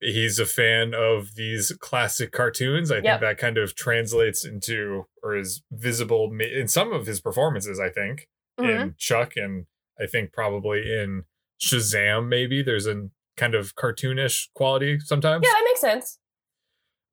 He's 0.00 0.38
a 0.38 0.46
fan 0.46 0.92
of 0.94 1.34
these 1.34 1.72
classic 1.78 2.32
cartoons. 2.32 2.90
I 2.90 2.96
yep. 2.96 3.04
think 3.04 3.20
that 3.20 3.38
kind 3.38 3.56
of 3.56 3.74
translates 3.74 4.44
into 4.44 5.04
or 5.22 5.36
is 5.36 5.62
visible 5.72 6.30
in 6.38 6.68
some 6.68 6.92
of 6.92 7.06
his 7.06 7.20
performances, 7.20 7.80
I 7.80 7.88
think, 7.88 8.28
mm-hmm. 8.60 8.68
in 8.68 8.94
Chuck 8.98 9.32
and 9.36 9.66
I 9.98 10.06
think 10.06 10.32
probably 10.32 10.80
in 10.80 11.24
Shazam, 11.60 12.28
maybe. 12.28 12.62
There's 12.62 12.86
a 12.86 13.08
kind 13.36 13.54
of 13.54 13.74
cartoonish 13.76 14.48
quality 14.54 14.98
sometimes. 15.00 15.42
Yeah, 15.44 15.52
that 15.52 15.64
makes 15.64 15.80
sense. 15.80 16.18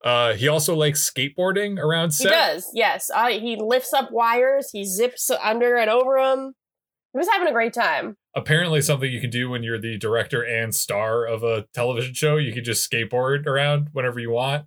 Uh, 0.04 0.34
he 0.34 0.48
also 0.48 0.74
likes 0.74 1.08
skateboarding 1.08 1.78
around 1.78 2.10
set. 2.10 2.28
He 2.28 2.34
does, 2.34 2.70
yes. 2.74 3.10
Uh, 3.14 3.28
he 3.28 3.56
lifts 3.56 3.92
up 3.92 4.10
wires. 4.10 4.70
He 4.72 4.84
zips 4.84 5.30
under 5.30 5.76
and 5.76 5.88
over 5.88 6.20
them. 6.20 6.54
He 7.12 7.18
was 7.18 7.28
having 7.30 7.48
a 7.48 7.52
great 7.52 7.72
time. 7.72 8.16
Apparently, 8.34 8.80
something 8.80 9.10
you 9.10 9.20
can 9.20 9.30
do 9.30 9.50
when 9.50 9.62
you're 9.62 9.78
the 9.80 9.98
director 9.98 10.42
and 10.42 10.74
star 10.74 11.26
of 11.26 11.42
a 11.42 11.66
television 11.74 12.14
show. 12.14 12.36
You 12.36 12.52
can 12.52 12.64
just 12.64 12.90
skateboard 12.90 13.46
around 13.46 13.90
whenever 13.92 14.18
you 14.18 14.30
want. 14.30 14.66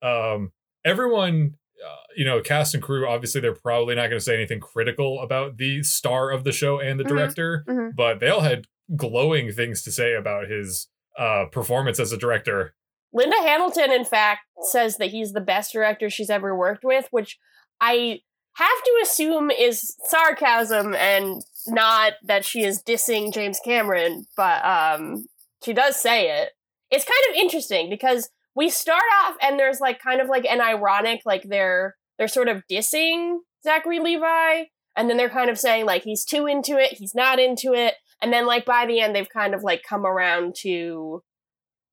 Um, 0.00 0.52
everyone, 0.84 1.54
uh, 1.84 2.02
you 2.16 2.24
know, 2.24 2.40
cast 2.40 2.74
and 2.74 2.82
crew. 2.82 3.08
Obviously, 3.08 3.40
they're 3.40 3.54
probably 3.54 3.96
not 3.96 4.02
going 4.08 4.18
to 4.18 4.20
say 4.20 4.34
anything 4.34 4.60
critical 4.60 5.20
about 5.20 5.56
the 5.56 5.82
star 5.82 6.30
of 6.30 6.44
the 6.44 6.52
show 6.52 6.78
and 6.78 7.00
the 7.00 7.04
mm-hmm. 7.04 7.16
director, 7.16 7.64
mm-hmm. 7.68 7.90
but 7.96 8.20
they 8.20 8.28
all 8.28 8.42
had 8.42 8.66
glowing 8.96 9.50
things 9.52 9.82
to 9.82 9.92
say 9.92 10.14
about 10.14 10.48
his 10.48 10.88
uh, 11.18 11.46
performance 11.50 11.98
as 11.98 12.12
a 12.12 12.16
director. 12.16 12.74
Linda 13.12 13.36
Hamilton, 13.40 13.90
in 13.90 14.04
fact, 14.04 14.42
says 14.62 14.98
that 14.98 15.10
he's 15.10 15.32
the 15.32 15.40
best 15.40 15.72
director 15.72 16.08
she's 16.10 16.30
ever 16.30 16.56
worked 16.56 16.84
with, 16.84 17.08
which 17.10 17.38
I 17.80 18.20
have 18.54 18.82
to 18.84 19.00
assume 19.02 19.50
is 19.50 19.96
sarcasm 20.04 20.94
and 20.94 21.42
not 21.66 22.14
that 22.24 22.44
she 22.44 22.64
is 22.64 22.82
dissing 22.82 23.32
James 23.32 23.60
Cameron, 23.64 24.26
but 24.36 24.64
um, 24.64 25.26
she 25.64 25.72
does 25.72 26.00
say 26.00 26.30
it. 26.42 26.50
It's 26.90 27.04
kind 27.04 27.20
of 27.30 27.36
interesting 27.40 27.88
because 27.90 28.30
we 28.54 28.68
start 28.70 29.02
off 29.22 29.36
and 29.40 29.58
there's 29.58 29.80
like 29.80 30.00
kind 30.00 30.20
of 30.20 30.28
like 30.28 30.44
an 30.44 30.60
ironic, 30.60 31.22
like 31.24 31.44
they're 31.44 31.96
they're 32.18 32.28
sort 32.28 32.48
of 32.48 32.62
dissing 32.70 33.38
Zachary 33.62 34.00
Levi, 34.00 34.64
and 34.96 35.08
then 35.08 35.16
they're 35.16 35.30
kind 35.30 35.48
of 35.50 35.58
saying 35.58 35.86
like 35.86 36.02
he's 36.02 36.24
too 36.24 36.46
into 36.46 36.76
it, 36.78 36.94
he's 36.94 37.14
not 37.14 37.38
into 37.38 37.72
it, 37.74 37.94
And 38.22 38.32
then 38.32 38.46
like 38.46 38.64
by 38.64 38.86
the 38.86 39.00
end 39.00 39.14
they've 39.14 39.28
kind 39.28 39.54
of 39.54 39.62
like 39.62 39.82
come 39.88 40.04
around 40.04 40.54
to 40.62 41.22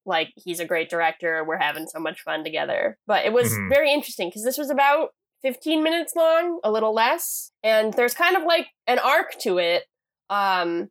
like 0.05 0.29
he's 0.35 0.59
a 0.59 0.65
great 0.65 0.89
director, 0.89 1.43
we're 1.45 1.57
having 1.59 1.85
so 1.87 1.99
much 1.99 2.21
fun 2.21 2.43
together. 2.43 2.97
But 3.05 3.25
it 3.25 3.33
was 3.33 3.53
Mhm. 3.53 3.69
very 3.69 3.93
interesting 3.93 4.29
because 4.29 4.43
this 4.43 4.57
was 4.57 4.69
about 4.69 5.09
15 5.47 5.81
minutes 5.83 6.13
long, 6.15 6.59
a 6.63 6.71
little 6.71 6.93
less, 6.93 7.51
and 7.63 7.93
there's 7.93 8.13
kind 8.13 8.35
of 8.35 8.43
like 8.43 8.67
an 8.85 8.99
arc 8.99 9.37
to 9.39 9.57
it. 9.57 9.83
Um 10.29 10.89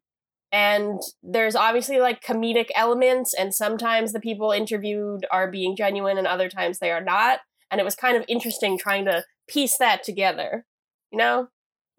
and 0.53 1.01
there's 1.23 1.57
obviously 1.57 1.99
like 1.99 2.23
comedic 2.23 2.69
elements 2.75 3.35
and 3.35 3.55
sometimes 3.55 4.13
the 4.13 4.21
people 4.21 4.53
interviewed 4.53 5.27
are 5.31 5.51
being 5.51 5.77
genuine 5.77 6.17
and 6.19 6.27
other 6.27 6.49
times 6.49 6.79
they 6.79 6.91
are 6.91 7.03
not 7.03 7.41
and 7.71 7.81
it 7.81 7.85
was 7.85 7.97
kind 7.97 8.17
of 8.17 8.25
interesting 8.29 8.79
trying 8.79 9.05
to 9.05 9.25
piece 9.49 9.77
that 9.79 10.03
together 10.05 10.65
you 11.11 11.19
know 11.19 11.49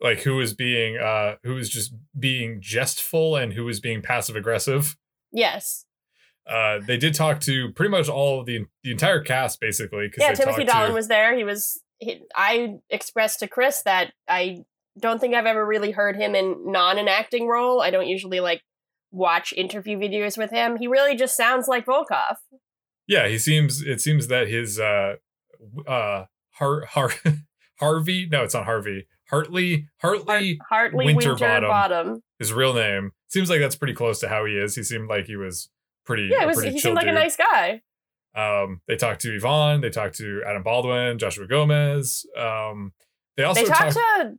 Like 0.01 0.19
who 0.21 0.35
was 0.37 0.53
being 0.53 0.97
uh 0.97 1.35
who 1.43 1.55
was 1.55 1.69
just 1.69 1.93
being 2.17 2.59
jestful 2.61 3.35
and 3.35 3.53
who 3.53 3.65
was 3.65 3.79
being 3.79 4.01
passive 4.01 4.35
aggressive. 4.37 4.95
yes 5.31 5.85
Uh 6.49 6.79
they 6.79 6.97
did 6.97 7.13
talk 7.13 7.41
to 7.41 7.71
pretty 7.73 7.91
much 7.91 8.07
all 8.07 8.39
of 8.39 8.45
the 8.45 8.65
the 8.81 8.91
entire 8.91 9.21
cast 9.21 9.59
basically 9.59 10.09
yeah 10.17 10.29
they 10.33 10.35
timothy 10.35 10.63
Dalton 10.63 10.91
to, 10.91 10.95
was 10.95 11.09
there 11.09 11.35
he 11.35 11.43
was 11.43 11.81
he, 11.99 12.21
i 12.35 12.75
expressed 12.89 13.39
to 13.39 13.47
chris 13.47 13.81
that 13.83 14.13
i 14.27 14.63
don't 14.99 15.19
think 15.19 15.35
i've 15.35 15.45
ever 15.45 15.65
really 15.65 15.91
heard 15.91 16.15
him 16.15 16.35
in 16.35 16.71
non 16.71 16.97
an 16.97 17.07
acting 17.07 17.47
role. 17.47 17.81
I 17.81 17.91
don't 17.91 18.07
usually 18.07 18.39
like 18.39 18.61
watch 19.11 19.53
interview 19.53 19.97
videos 19.97 20.37
with 20.37 20.51
him. 20.51 20.77
He 20.77 20.87
really 20.87 21.15
just 21.15 21.35
sounds 21.35 21.67
like 21.67 21.85
volkov. 21.85 22.35
Yeah, 23.07 23.27
he 23.27 23.37
seems 23.37 23.81
it 23.81 24.01
seems 24.01 24.27
that 24.27 24.47
his 24.47 24.79
uh 24.79 25.15
uh 25.87 26.25
Har 26.51 26.85
Har 26.85 27.11
Harvey 27.79 28.27
no 28.31 28.43
it's 28.43 28.53
not 28.53 28.65
Harvey 28.65 29.07
Hartley 29.29 29.87
Hartley 30.01 30.59
hartley 30.69 31.05
Winterbottom. 31.05 31.63
winterbottom 31.63 32.23
his 32.39 32.53
real 32.53 32.73
name. 32.73 33.11
Seems 33.29 33.49
like 33.49 33.59
that's 33.59 33.75
pretty 33.75 33.93
close 33.93 34.19
to 34.21 34.29
how 34.29 34.45
he 34.45 34.53
is. 34.53 34.75
He 34.75 34.83
seemed 34.83 35.09
like 35.09 35.25
he 35.25 35.35
was 35.35 35.69
pretty 36.05 36.29
yeah 36.31 36.43
it 36.43 36.47
was, 36.47 36.63
he 36.63 36.79
seemed 36.79 36.95
like 36.95 37.07
a 37.07 37.11
nice 37.11 37.35
guy 37.35 37.81
Um, 38.37 38.81
they 38.87 38.95
talked 38.95 39.21
to 39.21 39.35
Yvonne. 39.35 39.81
They 39.81 39.89
talked 39.89 40.17
to 40.17 40.43
Adam 40.45 40.63
Baldwin, 40.63 41.17
Joshua 41.17 41.47
Gomez. 41.47 42.25
Um, 42.37 42.93
they 43.35 43.43
also 43.43 43.61
they 43.61 43.67
talked 43.67 43.93
talked. 43.93 44.37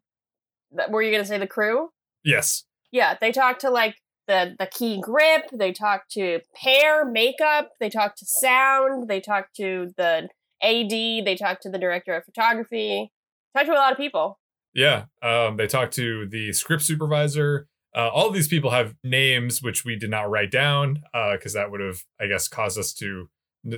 to 0.77 0.91
were 0.91 1.03
you 1.03 1.11
gonna 1.11 1.25
say 1.25 1.39
the 1.39 1.47
crew 1.47 1.89
yes, 2.25 2.65
yeah 2.93 3.17
they 3.21 3.33
talked 3.33 3.63
to 3.63 3.71
like 3.71 3.97
the 4.27 4.55
the 4.59 4.67
key 4.67 5.01
grip 5.01 5.49
they 5.53 5.73
talked 5.73 6.11
to 6.11 6.41
hair 6.57 7.05
makeup 7.05 7.71
they 7.81 7.89
talked 7.89 8.19
to 8.19 8.27
sound 8.27 9.09
they 9.09 9.21
talked 9.21 9.57
to 9.57 9.93
the 9.97 10.29
ad 10.63 10.91
they 10.91 11.37
talked 11.39 11.63
to 11.63 11.71
the 11.71 11.79
director 11.79 12.15
of 12.15 12.25
photography 12.25 13.11
talked 13.55 13.67
to 13.67 13.73
a 13.73 13.75
lot 13.75 13.93
of 13.93 13.97
people 13.97 14.39
yeah. 14.75 15.07
Um, 15.23 15.57
they 15.57 15.67
talked 15.67 15.95
to 15.95 16.29
the 16.29 16.53
script 16.53 16.83
supervisor. 16.83 17.67
Uh, 17.97 18.09
all 18.09 18.29
of 18.29 18.35
these 18.35 18.49
people 18.49 18.71
have 18.71 18.95
names 19.03 19.63
which 19.63 19.85
we 19.85 19.97
did 19.97 20.11
not 20.11 20.31
write 20.31 20.53
down 20.53 21.03
because 21.33 21.55
that 21.55 21.71
would 21.71 21.81
have, 21.81 22.05
I 22.21 22.27
guess, 22.27 22.47
caused 22.47 22.79
us 22.79 22.93
to 22.95 23.29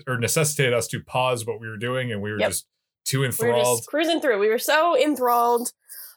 or 0.07 0.19
necessitated 0.19 0.73
us 0.75 0.87
to 0.89 1.01
pause 1.01 1.47
what 1.47 1.61
we 1.61 1.69
were 1.69 1.77
doing, 1.77 2.11
and 2.13 2.21
we 2.23 2.31
were 2.33 2.39
Yep. 2.39 2.49
just 2.51 2.67
too 3.05 3.19
we 3.19 3.23
were 3.23 3.27
enthralled. 3.31 3.79
just 3.79 3.89
cruising 3.89 4.21
through 4.21 4.39
we 4.39 4.49
were 4.49 4.59
so 4.59 4.95
enthralled 4.97 5.73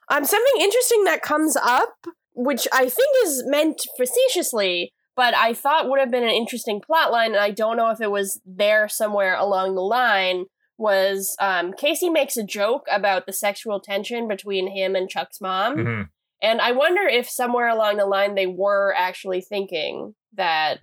um 0.10 0.26
something 0.26 0.62
interesting 0.62 1.06
that 1.06 1.22
comes 1.22 1.56
up 1.56 1.96
which 2.36 2.68
i 2.74 2.90
think 2.90 3.08
is 3.24 3.42
meant 3.48 3.82
facetiously 3.98 4.94
but 5.16 5.34
i 5.34 5.54
thought 5.54 5.90
would 5.90 6.00
have 6.00 6.12
been 6.12 6.24
an 6.24 6.30
interesting 6.30 6.82
plot 6.82 7.10
line 7.12 7.32
and 7.32 7.40
i 7.40 7.50
don't 7.52 7.78
know 7.78 7.90
if 7.90 8.02
it 8.02 8.12
was 8.12 8.42
there 8.46 8.88
somewhere 8.90 9.34
along 9.36 9.76
the 9.76 9.82
line 9.82 10.44
was 10.78 11.36
um, 11.40 11.72
casey 11.74 12.10
makes 12.10 12.36
a 12.36 12.44
joke 12.44 12.86
about 12.92 13.26
the 13.26 13.34
sexual 13.34 13.80
tension 13.80 14.28
between 14.28 14.68
him 14.76 14.94
and 14.96 15.10
chuck's 15.10 15.40
mom 15.40 15.78
Mhm. 15.78 16.10
and 16.42 16.60
i 16.62 16.74
wonder 16.74 17.04
if 17.04 17.30
somewhere 17.30 17.70
along 17.70 17.96
the 17.96 18.06
line 18.06 18.36
they 18.36 18.48
were 18.48 18.94
actually 18.98 19.40
thinking 19.42 20.16
that 20.34 20.80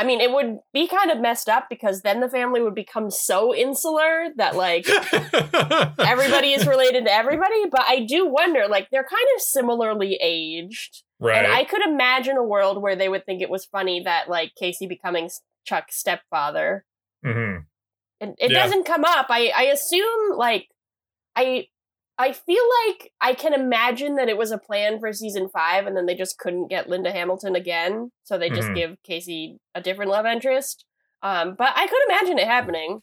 i 0.00 0.04
mean 0.04 0.20
it 0.20 0.30
would 0.32 0.58
be 0.72 0.86
kind 0.88 1.10
of 1.10 1.20
messed 1.20 1.48
up 1.48 1.66
because 1.68 2.00
then 2.02 2.20
the 2.20 2.28
family 2.28 2.60
would 2.62 2.74
become 2.74 3.10
so 3.10 3.54
insular 3.54 4.26
that 4.36 4.56
like 4.56 4.86
everybody 5.98 6.52
is 6.52 6.66
related 6.66 7.04
to 7.04 7.12
everybody 7.12 7.66
but 7.70 7.82
i 7.88 8.00
do 8.00 8.26
wonder 8.26 8.66
like 8.68 8.88
they're 8.90 9.04
kind 9.04 9.26
of 9.36 9.42
similarly 9.42 10.18
aged 10.22 11.02
right. 11.20 11.44
and 11.44 11.52
i 11.52 11.64
could 11.64 11.82
imagine 11.82 12.36
a 12.36 12.42
world 12.42 12.80
where 12.82 12.96
they 12.96 13.08
would 13.08 13.24
think 13.26 13.42
it 13.42 13.50
was 13.50 13.64
funny 13.66 14.00
that 14.04 14.28
like 14.28 14.52
casey 14.58 14.86
becoming 14.86 15.28
chuck's 15.64 15.96
stepfather 15.98 16.84
Mhm. 17.24 17.64
and 18.20 18.34
it 18.38 18.50
Yeah. 18.50 18.62
doesn't 18.62 18.84
come 18.86 19.04
up 19.04 19.26
i 19.28 19.52
i 19.54 19.62
assume 19.64 20.36
like 20.36 20.68
i 21.36 21.66
i 22.20 22.32
feel 22.32 22.62
like 22.86 23.10
i 23.20 23.32
can 23.34 23.52
imagine 23.54 24.16
that 24.16 24.28
it 24.28 24.36
was 24.36 24.50
a 24.52 24.58
plan 24.58 24.98
for 25.00 25.12
season 25.12 25.48
five 25.48 25.86
and 25.86 25.96
then 25.96 26.06
they 26.06 26.14
just 26.14 26.38
couldn't 26.38 26.68
get 26.68 26.88
linda 26.88 27.10
hamilton 27.10 27.54
again 27.56 28.10
so 28.24 28.36
they 28.38 28.50
just 28.50 28.68
Mhm. 28.68 28.74
give 28.74 29.02
casey 29.02 29.58
a 29.74 29.80
different 29.80 30.10
love 30.10 30.26
interest 30.26 30.84
um 31.22 31.54
but 31.58 31.72
i 31.76 31.86
could 31.86 32.02
imagine 32.08 32.38
it 32.38 32.46
happening 32.46 33.00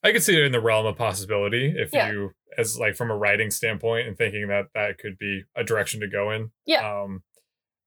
I 0.00 0.12
could 0.12 0.22
see 0.22 0.36
it 0.40 0.44
in 0.44 0.52
the 0.52 0.60
realm 0.60 0.86
of 0.86 0.96
possibility 0.96 1.74
if 1.76 1.92
Yeah. 1.92 2.12
you, 2.12 2.30
as 2.56 2.78
like 2.78 2.94
from 2.94 3.10
a 3.10 3.16
writing 3.16 3.50
standpoint, 3.50 4.06
and 4.06 4.16
thinking 4.16 4.46
that 4.46 4.66
that 4.72 4.96
could 4.96 5.18
be 5.18 5.42
a 5.56 5.64
direction 5.64 5.98
to 6.02 6.06
go 6.06 6.30
in. 6.30 6.52
Yeah. 6.66 6.82
Um, 7.02 7.24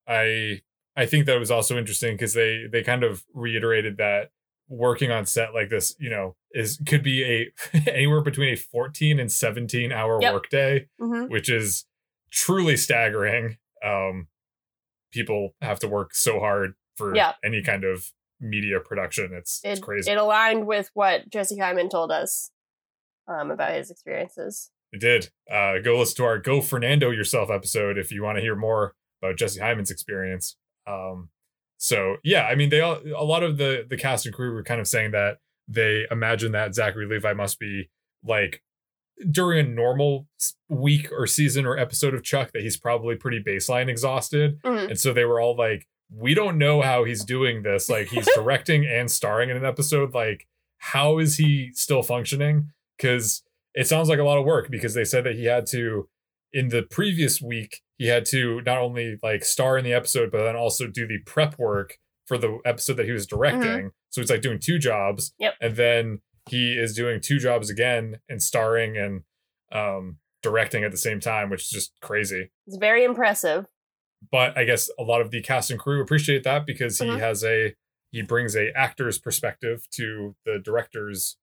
I 0.06 0.62
I 0.98 1.06
think 1.06 1.26
that 1.26 1.40
was 1.40 1.50
also 1.52 1.78
interesting 1.78 2.16
because 2.16 2.34
they 2.34 2.66
they 2.70 2.84
kind 2.84 3.06
of 3.06 3.24
reiterated 3.34 3.96
that 3.98 4.30
working 4.68 5.12
on 5.12 5.26
set 5.26 5.54
like 5.54 5.70
this, 5.70 5.96
you 6.00 6.10
know, 6.10 6.36
is 6.52 6.80
could 6.88 7.04
be 7.04 7.24
a 7.24 7.88
anywhere 7.92 8.22
between 8.22 8.54
a 8.54 8.56
14 8.58 9.20
and 9.20 9.32
17 9.32 9.92
hour 9.92 10.20
Yep. 10.22 10.34
workday, 10.34 10.88
hmm 11.00 11.26
which 11.28 11.50
is 11.50 11.86
truly 12.32 12.78
staggering. 12.78 13.58
Um, 13.86 14.28
people 15.12 15.56
have 15.62 15.80
to 15.80 15.88
work 15.88 16.14
so 16.14 16.40
hard 16.40 16.74
for 16.96 17.16
Yeah. 17.16 17.34
any 17.44 17.62
kind 17.62 17.84
of 17.84 18.12
media 18.40 18.80
production. 18.80 19.32
It's 19.34 19.60
it's 19.64 19.80
crazy. 19.82 20.12
it 20.12 20.18
aligned 20.18 20.66
with 20.68 20.90
what 20.94 21.30
Jesse 21.30 21.58
Hyman 21.60 21.90
told 21.90 22.12
us 22.12 22.52
um, 23.28 23.52
about 23.52 23.74
his 23.74 23.92
experiences. 23.92 24.72
It 24.92 25.00
did. 25.00 25.30
Uh, 25.50 25.80
go 25.84 25.98
listen 26.00 26.16
to 26.18 26.24
our 26.26 26.38
"Go 26.38 26.60
Fernando 26.62 27.12
Yourself" 27.12 27.50
episode 27.50 27.98
if 27.98 28.12
you 28.12 28.24
want 28.24 28.38
to 28.38 28.42
hear 28.42 28.56
more 28.56 28.96
about 29.22 29.38
Jesse 29.38 29.60
Hyman's 29.60 29.92
experience. 29.92 30.58
Um, 30.88 31.30
so 31.84 32.18
yeah, 32.24 32.44
I 32.46 32.54
mean, 32.54 32.70
they 32.70 32.80
all 32.80 33.00
a 33.18 33.26
lot 33.26 33.42
of 33.42 33.58
the 33.58 33.86
the 33.90 33.98
cast 33.98 34.28
and 34.28 34.36
crew 34.36 34.54
were 34.54 34.62
kind 34.64 34.80
of 34.80 34.88
saying 34.88 35.12
that 35.12 35.40
they 35.68 36.06
imagine 36.12 36.52
that 36.52 36.76
Zachary 36.76 37.08
Levi 37.08 37.34
must 37.34 37.58
be 37.60 37.90
like 38.24 38.62
during 39.32 39.66
a 39.66 39.70
normal 39.70 40.28
week 40.70 41.12
or 41.12 41.26
season 41.26 41.66
or 41.66 41.78
episode 41.78 42.14
of 42.14 42.24
Chuck 42.24 42.52
that 42.54 42.62
he's 42.62 42.78
probably 42.78 43.16
pretty 43.16 43.42
baseline 43.42 43.88
exhausted, 43.90 44.62
Mhm. 44.64 44.90
and 44.92 45.00
so 45.00 45.12
they 45.12 45.26
were 45.26 45.40
all 45.42 45.56
like, 45.56 45.88
"We 46.12 46.34
don't 46.36 46.58
know 46.60 46.82
how 46.82 47.04
he's 47.04 47.24
doing 47.26 47.64
this. 47.64 47.90
Like 47.90 48.08
he's 48.10 48.28
directing 48.36 48.86
and 48.86 49.10
starring 49.10 49.50
in 49.50 49.58
an 49.58 49.66
episode. 49.66 50.14
Like 50.14 50.48
how 50.78 51.18
is 51.18 51.38
he 51.38 51.72
still 51.74 52.04
functioning? 52.04 52.70
Because 52.98 53.44
it 53.74 53.88
sounds 53.88 54.08
like 54.10 54.20
a 54.20 54.24
lot 54.24 54.38
of 54.38 54.46
work 54.46 54.70
because 54.70 54.94
they 54.94 55.06
said 55.06 55.24
that 55.24 55.36
he 55.36 55.46
had 55.46 55.66
to 55.68 56.08
in 56.54 56.70
the 56.70 56.84
previous 56.84 57.42
week 57.42 57.82
he 57.98 58.08
had 58.08 58.26
to 58.26 58.62
not 58.66 58.78
only 58.80 59.18
like 59.24 59.44
star 59.44 59.78
in 59.78 59.84
the 59.86 59.94
episode 59.94 60.32
but 60.32 60.44
then 60.44 60.56
also 60.56 60.88
do 60.88 61.08
the 61.08 61.20
prep 61.26 61.58
work 61.60 61.98
for 62.28 62.38
the 62.38 62.60
episode 62.66 62.96
that 62.96 63.06
he 63.06 63.12
was 63.12 63.26
directing 63.28 63.92
so 64.10 64.22
it's 64.22 64.30
like 64.32 64.42
doing 64.42 64.60
two 64.60 64.78
jobs 64.80 65.34
Yep. 65.40 65.54
and 65.62 65.76
then 65.76 66.20
he 66.50 66.74
is 66.74 66.96
doing 66.96 67.20
two 67.22 67.40
jobs 67.40 67.70
again 67.70 68.20
and 68.30 68.42
starring 68.42 68.98
and 68.98 69.22
um 69.72 70.18
directing 70.42 70.84
at 70.84 70.92
the 70.92 70.98
same 70.98 71.20
time 71.20 71.50
which 71.50 71.62
is 71.64 71.70
just 71.70 71.94
crazy 72.02 72.52
It's 72.68 72.78
very 72.78 73.04
impressive. 73.04 73.66
but 74.32 74.58
I 74.58 74.64
guess 74.66 74.90
a 75.00 75.04
lot 75.04 75.22
of 75.22 75.32
the 75.32 75.42
cast 75.42 75.72
and 75.72 75.80
crew 75.80 76.02
appreciate 76.02 76.44
that 76.44 76.66
because 76.66 76.98
he 77.00 77.06
Mhm. 77.08 77.20
has 77.20 77.44
a 77.44 77.76
he 78.12 78.22
brings 78.22 78.56
a 78.58 78.72
actor's 78.76 79.18
perspective 79.20 79.88
to 79.92 80.36
the 80.46 80.60
director's 80.60 81.38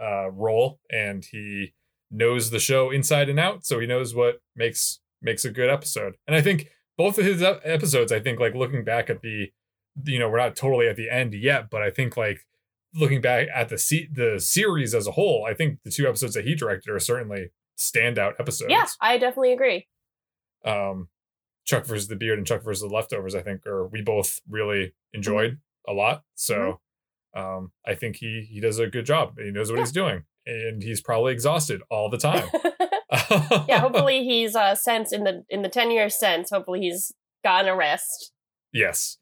uh, 0.00 0.30
role, 0.30 0.80
and 0.90 1.22
he 1.24 1.74
knows 2.10 2.50
the 2.50 2.58
show 2.60 2.90
inside 2.90 3.28
and 3.28 3.38
out, 3.40 3.64
so 3.66 3.80
he 3.80 3.86
knows 3.86 4.14
what 4.14 4.40
makes 4.56 5.00
makes 5.22 5.44
a 5.44 5.50
good 5.50 5.70
episode. 5.70 6.16
And 6.26 6.36
I 6.36 6.42
think 6.42 6.68
both 6.98 7.18
of 7.18 7.24
his 7.24 7.42
episodes, 7.42 8.12
I 8.12 8.20
think 8.20 8.38
like 8.38 8.54
looking 8.54 8.84
back 8.84 9.08
at 9.10 9.22
the, 9.22 9.50
you 10.04 10.18
know, 10.18 10.28
we're 10.28 10.38
not 10.38 10.54
totally 10.56 10.86
at 10.88 10.96
the 10.96 11.08
end 11.10 11.34
yet, 11.34 11.70
but 11.70 11.82
I 11.82 11.90
think 11.90 12.16
like 12.16 12.46
looking 12.94 13.20
back 13.20 13.48
at 13.54 13.68
the 13.68 13.78
se- 13.78 14.10
the 14.12 14.38
series 14.38 14.94
as 14.94 15.06
a 15.06 15.12
whole, 15.12 15.44
I 15.48 15.54
think 15.54 15.78
the 15.82 15.90
two 15.90 16.06
episodes 16.06 16.34
that 16.34 16.44
he 16.44 16.54
directed 16.54 16.90
are 16.92 16.98
certainly 17.00 17.50
standout 17.78 18.34
episodes 18.38 18.70
Yeah, 18.70 18.86
I 19.00 19.18
definitely 19.18 19.52
agree. 19.52 19.88
um 20.64 21.08
Chuck 21.64 21.86
versus 21.86 22.08
the 22.08 22.16
Beard 22.16 22.36
and 22.38 22.46
Chuck 22.46 22.62
versus 22.62 22.82
the 22.86 22.94
Leftovers, 22.94 23.34
I 23.34 23.40
think, 23.42 23.66
are 23.66 23.86
we 23.88 24.02
both 24.02 24.40
really 24.48 24.94
enjoyed 25.14 25.58
a 25.88 25.92
lot. 25.92 26.22
So 26.34 26.80
um 27.34 27.72
I 27.86 27.94
think 27.94 28.16
he 28.16 28.46
he 28.48 28.60
does 28.60 28.78
a 28.78 28.86
good 28.86 29.06
job. 29.06 29.38
He 29.38 29.50
knows 29.50 29.70
what 29.70 29.76
Yeah. 29.78 29.82
he's 29.82 29.92
doing. 29.92 30.24
And 30.46 30.82
he's 30.82 31.00
probably 31.00 31.32
exhausted 31.32 31.80
all 31.90 32.10
the 32.10 32.18
time. 32.18 32.48
yeah, 33.68 33.80
hopefully 33.80 34.24
he's 34.24 34.54
uh 34.56 34.74
since 34.74 35.12
in 35.12 35.24
the 35.24 35.44
in 35.48 35.62
the 35.62 35.68
ten 35.68 35.90
years 35.90 36.18
since, 36.18 36.50
hopefully 36.50 36.80
he's 36.80 37.12
gotten 37.42 37.68
a 37.70 37.76
rest. 37.76 38.32
yes. 38.72 39.18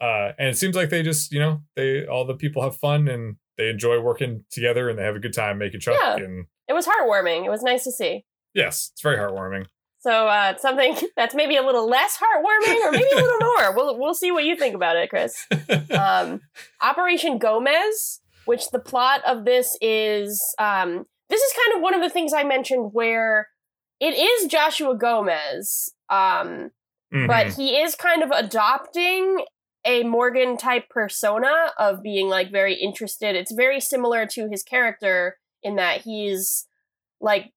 Uh 0.00 0.32
and 0.38 0.48
it 0.48 0.56
seems 0.56 0.74
like 0.74 0.90
they 0.90 1.02
just, 1.02 1.32
you 1.32 1.38
know, 1.38 1.60
they 1.76 2.04
all 2.06 2.24
the 2.26 2.34
people 2.34 2.62
have 2.62 2.76
fun 2.76 3.06
and 3.08 3.36
they 3.56 3.68
enjoy 3.68 4.00
working 4.00 4.44
together 4.50 4.88
and 4.88 4.98
they 4.98 5.04
have 5.04 5.14
a 5.14 5.20
good 5.20 5.32
time 5.32 5.58
making 5.58 5.78
Chuck 5.80 5.96
Yeah. 6.00 6.16
and 6.16 6.46
It 6.68 6.72
was 6.72 6.86
heartwarming. 6.86 7.44
It 7.44 7.50
was 7.50 7.62
nice 7.62 7.84
to 7.84 7.92
see. 7.92 8.24
yes, 8.54 8.90
it's 8.92 9.02
very 9.02 9.16
heartwarming. 9.18 9.66
So 10.00 10.26
uh, 10.28 10.56
something 10.58 10.96
that's 11.16 11.34
maybe 11.34 11.56
a 11.56 11.62
little 11.62 11.88
less 11.88 12.18
heartwarming, 12.18 12.76
or 12.84 12.90
maybe 12.92 13.08
a 13.12 13.16
little 13.16 13.38
more. 13.56 13.74
We'll 13.76 13.98
we'll 13.98 14.14
see 14.14 14.32
what 14.32 14.44
you 14.44 14.56
think 14.56 14.74
about 14.74 14.96
it, 14.96 15.08
Chris. 15.10 15.46
Um, 15.96 16.40
Operation 16.82 17.38
Gomez, 17.38 18.20
which 18.44 18.70
the 18.70 18.78
plot 18.78 19.20
of 19.26 19.44
this 19.44 19.76
is. 19.80 20.42
Um, 20.58 21.06
this 21.30 21.40
is 21.40 21.52
kind 21.64 21.76
of 21.76 21.82
one 21.82 21.94
of 21.94 22.02
the 22.02 22.10
things 22.10 22.32
I 22.32 22.44
mentioned 22.44 22.90
where 22.92 23.48
it 24.00 24.14
is 24.14 24.46
Joshua 24.50 24.96
Gomez, 24.96 25.90
um, 26.10 26.70
Mhm. 27.12 27.26
but 27.26 27.54
he 27.54 27.76
is 27.80 27.94
kind 27.94 28.22
of 28.22 28.30
adopting 28.30 29.44
a 29.86 30.02
Morgan 30.02 30.56
type 30.56 30.88
persona 30.88 31.72
of 31.78 32.02
being 32.02 32.28
like 32.28 32.50
very 32.50 32.74
interested. 32.74 33.36
It's 33.36 33.52
very 33.52 33.80
similar 33.80 34.26
to 34.26 34.48
his 34.48 34.62
character 34.62 35.38
in 35.62 35.76
that 35.76 36.02
he's 36.02 36.66
like 37.20 37.52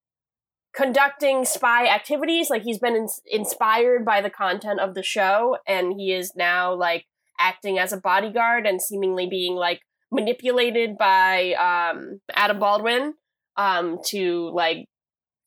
conducting 0.74 1.46
spy 1.46 1.88
activities. 1.88 2.50
Like 2.50 2.64
he's 2.64 2.80
been 2.80 2.96
ins- 2.96 3.22
inspired 3.26 4.06
by 4.06 4.22
the 4.22 4.30
content 4.30 4.80
of 4.80 4.94
the 4.94 5.04
show, 5.04 5.58
and 5.68 5.94
he 5.94 6.14
is 6.14 6.36
now 6.36 6.74
like 6.74 7.06
acting 7.40 7.80
as 7.80 7.92
a 7.94 7.98
bodyguard 7.98 8.66
and 8.66 8.82
seemingly 8.82 9.28
being 9.28 9.56
like 9.56 9.82
manipulated 10.12 10.98
by 10.98 11.54
um, 11.54 12.22
Adam 12.34 12.60
Baldwin 12.60 13.14
um, 13.56 14.00
to 14.08 14.50
like 14.50 14.88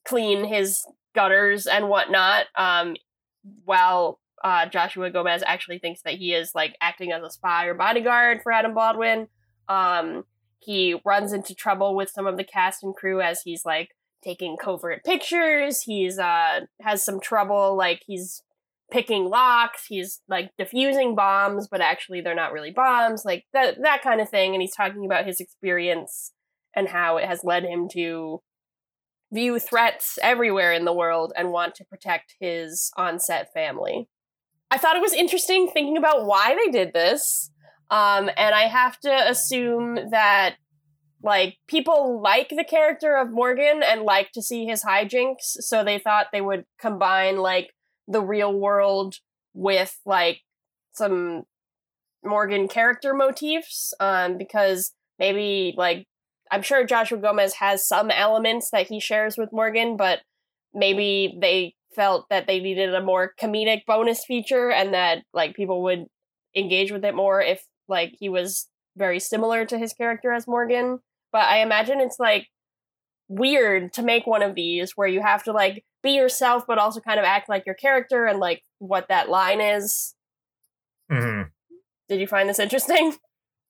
clean 0.05 0.45
his 0.45 0.85
gutters 1.15 1.67
and 1.67 1.89
whatnot. 1.89 2.47
Um, 2.57 2.97
while 3.65 4.21
uh, 4.43 4.67
Joshua 4.67 5.11
Gomez 5.11 5.43
actually 5.47 5.79
thinks 5.79 6.03
that 6.03 6.15
he 6.15 6.33
is 6.33 6.53
like 6.55 6.77
acting 6.81 7.13
as 7.13 7.23
a 7.23 7.31
spy 7.31 7.67
or 7.67 7.75
bodyguard 7.75 8.43
for 8.43 8.53
Adam 8.53 8.75
Baldwin. 8.75 9.29
Um, 9.69 10.25
he 10.59 11.01
runs 11.05 11.33
into 11.33 11.55
trouble 11.55 11.95
with 11.95 12.11
some 12.11 12.27
of 12.27 12.37
the 12.37 12.45
cast 12.45 12.83
and 12.83 12.95
crew 12.95 13.21
as 13.21 13.43
he's 13.43 13.65
like 13.65 13.91
taking 14.23 14.57
covert 14.57 15.05
pictures. 15.05 15.83
He's 15.83 16.19
uh 16.19 16.61
has 16.81 17.05
some 17.05 17.21
trouble 17.21 17.77
like 17.77 18.03
he's 18.07 18.43
picking 18.91 19.25
locks. 19.25 19.87
He's 19.89 20.21
like 20.29 20.51
diffusing 20.59 21.15
bombs, 21.15 21.69
but 21.71 21.81
actually 21.81 22.21
they're 22.21 22.35
not 22.35 22.53
really 22.53 22.71
bombs. 22.71 23.25
Like 23.25 23.45
that 23.53 23.77
that 23.83 24.03
kind 24.03 24.21
of 24.21 24.29
thing. 24.29 24.55
And 24.55 24.63
he's 24.63 24.75
talking 24.75 25.05
about 25.05 25.27
his 25.27 25.41
experience 25.41 26.33
and 26.75 26.89
how 26.89 27.17
it 27.17 27.27
has 27.27 27.45
led 27.45 27.65
him 27.65 27.89
to 27.93 28.41
view 29.33 29.59
threats 29.59 30.19
everywhere 30.23 30.73
in 30.73 30.85
the 30.85 30.93
world 30.93 31.33
and 31.37 31.53
want 31.53 31.75
to 31.77 31.85
protect 31.85 32.35
his 32.41 32.91
on-set 32.97 33.53
family. 33.53 34.09
I 34.71 34.79
thought 34.79 34.97
it 34.97 35.03
was 35.03 35.13
interesting 35.13 35.69
thinking 35.69 35.97
about 35.97 36.27
why 36.27 36.57
they 36.57 36.71
did 36.71 36.93
this. 36.93 37.51
Um, 37.91 38.31
and 38.37 38.55
I 38.55 38.69
have 38.69 38.99
to 39.01 39.29
assume 39.29 40.11
that 40.11 40.57
like 41.23 41.59
people 41.67 42.21
like 42.23 42.49
the 42.49 42.65
character 42.65 43.17
of 43.17 43.31
Morgan 43.31 43.83
and 43.85 44.03
like 44.03 44.33
to 44.33 44.43
see 44.43 44.65
his 44.65 44.85
hijinks, 44.85 45.59
so 45.61 45.85
they 45.85 45.99
thought 45.99 46.29
they 46.33 46.41
would 46.41 46.65
combine 46.81 47.37
like 47.39 47.71
the 48.11 48.23
real 48.23 48.53
world 48.53 49.17
with 49.55 49.99
like 50.05 50.41
some 50.93 51.45
Morgan 52.25 52.69
character 52.69 53.15
motifs. 53.15 53.95
Um, 54.01 54.37
because 54.37 54.93
maybe 55.19 55.75
like 55.77 56.07
I'm 56.51 56.63
sure 56.63 56.85
Joshua 56.85 57.19
Gomez 57.19 57.55
has 57.55 57.87
some 57.87 58.11
elements 58.11 58.71
that 58.73 58.89
he 58.89 59.01
shares 59.01 59.39
with 59.39 59.53
Morgan, 59.53 59.97
but 59.97 60.21
maybe 60.75 61.39
they 61.41 61.75
felt 61.95 62.27
that 62.31 62.47
they 62.47 62.61
needed 62.61 62.95
a 62.95 63.03
more 63.03 63.33
comedic 63.41 63.85
bonus 63.87 64.25
feature 64.25 64.71
and 64.71 64.95
that 64.95 65.23
like 65.33 65.55
people 65.55 65.83
would 65.83 66.07
engage 66.57 66.93
with 66.93 67.05
it 67.05 67.15
more 67.15 67.41
if 67.41 67.65
like 67.89 68.15
he 68.19 68.29
was 68.29 68.69
very 68.97 69.21
similar 69.21 69.65
to 69.65 69.79
his 69.79 69.93
character 69.93 70.33
as 70.33 70.47
Morgan. 70.47 70.99
But 71.33 71.43
I 71.43 71.59
imagine 71.59 72.01
it's 72.01 72.19
like 72.19 72.49
weird 73.31 73.93
to 73.95 74.03
make 74.03 74.27
one 74.27 74.43
of 74.43 74.55
these 74.57 74.93
where 74.97 75.09
you 75.09 75.23
have 75.23 75.43
to 75.45 75.53
like 75.53 75.85
be 76.03 76.11
yourself 76.11 76.67
but 76.67 76.79
also 76.79 77.01
kind 77.01 77.19
of 77.21 77.25
act 77.25 77.49
like 77.49 77.65
your 77.65 77.75
character 77.77 78.27
and 78.27 78.39
like 78.41 78.63
what 78.81 79.07
that 79.09 79.29
line 79.31 79.61
is. 79.61 80.15
Mhm. 81.11 81.51
Did 82.09 82.21
you 82.21 82.27
find 82.27 82.49
this 82.49 82.59
interesting? 82.59 83.15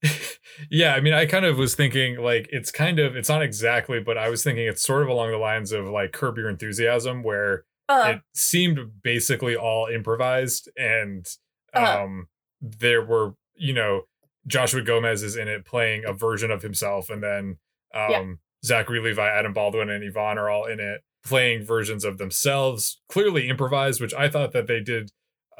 yeah, 0.70 0.94
I 0.94 1.00
mean, 1.00 1.12
I 1.12 1.26
kind 1.26 1.44
of 1.44 1.58
was 1.58 1.74
thinking 1.74 2.16
like 2.18 2.48
it's 2.50 2.70
kind 2.72 2.98
of 2.98 3.16
it's 3.16 3.28
not 3.28 3.42
exactly, 3.42 4.00
but 4.00 4.16
I 4.16 4.30
was 4.30 4.42
thinking 4.42 4.66
it's 4.66 4.82
sort 4.82 5.02
of 5.02 5.08
along 5.08 5.30
the 5.30 5.36
lines 5.36 5.72
of 5.72 5.86
like 5.86 6.12
Curb 6.12 6.38
Your 6.38 6.48
Enthusiasm, 6.48 7.22
where 7.22 7.64
Uh, 7.88 8.14
it 8.16 8.22
seemed 8.34 9.02
basically 9.02 9.56
all 9.56 9.86
improvised, 9.86 10.70
and 10.76 11.26
Uh-huh. 11.74 12.02
um, 12.04 12.28
there 12.62 13.04
were 13.04 13.34
you 13.54 13.74
know 13.74 14.02
Joshua 14.46 14.80
Gomez 14.82 15.22
is 15.22 15.36
in 15.36 15.48
it 15.48 15.64
playing 15.66 16.04
a 16.06 16.12
version 16.14 16.50
of 16.50 16.62
himself, 16.62 17.10
and 17.10 17.22
then 17.22 17.58
um, 17.94 18.10
Yeah. 18.10 18.34
Zachary 18.64 19.00
Levi, 19.00 19.26
Adam 19.26 19.52
Baldwin, 19.52 19.90
and 19.90 20.04
Yvonne 20.04 20.38
are 20.38 20.50
all 20.50 20.66
in 20.66 20.80
it 20.80 21.02
playing 21.24 21.64
versions 21.64 22.04
of 22.04 22.18
themselves, 22.18 23.00
clearly 23.08 23.48
improvised, 23.48 24.00
which 24.00 24.14
I 24.14 24.28
thought 24.28 24.52
that 24.52 24.66
they 24.66 24.80
did. 24.80 25.10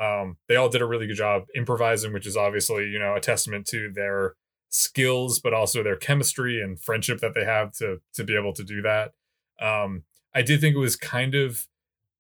Um, 0.01 0.39
they 0.49 0.57
all 0.57 0.69
did 0.71 0.81
a 0.81 0.87
really 0.87 1.07
good 1.07 1.17
job 1.17 1.45
improvising, 1.55 2.13
which 2.13 2.27
is 2.27 2.37
obviously 2.37 2.87
you 2.87 2.99
know 2.99 3.15
a 3.15 3.21
testament 3.21 3.67
to 3.69 3.91
their 3.93 4.35
skills, 4.71 5.41
but 5.41 5.53
also 5.53 5.83
their 5.83 5.97
chemistry 5.97 6.61
and 6.63 6.81
friendship 6.81 7.21
that 7.21 7.35
they 7.35 7.45
have 7.45 7.73
to 7.73 7.99
to 8.15 8.25
be 8.25 8.37
able 8.37 8.55
to 8.55 8.65
do 8.65 8.83
that. 8.83 9.13
Um, 9.61 10.05
I 10.35 10.43
did 10.43 10.61
think 10.61 10.77
it 10.77 10.81
was 10.81 10.97
kind 10.97 11.35
of 11.35 11.67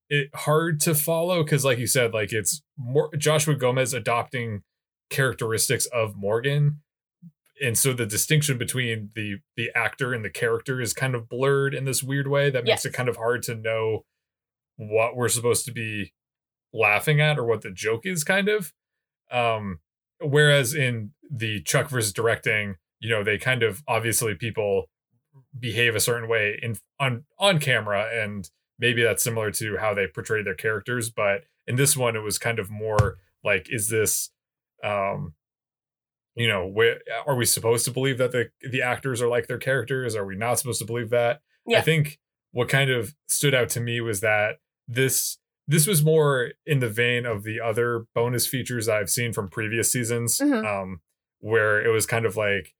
it 0.08 0.28
hard 0.34 0.80
to 0.80 0.94
follow 0.94 1.42
because, 1.42 1.64
like 1.64 1.78
you 1.78 1.86
said, 1.86 2.12
like 2.12 2.32
it's 2.32 2.62
more 2.76 3.10
Joshua 3.16 3.54
Gomez 3.54 3.94
adopting 3.94 4.62
characteristics 5.08 5.86
of 5.86 6.16
Morgan, 6.16 6.82
and 7.60 7.76
so 7.76 7.92
the 7.92 8.06
distinction 8.06 8.56
between 8.58 9.10
the 9.14 9.36
the 9.56 9.70
actor 9.74 10.12
and 10.14 10.24
the 10.24 10.30
character 10.30 10.80
is 10.80 10.92
kind 10.92 11.14
of 11.14 11.28
blurred 11.28 11.74
in 11.74 11.84
this 11.84 12.02
weird 12.02 12.26
way 12.28 12.50
that 12.50 12.64
makes 12.64 12.84
Yes. 12.84 12.86
it 12.86 12.92
kind 12.92 13.08
of 13.08 13.16
hard 13.16 13.42
to 13.44 13.54
know 13.54 14.04
what 14.76 15.14
we're 15.16 15.28
supposed 15.28 15.64
to 15.66 15.72
be 15.72 16.12
laughing 16.72 17.20
at 17.20 17.38
or 17.38 17.44
what 17.44 17.62
the 17.62 17.70
joke 17.70 18.06
is 18.06 18.24
kind 18.24 18.48
of 18.48 18.72
um 19.30 19.80
whereas 20.20 20.74
in 20.74 21.10
the 21.30 21.60
chuck 21.62 21.88
versus 21.88 22.12
directing 22.12 22.76
you 23.00 23.10
know 23.10 23.22
they 23.24 23.36
kind 23.38 23.62
of 23.62 23.82
obviously 23.88 24.34
people 24.34 24.86
behave 25.58 25.94
a 25.94 26.00
certain 26.00 26.28
way 26.28 26.58
in 26.62 26.76
on 26.98 27.24
on 27.38 27.58
camera 27.58 28.08
and 28.12 28.50
maybe 28.78 29.02
that's 29.02 29.22
similar 29.22 29.50
to 29.50 29.76
how 29.78 29.92
they 29.94 30.06
portray 30.06 30.42
their 30.42 30.54
characters 30.54 31.10
but 31.10 31.42
in 31.66 31.76
this 31.76 31.96
one 31.96 32.16
it 32.16 32.20
was 32.20 32.38
kind 32.38 32.58
of 32.58 32.70
more 32.70 33.16
like 33.44 33.66
is 33.70 33.88
this 33.90 34.30
um 34.84 35.34
you 36.40 36.48
know 36.48 36.66
where 36.66 36.98
are 37.26 37.36
we 37.36 37.44
supposed 37.44 37.84
to 37.84 37.90
believe 37.90 38.18
that 38.18 38.32
the 38.32 38.44
the 38.70 38.82
actors 38.82 39.20
are 39.22 39.28
like 39.28 39.46
their 39.46 39.58
characters 39.58 40.14
are 40.16 40.24
we 40.26 40.36
not 40.36 40.58
supposed 40.58 40.80
to 40.80 40.86
believe 40.86 41.10
that 41.10 41.40
Yeah. 41.66 41.78
i 41.78 41.80
think 41.82 42.18
what 42.52 42.68
kind 42.68 42.90
of 42.90 43.14
stood 43.28 43.54
out 43.54 43.68
to 43.70 43.80
me 43.80 44.00
was 44.00 44.20
that 44.20 44.58
this 44.88 45.38
this 45.68 45.86
was 45.86 46.02
more 46.02 46.52
in 46.66 46.80
the 46.80 46.88
vein 46.88 47.24
of 47.26 47.44
the 47.44 47.60
other 47.60 48.06
bonus 48.14 48.44
features 48.46 48.88
I've 48.88 49.08
seen 49.10 49.32
from 49.32 49.48
previous 49.48 49.92
seasons, 49.92 50.38
Mhm. 50.38 50.64
um, 50.66 51.00
where 51.38 51.80
it 51.80 51.90
was 51.90 52.06
kind 52.06 52.26
of 52.26 52.36
like, 52.36 52.74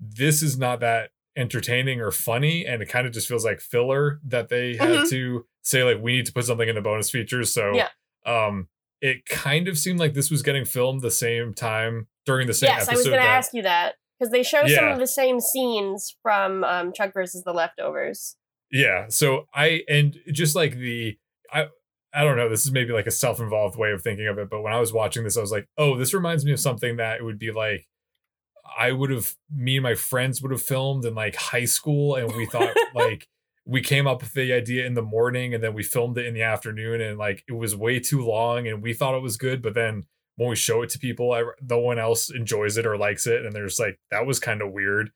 this 0.00 0.42
is 0.42 0.58
not 0.58 0.80
that 0.80 1.10
entertaining 1.36 2.00
or 2.00 2.10
funny, 2.10 2.66
and 2.66 2.82
it 2.82 2.88
kind 2.88 3.06
of 3.06 3.12
just 3.12 3.28
feels 3.28 3.44
like 3.44 3.60
filler 3.60 4.18
that 4.24 4.48
they 4.48 4.74
had 4.76 4.90
Mhm. 5.04 5.10
to 5.10 5.46
say 5.62 5.84
like 5.84 6.02
we 6.02 6.16
need 6.16 6.26
to 6.26 6.32
put 6.32 6.44
something 6.46 6.68
in 6.68 6.74
the 6.74 6.80
bonus 6.80 7.10
features. 7.10 7.52
So, 7.52 7.72
Yeah. 7.76 7.88
um, 8.26 8.66
it 9.02 9.26
kind 9.26 9.66
of 9.66 9.76
seemed 9.76 9.98
like 9.98 10.14
this 10.14 10.30
was 10.30 10.42
getting 10.42 10.64
filmed 10.64 11.02
the 11.02 11.10
same 11.10 11.52
time 11.52 12.06
during 12.24 12.46
the 12.46 12.54
same 12.54 12.68
yes, 12.68 12.88
I 12.88 12.94
was 12.94 13.04
going 13.04 13.18
to 13.18 13.22
ask 13.22 13.52
you 13.52 13.62
that 13.62 13.96
because 14.18 14.30
they 14.30 14.44
show 14.44 14.66
some 14.68 14.88
of 14.88 14.98
the 14.98 15.06
same 15.06 15.40
scenes 15.40 16.16
from 16.22 16.62
um, 16.62 16.92
Chuck 16.92 17.12
versus 17.12 17.42
the 17.42 17.52
Leftovers. 17.52 18.36
Yeah. 18.70 19.06
So 19.08 19.46
I 19.52 19.82
and 19.88 20.16
just 20.30 20.54
like 20.54 20.76
the 20.76 21.18
I 21.52 21.66
I 22.14 22.22
don't 22.22 22.36
know, 22.36 22.48
this 22.48 22.64
is 22.64 22.70
maybe 22.70 22.92
like 22.92 23.06
a 23.06 23.10
self-involved 23.10 23.76
way 23.76 23.90
of 23.90 24.02
thinking 24.02 24.28
of 24.28 24.38
it, 24.38 24.48
but 24.48 24.62
when 24.62 24.72
I 24.72 24.78
was 24.78 24.92
watching 24.92 25.24
this, 25.24 25.36
I 25.36 25.40
was 25.40 25.50
like, 25.50 25.66
oh, 25.76 25.98
this 25.98 26.14
reminds 26.14 26.44
me 26.44 26.52
of 26.52 26.60
something 26.60 26.96
that 26.96 27.18
it 27.18 27.24
would 27.24 27.38
be 27.38 27.50
like 27.50 27.88
I 28.78 28.92
would 28.92 29.10
have 29.10 29.34
me 29.52 29.76
and 29.76 29.82
my 29.82 29.96
friends 29.96 30.40
would 30.40 30.52
have 30.52 30.62
filmed 30.62 31.04
in 31.04 31.16
like 31.16 31.34
high 31.34 31.64
school 31.64 32.14
and 32.14 32.32
we 32.32 32.46
thought 32.46 32.74
like 32.94 33.26
we 33.64 33.80
came 33.80 34.06
up 34.06 34.22
with 34.22 34.32
the 34.32 34.52
idea 34.52 34.84
in 34.86 34.94
the 34.94 35.02
morning 35.02 35.54
and 35.54 35.62
then 35.62 35.72
we 35.74 35.82
filmed 35.84 36.18
it 36.18 36.26
in 36.26 36.34
the 36.34 36.42
afternoon 36.42 37.00
and 37.00 37.16
like 37.18 37.44
it 37.48 37.52
was 37.52 37.76
way 37.76 38.00
too 38.00 38.20
long 38.24 38.66
and 38.66 38.82
we 38.82 38.92
thought 38.92 39.14
it 39.14 39.22
was 39.22 39.36
good, 39.36 39.62
but 39.62 39.74
then 39.74 40.04
when 40.36 40.48
we 40.48 40.56
show 40.56 40.82
it 40.82 40.90
to 40.90 40.98
people, 40.98 41.32
I, 41.32 41.44
no 41.68 41.78
one 41.78 41.98
else 41.98 42.30
enjoys 42.30 42.76
it 42.76 42.86
or 42.86 42.96
likes 42.96 43.26
it, 43.26 43.44
and 43.44 43.52
there's 43.54 43.78
like 43.78 44.00
that 44.10 44.26
was 44.26 44.40
kind 44.40 44.62
of 44.62 44.72
weird. 44.72 45.10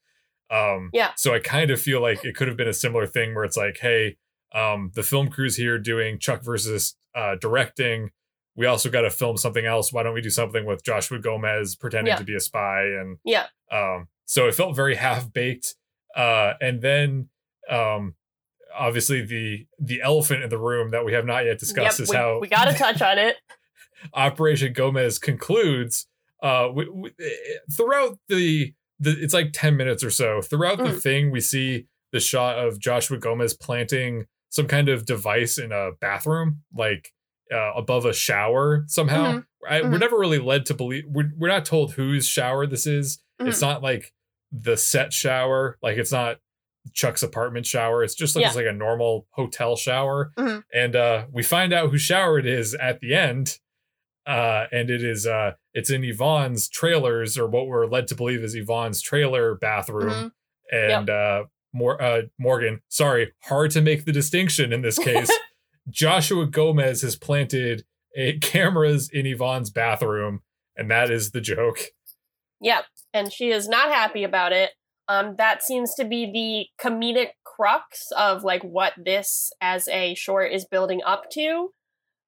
Um, 0.51 0.91
Yeah. 0.93 1.13
So 1.17 1.35
I 1.35 1.39
kind 1.41 1.71
of 1.71 1.81
feel 1.81 2.01
like 2.01 2.25
it 2.25 2.37
could 2.37 2.47
have 2.49 2.57
been 2.57 2.69
a 2.69 2.73
similar 2.75 3.07
thing 3.07 3.35
where 3.35 3.43
it's 3.45 3.57
like, 3.57 3.79
hey, 3.81 4.19
um, 4.55 4.93
the 4.95 5.03
film 5.03 5.29
crew's 5.29 5.57
here 5.57 5.79
doing 5.79 6.19
Chuck 6.19 6.45
versus 6.45 6.95
uh, 7.17 7.35
directing. 7.41 8.11
We 8.55 8.67
also 8.67 8.89
got 8.91 9.01
to 9.01 9.11
film 9.11 9.37
something 9.39 9.67
else. 9.67 9.93
Why 9.93 10.03
don't 10.03 10.15
we 10.15 10.21
do 10.21 10.31
something 10.31 10.65
with 10.65 10.85
Joshua 10.85 11.19
Gomez 11.19 11.75
pretending 11.77 12.13
Yeah. 12.13 12.19
to 12.19 12.25
be 12.25 12.37
a 12.37 12.41
spy? 12.41 12.83
And 12.85 13.19
Yeah. 13.25 13.47
um, 13.73 14.07
so 14.25 14.47
it 14.47 14.55
felt 14.55 14.77
very 14.77 14.95
half 15.07 15.33
baked. 15.33 15.75
Uh, 16.15 16.53
and 16.61 16.81
then 16.81 17.29
um, 17.69 18.15
obviously 18.79 19.23
the 19.23 19.67
the 19.79 20.01
elephant 20.03 20.43
in 20.43 20.51
the 20.51 20.59
room 20.59 20.91
that 20.93 21.05
we 21.05 21.13
have 21.13 21.25
not 21.27 21.45
yet 21.45 21.59
discussed 21.59 21.99
Yep, 21.99 22.05
is 22.05 22.11
we, 22.11 22.17
how 22.17 22.39
we 22.41 22.49
got 22.49 22.67
to 22.67 22.75
touch 22.75 23.01
on 23.03 23.19
it. 23.19 23.37
Operation 24.15 24.73
Gomez 24.73 25.19
concludes 25.19 26.07
uh 26.43 26.69
w- 26.69 26.89
w- 26.95 27.15
throughout 27.73 28.19
the 28.29 28.75
the 29.01 29.11
it's 29.13 29.35
like 29.35 29.51
10 29.53 29.77
minutes 29.77 30.05
or 30.05 30.11
so 30.11 30.41
throughout 30.43 30.79
the 30.79 30.85
Mhm. 30.85 31.03
thing 31.03 31.31
we 31.31 31.41
see 31.41 31.87
the 32.13 32.21
shot 32.21 32.59
of 32.59 32.79
Joshua 32.79 33.19
Gomez 33.19 33.55
planting 33.55 34.27
some 34.51 34.67
kind 34.67 34.89
of 34.89 35.05
device 35.05 35.59
in 35.59 35.73
a 35.73 35.91
bathroom, 36.01 36.63
like 36.75 37.13
uh, 37.53 37.73
above 37.75 38.05
a 38.07 38.13
shower 38.13 38.85
somehow. 38.87 39.43
I, 39.69 39.83
We're 39.83 39.91
Mhm. 39.91 40.01
never 40.01 40.19
really 40.19 40.39
led 40.39 40.67
to 40.67 40.75
believe. 40.75 41.05
We're, 41.09 41.31
we're 41.37 41.49
not 41.49 41.65
told 41.65 41.93
whose 41.93 42.27
shower 42.27 42.67
this 42.67 42.87
is. 42.87 43.19
It's 43.41 43.59
Mhm. 43.59 43.63
not 43.63 43.83
like 43.83 44.13
the 44.53 44.77
set 44.77 45.13
shower. 45.13 45.77
Like 45.83 45.97
it's 45.99 46.13
not 46.13 46.39
Chuck's 46.95 47.23
apartment 47.23 47.67
shower. 47.67 48.03
It's 48.05 48.15
just 48.15 48.37
looks 48.37 48.49
Yeah. 48.51 48.53
like 48.63 48.67
a 48.67 48.73
normal 48.77 49.27
hotel 49.31 49.77
shower. 49.77 50.33
Mhm. 50.39 50.65
And 50.73 50.97
uh, 50.97 51.27
we 51.33 51.43
find 51.43 51.73
out 51.73 51.91
whose 51.91 52.03
shower 52.03 52.39
it 52.39 52.47
is 52.47 52.75
at 52.75 53.01
the 53.01 53.15
end. 53.15 53.59
Uh, 54.27 54.67
and 54.73 54.91
it 54.91 55.05
is 55.05 55.27
uh, 55.27 55.53
it's 55.73 55.89
in 55.91 56.03
Yvonne's 56.03 56.69
trailers, 56.69 57.39
or 57.39 57.47
what 57.47 57.69
we're 57.69 57.87
led 57.87 58.09
to 58.09 58.15
believe 58.17 58.41
is 58.41 58.55
Yvonne's 58.57 59.01
trailer 59.01 59.55
bathroom. 59.55 60.11
Mhm. 60.11 60.33
And 60.73 61.11
uh, 61.11 61.45
Mor- 61.73 62.01
uh, 62.03 62.23
Morgan, 62.39 62.81
sorry, 62.89 63.33
hard 63.45 63.71
to 63.73 63.81
make 63.81 64.05
the 64.05 64.13
distinction 64.13 64.73
in 64.73 64.83
this 64.83 64.99
case. 64.99 65.31
Joshua 65.89 66.47
Gomez 66.47 67.03
has 67.03 67.15
planted 67.17 67.85
a 68.17 68.39
cameras 68.41 69.09
in 69.13 69.27
Yvonne's 69.27 69.71
bathroom, 69.71 70.41
and 70.77 70.91
that 70.91 71.11
is 71.11 71.31
the 71.31 71.41
joke. 71.41 71.79
Yep. 72.61 72.85
And 73.15 73.33
she 73.33 73.51
is 73.51 73.69
not 73.69 73.91
happy 73.93 74.25
about 74.25 74.53
it. 74.53 74.71
Um, 75.09 75.37
that 75.39 75.63
seems 75.63 75.95
to 75.95 76.05
be 76.05 76.31
the 76.31 76.85
comedic 76.85 77.31
crux 77.45 78.11
of 78.17 78.43
like 78.43 78.63
what 78.63 78.93
this 78.97 79.51
as 79.61 79.89
a 79.89 80.15
short 80.15 80.53
is 80.53 80.65
building 80.65 81.01
up 81.07 81.31
to. 81.31 81.71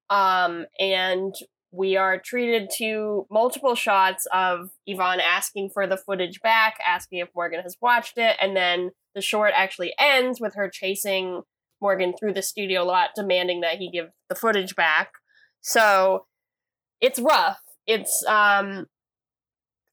Um, 0.09 0.65
and 0.79 1.35
we 1.71 1.97
are 1.97 2.19
treated 2.19 2.69
to 2.77 3.27
multiple 3.29 3.75
shots 3.75 4.25
of 4.33 4.71
Yvonne 4.87 5.19
asking 5.19 5.69
for 5.71 5.85
the 5.85 5.97
footage 5.97 6.41
back, 6.41 6.77
asking 6.85 7.19
if 7.19 7.29
Morgan 7.35 7.61
has 7.61 7.77
watched 7.81 8.17
it, 8.17 8.37
and 8.41 8.55
then 8.55 8.91
the 9.13 9.21
short 9.21 9.51
actually 9.55 9.93
ends 9.99 10.39
with 10.41 10.55
her 10.55 10.69
chasing 10.69 11.41
Morgan 11.81 12.13
through 12.17 12.33
the 12.33 12.41
studio 12.41 12.83
lot, 12.83 13.11
demanding 13.15 13.61
that 13.61 13.77
he 13.77 13.91
give 13.91 14.09
the 14.29 14.35
footage 14.35 14.75
back. 14.75 15.11
So 15.61 16.25
it's 17.01 17.19
rough. 17.19 17.59
It's 17.85 18.23
um 18.27 18.87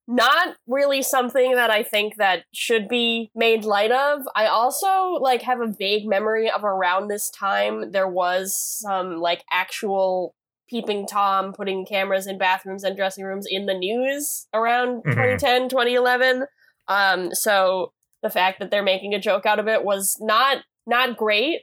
not 0.08 0.56
really 0.66 1.02
something 1.02 1.54
that 1.54 1.70
I 1.70 1.82
think 1.82 2.16
that 2.16 2.44
should 2.52 2.88
be 2.88 3.30
made 3.34 3.64
light 3.64 3.90
of. 3.90 4.22
I 4.34 4.46
also 4.46 5.18
like 5.20 5.42
have 5.42 5.60
a 5.60 5.66
vague 5.66 6.06
memory 6.06 6.50
of 6.50 6.64
around 6.64 7.08
this 7.08 7.28
time 7.30 7.90
there 7.90 8.08
was 8.08 8.56
some 8.80 9.16
like 9.18 9.42
actual 9.52 10.34
peeping 10.68 11.06
tom 11.06 11.52
putting 11.52 11.86
cameras 11.86 12.26
in 12.26 12.38
bathrooms 12.38 12.82
and 12.82 12.96
dressing 12.96 13.24
rooms 13.24 13.46
in 13.48 13.66
the 13.66 13.74
news 13.74 14.48
around 14.52 15.02
Mhm. 15.04 15.12
2010 15.12 15.68
2011 15.68 16.46
um 16.88 17.32
so 17.34 17.92
the 18.22 18.30
fact 18.30 18.58
that 18.58 18.70
they're 18.72 18.82
making 18.82 19.14
a 19.14 19.20
joke 19.20 19.46
out 19.46 19.60
of 19.60 19.68
it 19.68 19.84
was 19.84 20.16
not 20.20 20.58
not 20.86 21.16
great 21.16 21.62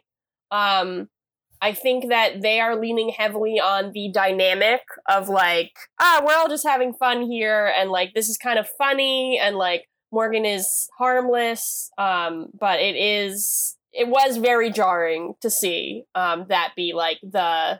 um 0.51 1.09
I 1.63 1.71
think 1.73 2.09
that 2.09 2.41
they 2.41 2.59
are 2.59 2.75
leaning 2.75 3.07
heavily 3.07 3.57
on 3.57 3.93
the 3.93 4.11
dynamic 4.13 4.81
of 5.07 5.29
like, 5.29 5.71
ah, 5.97 6.21
we're 6.25 6.35
all 6.35 6.49
just 6.49 6.67
having 6.67 6.93
fun 6.93 7.21
here, 7.21 7.73
and 7.77 7.89
like 7.89 8.13
this 8.13 8.27
is 8.27 8.37
kind 8.37 8.59
of 8.59 8.67
funny, 8.77 9.39
and 9.41 9.55
like 9.55 9.85
Morgan 10.11 10.45
is 10.45 10.89
harmless. 10.97 11.89
Um, 11.97 12.47
but 12.59 12.81
it 12.81 12.97
is 12.97 13.77
it 13.93 14.09
was 14.09 14.37
very 14.37 14.71
jarring 14.71 15.35
to 15.39 15.49
see 15.49 16.03
um 16.15 16.47
that 16.49 16.73
be 16.75 16.93
like 16.93 17.19
the 17.21 17.79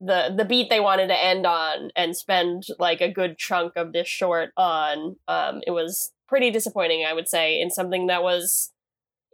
the 0.00 0.34
the 0.34 0.46
beat 0.46 0.70
they 0.70 0.80
wanted 0.80 1.08
to 1.08 1.24
end 1.24 1.46
on 1.46 1.90
and 1.94 2.16
spend 2.16 2.64
like 2.78 3.02
a 3.02 3.12
good 3.12 3.36
chunk 3.36 3.74
of 3.76 3.92
this 3.92 4.08
short 4.08 4.52
on. 4.56 5.16
Um, 5.28 5.60
it 5.66 5.72
was 5.72 6.12
pretty 6.28 6.50
disappointing, 6.50 7.04
I 7.06 7.12
would 7.12 7.28
say, 7.28 7.60
in 7.60 7.68
something 7.68 8.06
that 8.06 8.22
was 8.22 8.71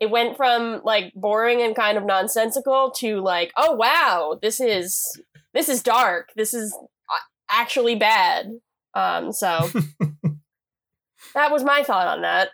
it 0.00 0.10
went 0.10 0.36
from 0.36 0.80
like 0.84 1.12
boring 1.14 1.60
and 1.62 1.74
kind 1.74 1.98
of 1.98 2.04
nonsensical 2.04 2.92
to 2.98 3.20
like 3.20 3.52
oh 3.56 3.72
wow 3.72 4.38
this 4.40 4.60
is 4.60 5.20
this 5.54 5.68
is 5.68 5.82
dark. 5.82 6.28
This 6.36 6.52
is 6.54 6.72
uh, 7.10 7.16
actually 7.50 7.96
bad. 7.96 8.50
Um 8.94 9.32
so 9.32 9.68
that 11.34 11.50
was 11.50 11.64
my 11.64 11.82
thought 11.82 12.06
on 12.06 12.22
that. 12.22 12.50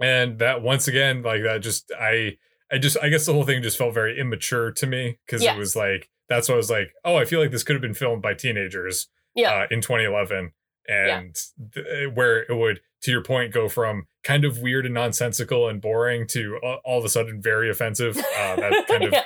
And 0.00 0.38
that 0.38 0.62
once 0.62 0.86
again 0.86 1.22
like 1.22 1.42
that 1.42 1.58
just 1.60 1.90
i 1.98 2.36
i 2.70 2.78
just 2.78 2.96
i 3.02 3.08
guess 3.08 3.26
the 3.26 3.32
whole 3.32 3.44
thing 3.44 3.62
just 3.62 3.76
felt 3.78 3.94
very 3.94 4.18
immature 4.20 4.70
to 4.72 4.86
me 4.86 5.18
because 5.26 5.42
Yeah. 5.42 5.54
it 5.54 5.58
was 5.58 5.74
like 5.74 6.08
that's 6.28 6.48
what 6.48 6.54
i 6.54 6.56
was 6.56 6.70
like 6.70 6.92
oh 7.04 7.16
i 7.16 7.24
feel 7.24 7.40
like 7.40 7.50
this 7.50 7.64
could 7.64 7.74
have 7.74 7.82
been 7.82 7.94
filmed 7.94 8.22
by 8.22 8.34
teenagers 8.34 9.08
Yeah. 9.34 9.62
uh, 9.62 9.66
in 9.72 9.80
2011 9.80 10.52
and 10.88 11.34
th- 11.74 11.86
eh, 11.86 12.06
where 12.06 12.42
it 12.42 12.54
would 12.54 12.80
to 13.02 13.10
your 13.10 13.22
point 13.24 13.52
go 13.52 13.68
from 13.68 14.06
kind 14.28 14.44
of 14.44 14.58
weird 14.58 14.84
and 14.84 14.94
nonsensical 14.94 15.68
and 15.70 15.80
boring 15.80 16.26
to 16.26 16.58
all, 16.62 16.78
all 16.84 16.98
of 16.98 17.04
a 17.04 17.08
sudden 17.08 17.40
very 17.40 17.70
offensive. 17.70 18.14
Uh, 18.18 18.56
that 18.56 18.84
kind 18.88 19.04
of 19.04 19.12
Yeah. 19.12 19.22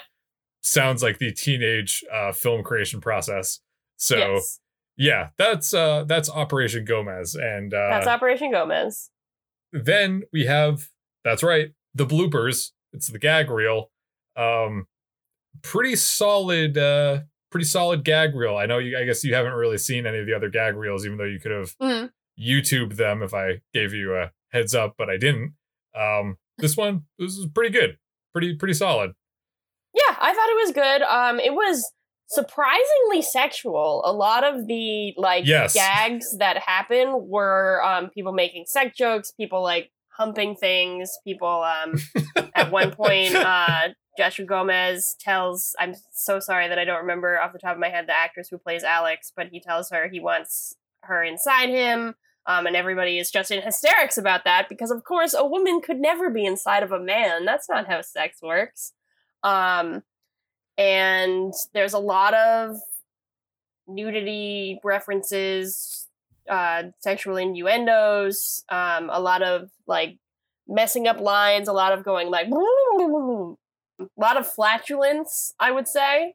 sounds 0.61 1.03
like 1.03 1.19
the 1.19 1.33
teenage 1.33 2.05
uh, 2.13 2.31
film 2.33 2.63
creation 2.63 3.01
process. 3.01 3.59
So 3.97 4.17
yes. 4.17 4.61
yeah 4.97 5.29
that's 5.39 5.73
uh 5.75 6.05
that's 6.07 6.29
operation 6.31 6.85
gomez 6.85 7.35
and 7.35 7.73
uh 7.75 7.89
that's 7.91 8.07
operation 8.07 8.51
gomez. 8.53 9.11
then 9.73 10.23
we 10.33 10.47
have 10.47 10.89
that's 11.25 11.43
right 11.43 11.73
the 11.95 12.07
bloopers. 12.07 12.71
It's 12.93 13.09
the 13.09 13.19
gag 13.19 13.51
reel. 13.51 13.91
Um 14.37 14.87
pretty 15.63 15.97
solid 15.97 16.77
uh 16.79 17.21
pretty 17.51 17.65
solid 17.67 18.05
gag 18.05 18.35
reel. 18.35 18.57
I 18.57 18.67
know 18.67 18.79
you 18.79 18.97
i 18.99 19.05
guess 19.05 19.23
you 19.25 19.35
haven't 19.35 19.53
really 19.55 19.79
seen 19.79 20.07
any 20.07 20.19
of 20.19 20.27
the 20.27 20.35
other 20.35 20.49
gag 20.51 20.75
reels 20.77 21.05
even 21.07 21.19
though 21.19 21.25
you 21.25 21.39
could 21.41 21.53
have 21.53 21.77
Mhm. 21.79 22.11
youtube 22.39 22.97
them 22.97 23.23
if 23.23 23.35
i 23.35 23.61
gave 23.75 23.93
you 23.93 24.15
a 24.17 24.33
heads 24.53 24.75
up 24.75 24.95
but 24.99 25.09
i 25.11 25.17
didn't. 25.17 25.55
Um 25.99 26.37
this 26.59 26.77
one 26.77 27.03
this 27.19 27.33
is 27.37 27.47
pretty 27.55 27.71
good. 27.71 27.97
Pretty 28.33 28.55
pretty 28.57 28.75
solid. 28.75 29.13
Yeah 29.95 30.17
i 30.21 30.33
thought 30.33 30.49
it 30.51 30.65
was 30.67 30.73
good. 30.73 31.03
Um 31.03 31.41
it 31.41 31.53
was 31.55 31.91
surprisingly 32.29 33.23
sexual. 33.23 34.03
A 34.05 34.13
lot 34.13 34.43
of 34.45 34.67
the 34.67 35.13
like 35.17 35.47
Yes. 35.47 35.75
gags 35.75 36.37
that 36.39 36.59
happen 36.59 37.29
were 37.29 37.83
um 37.85 38.11
people 38.11 38.33
making 38.33 38.65
sex 38.67 38.97
jokes 38.97 39.33
people 39.33 39.63
like 39.63 39.91
humping 40.17 40.55
things 40.57 41.11
people 41.25 41.63
um 41.65 41.95
at 42.55 42.71
one 42.71 42.91
point 42.91 43.35
uh 43.35 43.89
joshua 44.19 44.45
gomez 44.45 45.17
tells 45.19 45.75
i'm 45.81 45.95
so 46.13 46.39
sorry 46.39 46.69
that 46.69 46.79
i 46.79 46.85
don't 46.85 47.01
remember 47.01 47.41
off 47.41 47.53
the 47.55 47.59
top 47.59 47.73
of 47.73 47.79
my 47.81 47.89
head 47.89 48.07
the 48.07 48.13
actress 48.15 48.49
who 48.51 48.59
plays 48.59 48.83
alex 48.85 49.33
but 49.35 49.49
he 49.51 49.59
tells 49.59 49.89
her 49.91 50.09
he 50.11 50.21
wants 50.21 50.75
her 51.05 51.23
inside 51.25 51.71
him 51.71 52.15
um, 52.47 52.67
and 52.67 52.77
everybody 52.77 53.19
is 53.19 53.31
just 53.31 53.51
in 53.51 53.63
hysterics 53.63 54.19
about 54.19 54.45
that 54.45 54.69
because 54.69 54.91
of 54.91 55.05
course 55.05 55.35
a 55.35 55.47
woman 55.47 55.81
could 55.81 55.99
never 55.99 56.31
be 56.31 56.45
inside 56.45 56.83
of 56.83 56.93
a 56.93 57.01
man. 57.01 57.45
That's 57.45 57.69
not 57.69 57.89
how 57.89 58.01
sex 58.03 58.39
works. 58.43 58.93
Um, 59.43 60.03
and 60.79 61.53
there's 61.75 61.93
a 61.93 61.99
lot 61.99 62.35
of 62.35 62.77
nudity 63.87 64.79
references 64.85 66.09
uh, 66.49 66.85
sexual 67.01 67.37
innuendos 67.37 68.65
um, 68.69 69.11
a 69.13 69.21
lot 69.21 69.43
of 69.43 69.71
like 69.87 70.19
messing 70.67 71.07
up 71.07 71.21
lines 71.21 71.69
a 71.69 71.73
lot 71.73 71.93
of 71.93 72.05
going 72.05 72.31
like 72.31 72.49
a 72.49 72.51
lot 74.17 74.37
of 74.37 74.47
flatulence 74.47 75.53
i 75.61 75.71
would 75.71 75.87
say 75.87 76.35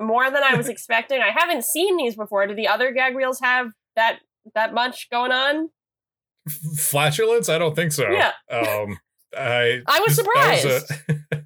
more 0.00 0.30
than 0.30 0.42
i 0.42 0.54
was 0.54 0.68
expecting. 0.68 1.20
I 1.20 1.30
haven't 1.36 1.64
seen 1.64 1.96
these 1.96 2.16
before. 2.16 2.46
Do 2.46 2.54
the 2.54 2.68
other 2.68 2.92
gag 2.92 3.16
reels 3.16 3.40
have 3.40 3.72
that 3.96 4.20
that 4.54 4.74
much 4.74 5.08
going 5.10 5.32
on? 5.32 5.68
Flatulence? 6.76 7.48
I 7.48 7.58
don't 7.58 7.74
think 7.76 7.92
so. 7.92 8.08
Yeah. 8.10 8.32
um 8.50 8.98
i 9.36 9.80
I 9.86 10.00
was 10.00 10.14
surprised. 10.16 10.66
was 10.66 10.92
a- 11.10 11.42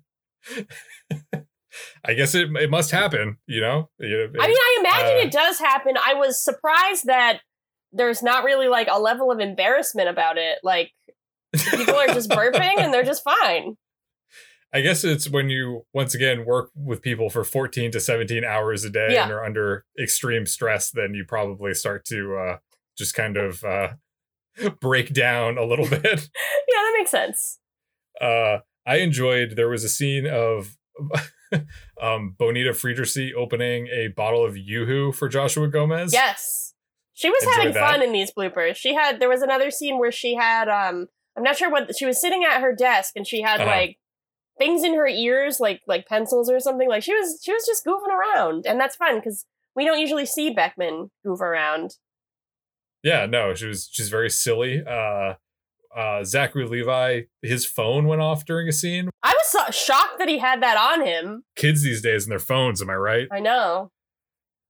i 2.04 2.14
guess 2.14 2.34
it, 2.34 2.48
it 2.56 2.70
must 2.70 2.90
happen 2.90 3.36
you 3.46 3.60
know? 3.60 3.90
You- 3.98 4.24
i 4.40 4.46
mean 4.46 4.56
i 4.58 4.76
imagine 4.80 5.16
Uh, 5.16 5.26
it 5.28 5.32
does 5.32 5.58
happen. 5.58 5.94
I 6.04 6.14
was 6.14 6.42
surprised 6.42 7.06
that 7.06 7.40
there's 7.92 8.22
not 8.22 8.44
really 8.44 8.68
like 8.68 8.88
a 8.90 8.98
level 9.00 9.30
of 9.30 9.40
embarrassment 9.40 10.08
about 10.08 10.36
it. 10.38 10.58
Like 10.62 10.92
people 11.70 11.94
are 11.94 12.08
just 12.08 12.28
burping 12.30 12.78
and 12.78 12.92
they're 12.92 13.04
just 13.04 13.22
fine. 13.24 13.76
I 14.74 14.80
guess 14.82 15.04
it's 15.04 15.30
when 15.30 15.48
you 15.48 15.86
once 15.94 16.14
again 16.14 16.44
work 16.44 16.70
with 16.74 17.00
people 17.00 17.30
for 17.30 17.44
14 17.44 17.92
to 17.92 18.00
17 18.00 18.44
hours 18.44 18.84
a 18.84 18.90
day 18.90 19.08
Yeah. 19.12 19.22
and 19.24 19.32
are 19.32 19.44
under 19.44 19.84
extreme 19.98 20.44
stress, 20.44 20.90
then 20.90 21.14
you 21.14 21.24
probably 21.26 21.72
start 21.72 22.04
to 22.06 22.36
uh, 22.36 22.56
just 22.96 23.14
kind 23.14 23.36
of 23.36 23.62
uh, 23.64 23.88
break 24.80 25.12
down 25.12 25.58
a 25.58 25.64
little 25.64 25.88
bit. 25.90 26.02
yeah 26.04 26.18
that 26.82 26.94
makes 26.98 27.10
sense 27.10 27.58
Uh, 28.20 28.58
I 28.86 28.98
enjoyed 28.98 29.54
there 29.56 29.68
was 29.68 29.84
a 29.84 29.88
scene 29.88 30.26
of 30.26 30.76
um, 32.02 32.34
Bonita 32.38 32.70
Friedericy 32.70 33.32
opening 33.34 33.88
a 33.88 34.08
bottle 34.08 34.44
of 34.44 34.56
Yoo-Hoo 34.56 35.12
for 35.12 35.28
Joshua 35.28 35.68
Gomez. 35.68 36.12
yes 36.12 36.74
she 37.14 37.30
was 37.30 37.42
Enjoyed 37.42 37.54
having 37.56 37.72
that. 37.74 37.90
fun 37.90 38.02
in 38.02 38.12
these 38.12 38.30
bloopers 38.32 38.76
she 38.76 38.94
had 38.94 39.20
there 39.20 39.28
was 39.28 39.42
another 39.42 39.70
scene 39.70 39.98
where 39.98 40.12
she 40.12 40.34
had 40.34 40.68
um 40.68 41.06
i'm 41.36 41.42
not 41.42 41.56
sure 41.56 41.70
what 41.70 41.96
she 41.96 42.04
was 42.04 42.20
sitting 42.20 42.44
at 42.44 42.60
her 42.60 42.74
desk 42.74 43.12
and 43.16 43.26
she 43.26 43.40
had 43.40 43.60
Uh-huh. 43.60 43.70
like 43.70 43.96
things 44.58 44.82
in 44.84 44.94
her 44.94 45.06
ears 45.06 45.58
like 45.60 45.80
like 45.86 46.06
pencils 46.06 46.50
or 46.50 46.60
something 46.60 46.88
like 46.88 47.02
she 47.02 47.14
was 47.14 47.40
she 47.42 47.52
was 47.52 47.64
just 47.66 47.84
goofing 47.86 48.12
around 48.12 48.66
and 48.66 48.78
that's 48.80 48.96
fun 48.96 49.16
because 49.16 49.46
we 49.74 49.84
don't 49.84 49.98
usually 50.00 50.26
see 50.26 50.50
beckman 50.50 51.10
goof 51.24 51.40
around 51.40 51.94
Yeah, 53.02 53.26
no, 53.26 53.54
she 53.54 53.66
was 53.66 53.88
she's 53.90 54.08
very 54.08 54.30
silly. 54.30 54.82
Uh 54.86 55.34
uh, 55.96 56.22
Zachary 56.24 56.66
Levi, 56.66 57.22
his 57.40 57.64
phone 57.64 58.06
went 58.06 58.20
off 58.20 58.44
during 58.44 58.68
a 58.68 58.72
scene. 58.72 59.08
I 59.22 59.32
was 59.32 59.46
so- 59.46 59.70
shocked 59.70 60.18
that 60.18 60.28
he 60.28 60.36
had 60.36 60.62
that 60.62 60.76
on 60.76 61.06
him. 61.06 61.44
Kids 61.56 61.82
these 61.82 62.02
days 62.02 62.24
and 62.24 62.30
their 62.30 62.38
phones, 62.38 62.82
am 62.82 62.90
I 62.90 62.94
right? 62.96 63.28
I 63.32 63.40
know. 63.40 63.92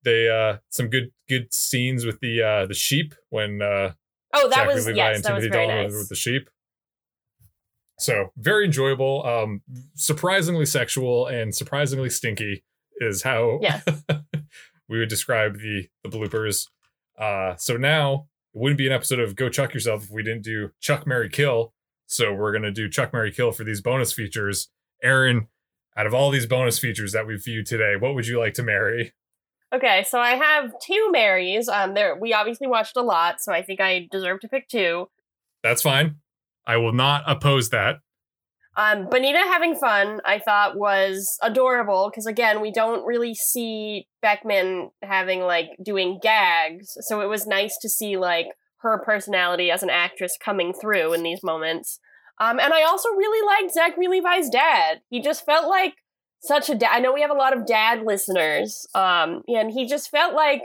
They 0.04 0.28
uh 0.28 0.58
some 0.68 0.88
good 0.88 1.10
good 1.28 1.52
scenes 1.52 2.06
with 2.06 2.20
the 2.20 2.40
uh 2.42 2.66
the 2.66 2.74
sheep 2.74 3.12
when 3.30 3.60
uh 3.60 3.94
Oh, 4.34 4.48
that 4.48 4.54
Zachary 4.56 4.74
was 4.74 4.86
Levi 4.86 4.96
yes, 4.98 5.16
and 5.16 5.24
that 5.24 5.34
was 5.34 5.42
Timothy 5.44 5.48
very 5.52 5.66
Dalton 5.66 5.82
nice. 5.84 5.92
with, 5.92 6.00
with 6.02 6.08
the 6.10 6.14
sheep. 6.14 6.50
So 7.98 8.26
very 8.36 8.66
enjoyable, 8.66 9.24
um, 9.26 9.62
surprisingly 9.94 10.66
sexual 10.66 11.26
and 11.26 11.54
surprisingly 11.54 12.10
stinky 12.10 12.62
is 12.98 13.22
how 13.22 13.58
Yes. 13.62 13.82
we 14.88 14.98
would 14.98 15.08
describe 15.08 15.54
the 15.58 15.88
the 16.04 16.10
bloopers. 16.10 16.68
Uh, 17.18 17.56
so 17.56 17.76
now 17.76 18.26
it 18.54 18.58
wouldn't 18.60 18.78
be 18.78 18.86
an 18.86 18.92
episode 18.92 19.20
of 19.20 19.36
Go 19.36 19.48
Chuck 19.48 19.74
Yourself 19.74 20.04
if 20.04 20.10
we 20.10 20.22
didn't 20.22 20.42
do 20.42 20.70
Chuck 20.80 21.06
Mary 21.06 21.28
Kill. 21.28 21.72
So 22.06 22.32
we're 22.32 22.52
gonna 22.52 22.70
do 22.70 22.88
Chuck 22.88 23.12
Mary 23.12 23.32
Kill 23.32 23.52
for 23.52 23.64
these 23.64 23.80
bonus 23.80 24.12
features. 24.12 24.68
Aaron, 25.02 25.48
out 25.96 26.06
of 26.06 26.14
all 26.14 26.30
these 26.30 26.46
bonus 26.46 26.78
features 26.78 27.12
that 27.12 27.26
we've 27.26 27.42
viewed 27.42 27.66
today, 27.66 27.96
what 27.98 28.14
would 28.14 28.26
you 28.26 28.38
like 28.38 28.54
to 28.54 28.62
marry? 28.62 29.12
Okay, 29.74 30.04
so 30.08 30.20
I 30.20 30.36
have 30.36 30.72
two 30.80 31.10
Marys. 31.10 31.68
Um, 31.68 31.94
there 31.94 32.14
we 32.16 32.32
obviously 32.32 32.66
watched 32.66 32.96
a 32.96 33.02
lot, 33.02 33.40
so 33.40 33.52
I 33.52 33.62
think 33.62 33.80
I 33.80 34.08
deserve 34.10 34.40
to 34.40 34.48
pick 34.48 34.68
two. 34.68 35.08
That's 35.62 35.82
fine. 35.82 36.16
I 36.66 36.76
will 36.76 36.92
not 36.92 37.24
oppose 37.26 37.70
that. 37.70 37.96
Um, 38.76 39.08
Bonita 39.08 39.38
having 39.38 39.74
fun, 39.74 40.20
I 40.26 40.38
thought 40.38 40.76
was 40.76 41.38
adorable 41.42 42.10
because 42.10 42.26
again, 42.26 42.60
we 42.60 42.70
don't 42.70 43.06
really 43.06 43.34
see 43.34 44.06
Beckman 44.20 44.90
having 45.02 45.40
like 45.40 45.70
doing 45.82 46.18
gags, 46.22 46.96
so 47.00 47.22
it 47.22 47.28
was 47.28 47.46
nice 47.46 47.78
to 47.80 47.88
see 47.88 48.18
like 48.18 48.48
her 48.80 49.02
personality 49.02 49.70
as 49.70 49.82
an 49.82 49.90
actress 49.90 50.36
coming 50.42 50.74
through 50.74 51.14
in 51.14 51.22
these 51.22 51.42
moments. 51.42 52.00
Um, 52.38 52.60
and 52.60 52.74
I 52.74 52.82
also 52.82 53.08
really 53.10 53.46
liked 53.46 53.72
Zachary 53.72 54.08
Levi's 54.08 54.50
dad. 54.50 55.00
He 55.08 55.22
just 55.22 55.46
felt 55.46 55.68
like 55.68 55.94
such 56.40 56.68
a 56.68 56.74
dad. 56.74 56.90
I 56.92 56.98
know 56.98 57.14
we 57.14 57.22
have 57.22 57.30
a 57.30 57.34
lot 57.34 57.56
of 57.56 57.66
dad 57.66 58.02
listeners, 58.04 58.86
um, 58.94 59.42
and 59.48 59.70
he 59.70 59.86
just 59.86 60.10
felt 60.10 60.34
like 60.34 60.62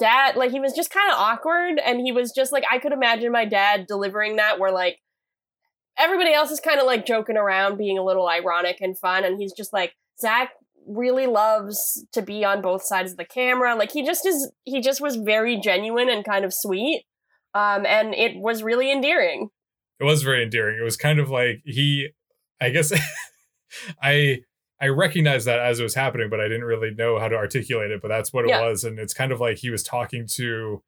dad. 0.00 0.36
Like 0.36 0.50
he 0.50 0.60
was 0.60 0.72
just 0.72 0.90
kind 0.90 1.12
of 1.12 1.18
awkward, 1.18 1.78
and 1.78 2.00
he 2.00 2.10
was 2.10 2.32
just 2.32 2.52
like 2.52 2.64
I 2.70 2.78
could 2.78 2.92
imagine 2.92 3.32
my 3.32 3.44
dad 3.44 3.86
delivering 3.86 4.36
that, 4.36 4.58
where 4.58 4.72
like 4.72 4.98
everybody 5.98 6.32
else 6.32 6.50
is 6.50 6.60
kind 6.60 6.80
of 6.80 6.86
like 6.86 7.06
joking 7.06 7.36
around, 7.36 7.78
being 7.78 7.98
a 7.98 8.04
little 8.04 8.28
ironic 8.28 8.78
and 8.80 8.98
fun, 8.98 9.24
and 9.24 9.38
he's 9.40 9.52
just 9.52 9.72
like 9.72 9.94
Zach 10.20 10.50
really 10.86 11.26
loves 11.26 12.04
to 12.12 12.20
be 12.20 12.44
on 12.44 12.60
both 12.60 12.82
sides 12.84 13.12
of 13.12 13.16
the 13.16 13.24
camera. 13.24 13.74
Like 13.74 13.90
he 13.92 14.04
just 14.04 14.26
is. 14.26 14.50
He 14.64 14.80
just 14.80 15.00
was 15.00 15.16
very 15.16 15.58
genuine 15.58 16.08
and 16.10 16.24
kind 16.24 16.44
of 16.44 16.52
sweet, 16.54 17.04
um, 17.54 17.86
and 17.86 18.14
it 18.14 18.36
was 18.36 18.62
really 18.62 18.90
endearing. 18.92 19.48
it 20.00 20.04
was 20.04 20.22
very 20.22 20.42
endearing. 20.42 20.78
It 20.78 20.84
was 20.84 20.96
kind 20.96 21.18
of 21.18 21.30
like 21.30 21.62
he, 21.64 22.08
I 22.60 22.70
guess, 22.70 22.92
I 24.02 24.40
I 24.80 24.88
recognized 24.88 25.46
that 25.46 25.60
as 25.60 25.80
it 25.80 25.84
was 25.84 25.94
happening, 25.94 26.28
but 26.28 26.40
I 26.40 26.44
didn't 26.48 26.64
really 26.64 26.90
know 26.92 27.18
how 27.18 27.28
to 27.28 27.36
articulate 27.36 27.90
it. 27.90 28.02
But 28.02 28.08
that's 28.08 28.32
what 28.32 28.44
it 28.44 28.50
Yeah. 28.50 28.60
was, 28.62 28.84
and 28.84 28.98
it's 28.98 29.14
kind 29.14 29.32
of 29.32 29.40
like 29.40 29.58
he 29.58 29.70
was 29.70 29.82
talking 29.82 30.26
to 30.34 30.82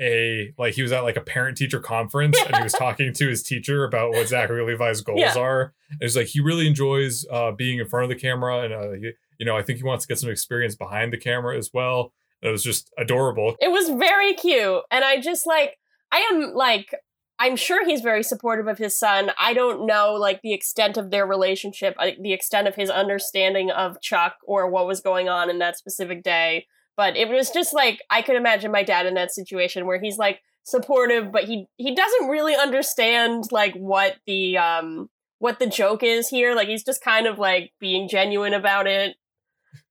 a 0.00 0.52
like 0.58 0.74
he 0.74 0.82
was 0.82 0.92
at 0.92 1.02
like 1.04 1.16
a 1.16 1.20
parent 1.20 1.56
teacher 1.56 1.78
conference 1.80 2.38
and 2.46 2.56
he 2.56 2.62
was 2.62 2.72
talking 2.78 3.12
to 3.12 3.28
his 3.28 3.42
teacher 3.42 3.84
about 3.84 4.10
what 4.10 4.28
Zachary 4.28 4.64
Levi's 4.64 5.00
goals 5.02 5.20
Yeah. 5.20 5.34
are. 5.38 5.74
And 5.90 5.98
it's 6.02 6.16
like 6.16 6.28
he 6.28 6.40
really 6.40 6.66
enjoys 6.66 7.26
uh, 7.30 7.52
being 7.52 7.78
in 7.78 7.86
front 7.86 8.04
of 8.04 8.08
the 8.10 8.20
camera, 8.20 8.60
and 8.60 8.72
uh, 8.72 8.90
he, 8.92 9.10
you 9.38 9.46
know 9.46 9.56
I 9.56 9.62
think 9.62 9.78
he 9.78 9.84
wants 9.84 10.04
to 10.04 10.08
get 10.08 10.18
some 10.18 10.30
experience 10.30 10.74
behind 10.74 11.12
the 11.12 11.18
camera 11.18 11.56
as 11.56 11.70
well. 11.74 12.12
And 12.42 12.48
it 12.48 12.52
was 12.52 12.62
just 12.64 12.90
adorable. 12.96 13.56
It 13.60 13.70
was 13.70 13.90
very 13.90 14.32
cute. 14.34 14.82
And 14.90 15.04
I 15.04 15.20
just 15.20 15.46
like, 15.46 15.76
I 16.10 16.26
am 16.32 16.54
like, 16.54 16.94
I'm 17.38 17.56
sure 17.56 17.84
he's 17.86 18.00
very 18.00 18.22
supportive 18.22 18.66
of 18.66 18.78
his 18.78 18.96
son. 18.96 19.30
I 19.38 19.52
don't 19.54 19.86
know 19.86 20.14
like 20.14 20.40
the 20.42 20.52
extent 20.54 20.96
of 20.96 21.10
their 21.10 21.26
relationship, 21.26 21.96
the 21.98 22.32
extent 22.32 22.66
of 22.68 22.76
his 22.76 22.88
understanding 22.90 23.70
of 23.70 24.00
Chuck 24.00 24.36
or 24.44 24.70
what 24.70 24.86
was 24.86 25.00
going 25.00 25.28
on 25.28 25.50
in 25.50 25.58
that 25.58 25.76
specific 25.76 26.22
day. 26.22 26.66
But 26.96 27.16
it 27.16 27.28
was 27.28 27.50
just 27.50 27.72
like, 27.72 28.00
I 28.10 28.22
could 28.22 28.36
imagine 28.36 28.70
my 28.70 28.82
dad 28.82 29.06
in 29.06 29.14
that 29.14 29.32
situation 29.32 29.86
where 29.86 30.00
he's 30.00 30.18
like 30.18 30.40
supportive, 30.64 31.32
but 31.32 31.44
he, 31.44 31.66
he 31.76 31.94
doesn't 31.94 32.28
really 32.28 32.54
understand 32.54 33.44
like 33.50 33.74
what 33.74 34.16
the, 34.26 34.58
um, 34.58 35.08
what 35.38 35.58
the 35.58 35.66
joke 35.66 36.02
is 36.02 36.28
here. 36.28 36.54
Like 36.54 36.68
he's 36.68 36.84
just 36.84 37.02
kind 37.02 37.26
of 37.26 37.38
like 37.38 37.72
being 37.80 38.08
genuine 38.08 38.54
about 38.54 38.86
it. 38.86 39.16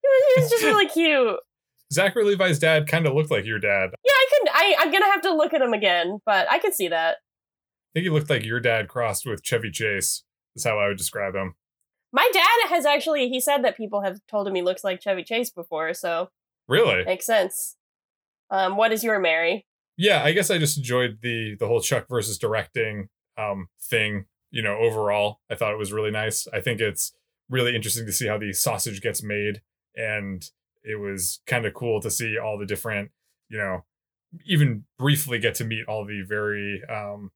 It 0.03 0.41
was, 0.41 0.49
just 0.49 0.63
really 0.63 0.87
cute. 0.93 1.37
Zachary 1.91 2.23
Levi's 2.23 2.59
dad 2.59 2.87
kind 2.87 3.07
of 3.07 3.13
looked 3.13 3.31
like 3.31 3.45
your 3.45 3.59
dad. 3.59 3.89
Yeah, 4.05 4.11
I 4.11 4.25
could. 4.29 4.49
I, 4.53 4.75
I'm 4.79 4.91
gonna 4.91 5.05
have 5.05 5.21
to 5.21 5.33
look 5.33 5.53
at 5.53 5.61
him 5.61 5.73
again, 5.73 6.19
but 6.25 6.49
I 6.49 6.59
could 6.59 6.73
see 6.73 6.87
that. 6.87 7.17
I 7.17 7.89
think 7.93 8.03
he 8.03 8.09
looked 8.09 8.29
like 8.29 8.45
your 8.45 8.59
dad 8.59 8.87
crossed 8.87 9.25
with 9.25 9.43
Chevy 9.43 9.71
Chase. 9.71 10.23
Is 10.55 10.65
how 10.65 10.79
I 10.79 10.87
would 10.87 10.97
describe 10.97 11.35
him. 11.35 11.55
My 12.11 12.29
dad 12.33 12.69
has 12.69 12.85
actually. 12.85 13.29
He 13.29 13.39
said 13.39 13.63
that 13.63 13.77
people 13.77 14.01
have 14.01 14.19
told 14.29 14.47
him 14.47 14.55
he 14.55 14.61
looks 14.61 14.83
like 14.83 15.01
Chevy 15.01 15.23
Chase 15.23 15.49
before, 15.49 15.93
so 15.93 16.29
Really? 16.69 17.03
makes 17.03 17.25
sense. 17.25 17.75
Um, 18.51 18.77
what 18.77 18.91
is 18.91 19.03
your 19.03 19.19
Mary? 19.19 19.65
Yeah, 19.97 20.23
I 20.23 20.31
guess 20.31 20.49
I 20.49 20.57
just 20.57 20.77
enjoyed 20.77 21.19
the 21.21 21.55
the 21.59 21.67
whole 21.67 21.81
Chuck 21.81 22.07
versus 22.07 22.37
directing 22.37 23.09
um 23.37 23.67
thing. 23.81 24.25
You 24.51 24.61
know, 24.61 24.77
overall, 24.77 25.41
I 25.51 25.55
thought 25.55 25.73
it 25.73 25.77
was 25.77 25.91
really 25.91 26.11
nice. 26.11 26.47
I 26.53 26.61
think 26.61 26.79
it's 26.79 27.13
really 27.49 27.75
interesting 27.75 28.05
to 28.05 28.13
see 28.13 28.27
how 28.27 28.37
the 28.37 28.53
sausage 28.53 29.01
gets 29.01 29.21
made, 29.21 29.61
and 29.95 30.43
it 30.83 30.99
was 30.99 31.41
kind 31.45 31.65
of 31.65 31.73
cool 31.73 31.99
to 32.01 32.09
see 32.09 32.37
all 32.37 32.57
the 32.57 32.65
different, 32.65 33.11
you 33.49 33.57
know, 33.57 33.83
even 34.45 34.85
briefly 34.97 35.39
get 35.39 35.55
to 35.55 35.65
meet 35.65 35.85
all 35.87 36.05
the 36.05 36.23
very 36.27 36.81
um 36.89 37.31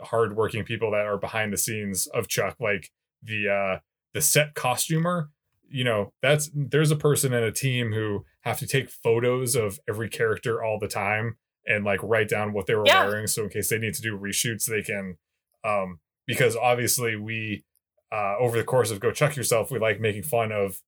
hardworking 0.00 0.64
people 0.64 0.90
that 0.92 1.06
are 1.06 1.18
behind 1.18 1.52
the 1.52 1.58
scenes 1.58 2.06
of 2.08 2.28
Chuck, 2.28 2.56
like 2.60 2.90
the 3.22 3.48
uh 3.48 3.80
the 4.14 4.20
set 4.20 4.54
costumer. 4.54 5.30
You 5.68 5.84
know, 5.84 6.12
that's 6.22 6.50
there's 6.54 6.92
a 6.92 6.96
person 6.96 7.32
and 7.34 7.44
a 7.44 7.52
team 7.52 7.92
who 7.92 8.24
have 8.46 8.58
to 8.60 8.66
take 8.66 8.88
photos 8.90 9.54
of 9.56 9.78
every 9.88 10.08
character 10.08 10.62
all 10.64 10.78
the 10.78 10.88
time 10.88 11.36
and 11.66 11.84
like 11.84 12.00
write 12.02 12.28
down 12.28 12.52
what 12.52 12.66
they 12.66 12.74
were 12.74 12.86
Yeah. 12.86 13.04
wearing 13.06 13.26
so 13.26 13.42
in 13.44 13.50
case 13.50 13.68
they 13.68 13.78
need 13.78 13.94
to 13.94 14.02
do 14.02 14.16
reshoots 14.18 14.64
they 14.66 14.82
can 14.82 15.16
um 15.64 15.98
because 16.26 16.56
obviously 16.56 17.16
we 17.16 17.64
uh 18.12 18.34
over 18.38 18.56
the 18.56 18.64
course 18.64 18.90
of 18.90 19.00
go 19.00 19.10
chuck 19.10 19.36
yourself 19.36 19.70
we 19.70 19.78
like 19.78 20.00
making 20.00 20.22
fun 20.22 20.52
of 20.52 20.78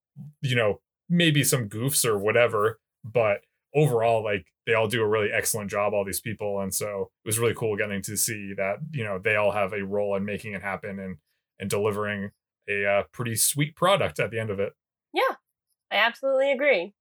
you 0.41 0.55
know 0.57 0.81
maybe 1.09 1.43
some 1.43 1.69
goofs 1.69 2.05
or 2.05 2.17
whatever 2.19 2.79
but 3.05 3.39
overall 3.75 4.23
like 4.23 4.47
they 4.67 4.75
all 4.75 4.87
do 4.89 5.03
a 5.03 5.09
really 5.09 5.31
excellent 5.33 5.71
job 5.71 5.93
all 5.95 6.05
these 6.05 6.21
people 6.21 6.61
and 6.61 6.73
so 6.75 7.11
it 7.25 7.29
was 7.29 7.39
really 7.39 7.55
cool 7.55 7.77
getting 7.77 8.03
to 8.03 8.17
see 8.17 8.53
that 8.57 8.77
you 8.93 9.03
know 9.05 9.19
they 9.19 9.35
all 9.37 9.51
have 9.53 9.73
a 9.73 9.83
role 9.85 10.15
in 10.17 10.25
making 10.25 10.53
it 10.55 10.63
happen 10.63 10.99
and 10.99 11.17
and 11.59 11.69
delivering 11.71 12.31
a 12.69 12.85
uh, 12.87 13.03
pretty 13.13 13.35
sweet 13.35 13.75
product 13.75 14.21
at 14.21 14.31
the 14.31 14.39
end 14.39 14.51
of 14.51 14.61
it 14.61 14.75
Yeah, 15.13 15.35
I 15.91 15.97
absolutely 15.97 16.53
agree. 16.53 16.95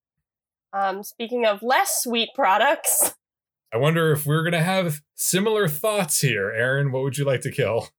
Um, 0.78 1.04
speaking 1.04 1.46
of 1.46 1.64
less 1.64 2.02
sweet 2.04 2.30
products, 2.36 3.14
i 3.74 3.78
wonder 3.78 4.12
if 4.12 4.26
we're 4.26 4.44
gonna 4.44 4.64
have 4.64 5.02
similar 5.16 5.68
thoughts 5.68 6.22
here 6.22 6.50
aaron 6.52 6.92
what 6.92 7.04
would 7.04 7.18
you 7.18 7.26
like 7.26 7.42
to 7.42 7.52
kill 7.52 7.90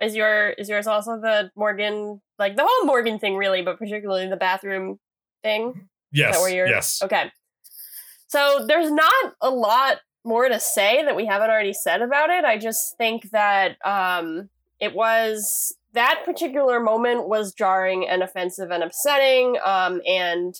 is 0.00 0.16
your 0.16 0.50
is 0.50 0.68
yours 0.68 0.86
also 0.86 1.20
the 1.20 1.50
Morgan 1.56 2.20
like 2.38 2.56
the 2.56 2.66
whole 2.66 2.86
Morgan 2.86 3.18
thing 3.18 3.36
really, 3.36 3.62
but 3.62 3.78
particularly 3.78 4.28
the 4.28 4.36
bathroom 4.36 4.98
thing? 5.42 5.88
yes 6.12 6.36
that 6.36 6.40
where 6.42 6.54
you're- 6.54 6.70
yes 6.70 7.02
Okay. 7.02 7.30
So 8.28 8.64
there's 8.66 8.90
not 8.90 9.34
a 9.40 9.50
lot 9.50 9.98
more 10.24 10.48
to 10.48 10.60
say 10.60 11.02
that 11.04 11.16
we 11.16 11.26
haven't 11.26 11.48
already 11.50 11.72
said 11.72 12.02
about 12.02 12.28
it. 12.30 12.44
I 12.44 12.58
just 12.58 12.96
think 12.98 13.30
that 13.30 13.76
um, 13.84 14.50
it 14.80 14.94
was 14.94 15.74
that 15.94 16.22
particular 16.26 16.78
moment 16.78 17.26
was 17.28 17.54
jarring 17.54 18.06
and 18.06 18.22
offensive 18.22 18.70
and 18.70 18.82
upsetting, 18.82 19.56
um, 19.64 20.02
and 20.06 20.54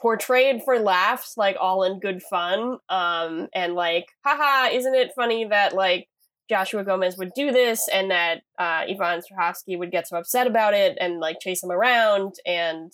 portrayed 0.00 0.62
for 0.64 0.78
laughs, 0.78 1.34
like 1.36 1.56
all 1.60 1.82
in 1.84 2.00
good 2.00 2.22
fun, 2.22 2.78
um, 2.88 3.48
and 3.54 3.74
like, 3.74 4.06
haha, 4.24 4.74
isn't 4.74 4.94
it 4.94 5.12
funny 5.14 5.44
that 5.44 5.74
like 5.74 6.08
Joshua 6.48 6.84
Gomez 6.84 7.16
would 7.16 7.32
do 7.34 7.50
this 7.52 7.88
and 7.92 8.10
that 8.10 8.42
uh, 8.58 8.82
Yvonne 8.86 9.20
Strahovski 9.20 9.78
would 9.78 9.90
get 9.90 10.08
so 10.08 10.18
upset 10.18 10.46
about 10.46 10.74
it 10.74 10.98
and 11.00 11.18
like 11.18 11.40
chase 11.40 11.62
him 11.62 11.70
around 11.70 12.34
and 12.44 12.92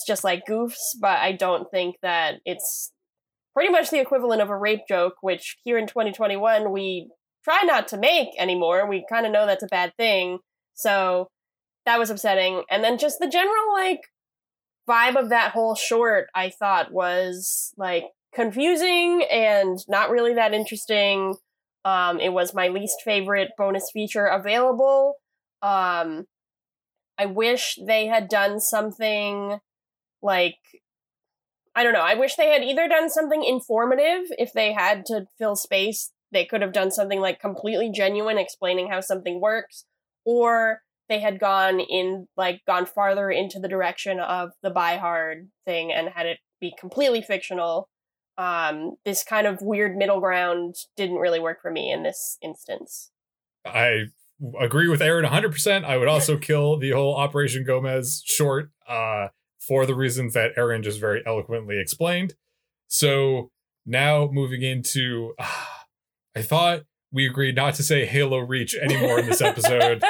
it's 0.00 0.06
just 0.06 0.24
like 0.24 0.46
goofs, 0.48 0.96
but 1.00 1.18
I 1.18 1.32
don't 1.32 1.70
think 1.70 1.96
that 2.02 2.36
it's 2.44 2.92
pretty 3.52 3.70
much 3.70 3.90
the 3.90 4.00
equivalent 4.00 4.40
of 4.40 4.48
a 4.48 4.56
rape 4.56 4.82
joke, 4.88 5.14
which 5.20 5.58
here 5.64 5.76
in 5.76 5.86
2021 5.86 6.72
we 6.72 7.10
try 7.44 7.62
not 7.64 7.88
to 7.88 7.98
make 7.98 8.28
anymore. 8.38 8.88
We 8.88 9.04
kind 9.10 9.26
of 9.26 9.32
know 9.32 9.44
that's 9.44 9.64
a 9.64 9.68
bad 9.68 9.92
thing. 9.96 10.38
So 10.74 11.28
that 11.84 11.98
was 11.98 12.10
upsetting. 12.10 12.62
And 12.70 12.84
then 12.84 12.96
just 12.96 13.18
the 13.18 13.28
general 13.28 13.72
like 13.74 14.00
vibe 14.88 15.16
of 15.16 15.30
that 15.30 15.52
whole 15.52 15.74
short, 15.74 16.28
I 16.34 16.50
thought 16.50 16.92
was 16.92 17.72
like 17.76 18.04
confusing 18.34 19.24
and 19.30 19.78
not 19.88 20.10
really 20.10 20.34
that 20.34 20.54
interesting. 20.54 21.36
Um, 21.84 22.20
it 22.20 22.32
was 22.32 22.54
my 22.54 22.68
least 22.68 23.02
favorite 23.04 23.50
bonus 23.56 23.90
feature 23.92 24.26
available. 24.26 25.14
Um, 25.62 26.26
I 27.18 27.26
wish 27.26 27.78
they 27.84 28.06
had 28.06 28.28
done 28.28 28.60
something 28.60 29.58
like 30.22 30.56
I 31.74 31.84
don't 31.84 31.92
know. 31.92 32.00
I 32.00 32.14
wish 32.14 32.34
they 32.34 32.48
had 32.48 32.64
either 32.64 32.88
done 32.88 33.08
something 33.08 33.44
informative 33.44 34.26
if 34.38 34.52
they 34.52 34.72
had 34.72 35.06
to 35.06 35.26
fill 35.38 35.54
space 35.54 36.10
they 36.32 36.44
could 36.44 36.62
have 36.62 36.72
done 36.72 36.90
something 36.90 37.20
like 37.20 37.40
completely 37.40 37.90
genuine, 37.90 38.38
explaining 38.38 38.88
how 38.88 39.00
something 39.00 39.40
works, 39.40 39.84
or 40.24 40.82
they 41.10 41.20
had 41.20 41.40
gone 41.40 41.80
in 41.80 42.28
like 42.36 42.62
gone 42.66 42.86
farther 42.86 43.30
into 43.30 43.58
the 43.58 43.68
direction 43.68 44.20
of 44.20 44.50
the 44.62 44.70
buy 44.70 44.96
hard 44.96 45.48
thing 45.66 45.92
and 45.92 46.08
had 46.08 46.24
it 46.24 46.38
be 46.60 46.72
completely 46.78 47.20
fictional. 47.20 47.88
Um, 48.38 48.92
this 49.04 49.24
kind 49.24 49.46
of 49.46 49.60
weird 49.60 49.96
middle 49.96 50.20
ground 50.20 50.76
didn't 50.96 51.16
really 51.16 51.40
work 51.40 51.60
for 51.60 51.70
me 51.70 51.92
in 51.92 52.04
this 52.04 52.38
instance. 52.40 53.10
I 53.66 54.04
agree 54.58 54.88
with 54.88 55.02
Aaron 55.02 55.26
100%. 55.26 55.84
I 55.84 55.96
would 55.96 56.08
also 56.08 56.38
kill 56.38 56.78
the 56.78 56.92
whole 56.92 57.16
Operation 57.16 57.64
Gomez 57.64 58.22
short 58.24 58.70
uh, 58.88 59.28
for 59.58 59.84
the 59.84 59.96
reasons 59.96 60.32
that 60.34 60.52
Aaron 60.56 60.82
just 60.82 61.00
very 61.00 61.22
eloquently 61.26 61.78
explained. 61.78 62.34
So 62.86 63.50
now 63.84 64.28
moving 64.32 64.62
into, 64.62 65.34
uh, 65.38 65.64
I 66.36 66.42
thought 66.42 66.82
we 67.12 67.26
agreed 67.26 67.56
not 67.56 67.74
to 67.74 67.82
say 67.82 68.06
Halo 68.06 68.38
Reach 68.38 68.76
anymore 68.76 69.18
in 69.18 69.26
this 69.26 69.40
episode. 69.40 70.04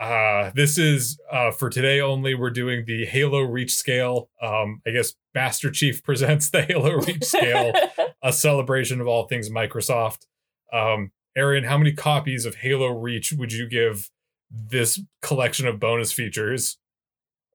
Uh, 0.00 0.50
this 0.54 0.78
is 0.78 1.20
uh, 1.30 1.50
for 1.50 1.68
today 1.68 2.00
only. 2.00 2.34
We're 2.34 2.50
doing 2.50 2.84
the 2.86 3.04
Halo 3.04 3.40
Reach 3.40 3.74
scale. 3.74 4.30
Um, 4.40 4.80
I 4.86 4.92
guess 4.92 5.14
Master 5.34 5.70
Chief 5.70 6.02
presents 6.04 6.48
the 6.48 6.62
Halo 6.62 6.92
Reach 6.94 7.24
scale, 7.24 7.72
a 8.22 8.32
celebration 8.32 9.00
of 9.00 9.06
all 9.06 9.26
things 9.26 9.50
Microsoft. 9.50 10.26
Um, 10.72 11.12
Aaron, 11.36 11.64
how 11.64 11.76
many 11.76 11.92
copies 11.92 12.46
of 12.46 12.56
Halo 12.56 12.88
Reach 12.88 13.32
would 13.32 13.52
you 13.52 13.68
give 13.68 14.10
this 14.50 15.00
collection 15.20 15.66
of 15.66 15.78
bonus 15.78 16.12
features? 16.12 16.78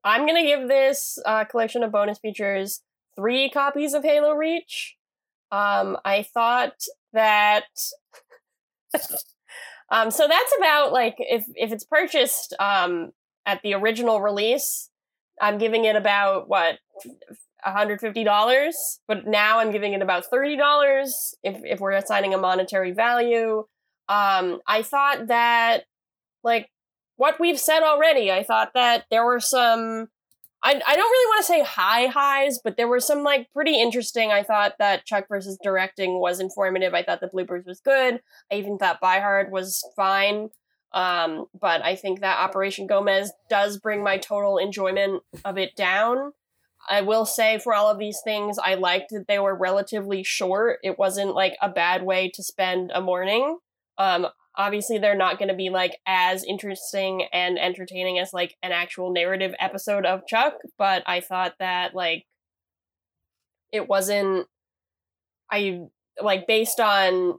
I'm 0.04 0.28
going 0.28 0.36
to 0.36 0.48
give 0.48 0.68
this 0.68 1.18
uh, 1.26 1.46
collection 1.46 1.82
of 1.82 1.91
bonus 1.91 2.20
features 2.20 2.84
three 3.16 3.50
copies 3.50 3.96
of 3.96 4.04
Halo 4.04 4.34
Reach. 4.34 4.96
Um, 5.52 5.98
I 6.06 6.22
thought 6.22 6.76
that. 7.12 7.66
um, 9.90 10.12
so 10.12 10.28
that's 10.28 10.54
about 10.58 10.92
like 10.92 11.16
if 11.20 11.46
if 11.56 11.72
it's 11.72 11.84
purchased 11.84 12.54
um, 12.60 13.12
at 13.46 13.62
the 13.62 13.74
original 13.74 14.22
release, 14.22 14.90
I'm 15.40 15.58
giving 15.58 15.86
it 15.86 15.96
about 15.96 16.48
what 16.50 16.80
$150 17.66 18.74
but 19.08 19.26
now 19.26 19.60
i'm 19.60 19.72
giving 19.72 19.94
it 19.94 20.02
about 20.02 20.26
$30 20.32 21.10
if, 21.44 21.62
if 21.64 21.80
we're 21.80 21.92
assigning 21.94 22.34
a 22.34 22.38
monetary 22.38 22.92
value. 22.92 23.66
Um, 24.08 24.60
i 24.68 24.84
thought 24.84 25.28
that 25.28 25.86
like 26.44 26.70
what 27.18 27.40
we've 27.40 27.60
said 27.60 27.82
already 27.82 28.32
i 28.32 28.44
thought 28.44 28.72
that 28.76 29.06
there 29.10 29.26
were 29.26 29.40
some 29.40 30.10
I, 30.66 30.72
I 30.72 30.95
don't 30.95 31.11
really 31.11 31.30
want 31.30 31.45
to 31.45 31.47
say 31.47 31.63
high 31.63 32.07
highs, 32.07 32.59
but 32.63 32.76
there 32.76 32.88
were 32.88 32.99
some 32.99 33.22
like 33.22 33.53
pretty 33.53 33.80
interesting. 33.80 34.32
I 34.32 34.41
thought 34.41 34.74
that 34.80 35.05
Chuck 35.05 35.28
versus 35.30 35.59
directing 35.63 36.20
was 36.20 36.39
informative. 36.39 36.95
I 36.95 37.03
thought 37.03 37.22
the 37.22 37.30
bloopers 37.30 37.68
was 37.68 37.80
good. 37.80 38.20
I 38.51 38.55
even 38.55 38.80
thought 38.80 38.99
Buy 38.99 39.20
Hard 39.20 39.51
was 39.51 39.88
fine. 39.95 40.49
Um, 40.91 41.45
but 41.59 41.84
I 41.84 41.95
think 41.95 42.22
that 42.22 42.39
Operation 42.39 42.88
Gomez 42.88 43.32
does 43.47 43.78
bring 43.78 44.03
my 44.03 44.18
total 44.18 44.57
enjoyment 44.57 45.22
of 45.43 45.59
it 45.59 45.76
down. 45.76 46.32
I 46.89 47.01
will 47.01 47.28
say 47.28 47.59
for 47.59 47.76
all 47.76 47.91
of 47.91 47.99
these 47.99 48.20
things, 48.24 48.57
I 48.57 48.74
liked 48.74 49.11
that 49.11 49.26
they 49.28 49.38
were 49.38 49.55
relatively 49.55 50.24
short. 50.24 50.80
It 50.84 50.97
wasn't 50.97 51.36
like 51.36 51.57
a 51.61 51.70
bad 51.70 52.03
way 52.03 52.32
to 52.34 52.41
spend 52.41 52.91
a 52.91 53.01
morning. 53.01 53.59
Um, 53.99 54.28
obviously, 54.58 54.97
they're 54.97 55.16
not 55.16 55.38
going 55.38 55.49
to 55.49 55.56
be 55.56 55.70
like 55.70 55.97
as 56.06 56.43
interesting 56.43 57.28
and 57.34 57.60
entertaining 57.60 58.20
as 58.20 58.34
like 58.34 58.56
an 58.64 58.72
actual 58.72 59.12
narrative 59.14 59.53
episode 59.60 60.06
of 60.06 60.28
Chuck, 60.28 60.53
but 60.78 61.03
I 61.06 61.22
thought 61.22 61.56
that 61.60 61.95
like 61.95 62.26
it 63.72 63.88
wasn't. 63.88 64.47
I 65.51 65.82
like 66.22 66.47
based 66.47 66.80
on 66.80 67.38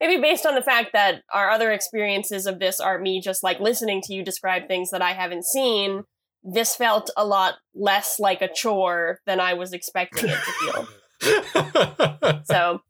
maybe 0.00 0.20
based 0.20 0.46
on 0.46 0.54
the 0.54 0.62
fact 0.62 0.90
that 0.92 1.22
our 1.32 1.50
other 1.50 1.72
experiences 1.72 2.46
of 2.46 2.60
this 2.60 2.78
are 2.78 3.00
me 3.00 3.20
just 3.20 3.42
like 3.42 3.58
listening 3.58 4.00
to 4.02 4.14
you 4.14 4.24
describe 4.24 4.68
things 4.68 4.90
that 4.90 5.02
I 5.02 5.12
haven't 5.12 5.44
seen 5.44 6.04
this 6.44 6.74
felt 6.74 7.10
a 7.16 7.24
lot 7.24 7.54
less 7.74 8.18
like 8.18 8.42
a 8.42 8.48
chore 8.52 9.20
than 9.26 9.40
I 9.40 9.54
was 9.54 9.72
expecting 9.72 10.28
it 10.28 10.38
to 10.38 10.86
feel. 11.22 12.42
so, 12.44 12.80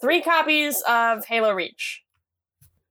three 0.00 0.20
copies 0.20 0.82
of 0.86 1.24
Halo 1.26 1.52
Reach. 1.52 2.02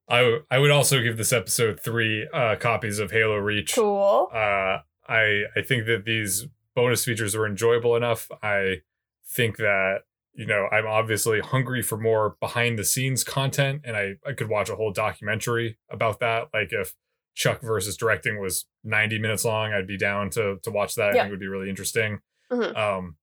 I, 0.10 0.20
w- 0.20 0.44
I 0.50 0.60
would 0.60 0.72
also 0.72 1.02
give 1.02 1.18
this 1.18 1.34
episode 1.34 1.80
three 1.80 2.28
uh, 2.34 2.56
copies 2.56 3.00
of 3.00 3.12
Halo 3.12 3.38
Reach. 3.38 3.76
Cool. 3.76 4.30
Uh, 4.34 4.80
I 5.08 5.44
I 5.56 5.62
think 5.66 5.86
that 5.86 6.04
these 6.06 6.48
bonus 6.76 7.04
features 7.04 7.36
were 7.36 7.48
enjoyable 7.48 7.96
enough. 7.96 8.30
I 8.42 8.82
think 9.28 9.58
that 9.58 10.00
you 10.34 10.46
know 10.46 10.68
I'm 10.72 10.86
obviously 10.86 11.40
hungry 11.40 11.82
for 11.82 11.98
more 11.98 12.38
behind 12.40 12.78
the 12.78 12.86
scenes 12.86 13.24
content, 13.24 13.82
and 13.84 13.98
I 13.98 14.16
I 14.26 14.34
could 14.34 14.50
watch 14.50 14.70
a 14.70 14.76
whole 14.76 14.92
documentary 14.92 15.78
about 15.90 16.20
that. 16.20 16.50
Like 16.54 16.70
if 16.72 16.94
Chuck 17.36 17.62
versus 17.62 17.98
directing 17.98 18.40
was 18.40 18.66
90 18.84 19.20
minutes 19.20 19.46
long, 19.46 19.74
I'd 19.74 19.88
be 19.88 19.98
down 19.98 20.30
to 20.32 20.58
to 20.64 20.72
watch 20.72 20.96
that. 20.96 21.14
Yeah. 21.16 21.22
I 21.22 21.24
think 21.24 21.28
it 21.28 21.32
would 21.32 21.40
be 21.40 21.48
really 21.48 21.70
interesting. 21.70 22.20
Mm-hmm. 22.52 22.76
Um, 22.78 23.16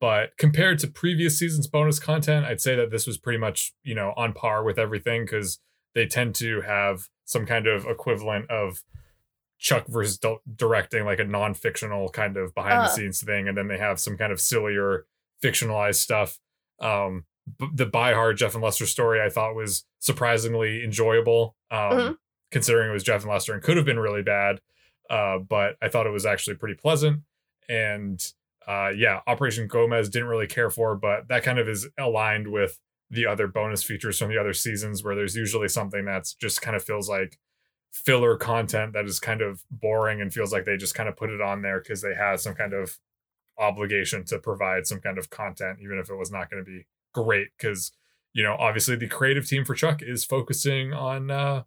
but 0.00 0.36
compared 0.38 0.78
to 0.80 0.86
previous 0.86 1.38
seasons 1.38 1.66
bonus 1.66 1.98
content, 1.98 2.46
I'd 2.46 2.60
say 2.60 2.76
that 2.76 2.90
this 2.90 3.06
was 3.06 3.18
pretty 3.18 3.38
much 3.38 3.74
you 3.82 3.94
know 3.94 4.12
on 4.16 4.32
par 4.32 4.64
with 4.64 4.78
everything 4.78 5.24
because 5.24 5.58
they 5.94 6.06
tend 6.06 6.34
to 6.36 6.62
have 6.62 7.08
some 7.24 7.46
kind 7.46 7.66
of 7.66 7.86
equivalent 7.86 8.50
of 8.50 8.82
Chuck 9.58 9.86
versus 9.88 10.18
d- 10.18 10.36
directing, 10.56 11.04
like 11.04 11.20
a 11.20 11.24
non-fictional 11.24 12.08
kind 12.10 12.36
of 12.36 12.54
behind 12.54 12.78
uh. 12.78 12.82
the 12.82 12.88
scenes 12.88 13.22
thing, 13.22 13.48
and 13.48 13.56
then 13.56 13.68
they 13.68 13.78
have 13.78 14.00
some 14.00 14.16
kind 14.16 14.32
of 14.32 14.40
sillier 14.40 15.06
fictionalized 15.42 15.96
stuff. 15.96 16.38
Um, 16.80 17.24
b- 17.58 17.68
the 17.72 17.86
Buy 17.86 18.12
Hard 18.12 18.36
Jeff 18.36 18.54
and 18.54 18.62
Lester 18.62 18.86
story 18.86 19.20
I 19.20 19.28
thought 19.28 19.54
was 19.54 19.84
surprisingly 20.00 20.82
enjoyable. 20.84 21.56
Um, 21.70 21.78
mm-hmm 21.92 22.12
considering 22.52 22.90
it 22.90 22.92
was 22.92 23.02
Jeff 23.02 23.22
and 23.22 23.30
Lester 23.32 23.54
and 23.54 23.62
could 23.62 23.76
have 23.76 23.86
been 23.86 23.98
really 23.98 24.22
bad. 24.22 24.60
Uh, 25.10 25.38
but 25.38 25.76
I 25.82 25.88
thought 25.88 26.06
it 26.06 26.10
was 26.10 26.24
actually 26.24 26.56
pretty 26.56 26.76
pleasant. 26.76 27.22
And 27.68 28.22
uh, 28.68 28.90
yeah, 28.94 29.20
Operation 29.26 29.66
Gomez 29.66 30.08
didn't 30.08 30.28
really 30.28 30.46
care 30.46 30.70
for, 30.70 30.94
but 30.94 31.28
that 31.28 31.42
kind 31.42 31.58
of 31.58 31.68
is 31.68 31.88
aligned 31.98 32.52
with 32.52 32.78
the 33.12 33.26
other 33.26 33.46
bonus 33.46 33.84
features 33.84 34.18
from 34.18 34.30
the 34.30 34.38
other 34.38 34.54
seasons 34.54 35.04
where 35.04 35.14
there's 35.14 35.36
usually 35.36 35.68
something 35.68 36.04
that's 36.04 36.34
just 36.34 36.62
kind 36.62 36.74
of 36.74 36.82
feels 36.82 37.08
like 37.08 37.38
filler 37.92 38.36
content 38.36 38.94
that 38.94 39.04
is 39.04 39.20
kind 39.20 39.42
of 39.42 39.62
boring 39.70 40.20
and 40.20 40.32
feels 40.32 40.52
like 40.52 40.64
they 40.64 40.78
just 40.78 40.94
kind 40.94 41.08
of 41.08 41.16
put 41.16 41.30
it 41.30 41.40
on 41.40 41.60
there 41.62 41.78
because 41.78 42.00
they 42.00 42.14
had 42.14 42.40
some 42.40 42.54
kind 42.54 42.72
of 42.72 42.98
obligation 43.58 44.24
to 44.24 44.38
provide 44.38 44.86
some 44.86 44.98
kind 44.98 45.18
of 45.18 45.28
content, 45.28 45.78
even 45.82 45.98
if 45.98 46.08
it 46.08 46.16
was 46.16 46.32
not 46.32 46.50
going 46.50 46.64
to 46.64 46.68
be 46.68 46.86
great. 47.12 47.48
Because, 47.56 47.92
you 48.32 48.42
know, 48.42 48.56
obviously 48.58 48.96
the 48.96 49.08
creative 49.08 49.46
team 49.46 49.64
for 49.64 49.74
Chuck 49.74 50.00
is 50.00 50.24
focusing 50.24 50.94
on 50.94 51.30
uh, 51.30 51.64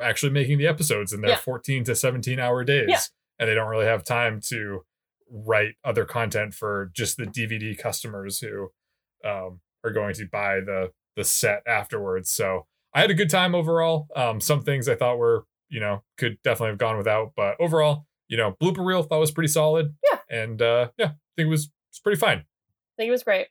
actually 0.00 0.32
making 0.32 0.58
the 0.58 0.66
episodes 0.66 1.12
in 1.12 1.20
their 1.20 1.30
yeah. 1.30 1.36
14 1.36 1.84
to 1.84 1.94
17 1.94 2.38
hour 2.38 2.64
days 2.64 2.86
yeah. 2.88 2.98
and 3.38 3.48
they 3.48 3.54
don't 3.54 3.68
really 3.68 3.86
have 3.86 4.04
time 4.04 4.40
to 4.40 4.84
write 5.30 5.74
other 5.84 6.04
content 6.04 6.54
for 6.54 6.90
just 6.94 7.16
the 7.16 7.24
dvd 7.24 7.76
customers 7.78 8.40
who 8.40 8.70
um, 9.24 9.60
are 9.84 9.92
going 9.92 10.14
to 10.14 10.26
buy 10.26 10.60
the 10.60 10.90
the 11.16 11.24
set 11.24 11.62
afterwards 11.66 12.30
so 12.30 12.66
i 12.94 13.00
had 13.00 13.10
a 13.10 13.14
good 13.14 13.30
time 13.30 13.54
overall 13.54 14.08
um, 14.16 14.40
some 14.40 14.62
things 14.62 14.88
i 14.88 14.94
thought 14.94 15.18
were 15.18 15.44
you 15.68 15.80
know 15.80 16.02
could 16.18 16.38
definitely 16.42 16.70
have 16.70 16.78
gone 16.78 16.96
without 16.96 17.32
but 17.36 17.56
overall 17.60 18.06
you 18.28 18.36
know 18.36 18.56
blooper 18.60 18.84
reel 18.84 19.02
thought 19.02 19.20
was 19.20 19.30
pretty 19.30 19.48
solid 19.48 19.94
yeah 20.10 20.18
and 20.30 20.62
uh 20.62 20.88
yeah 20.98 21.06
i 21.06 21.32
think 21.36 21.46
it 21.46 21.50
was, 21.50 21.70
was 21.92 22.00
pretty 22.02 22.18
fine 22.18 22.38
i 22.38 22.94
think 22.96 23.08
it 23.08 23.12
was 23.12 23.22
great 23.22 23.46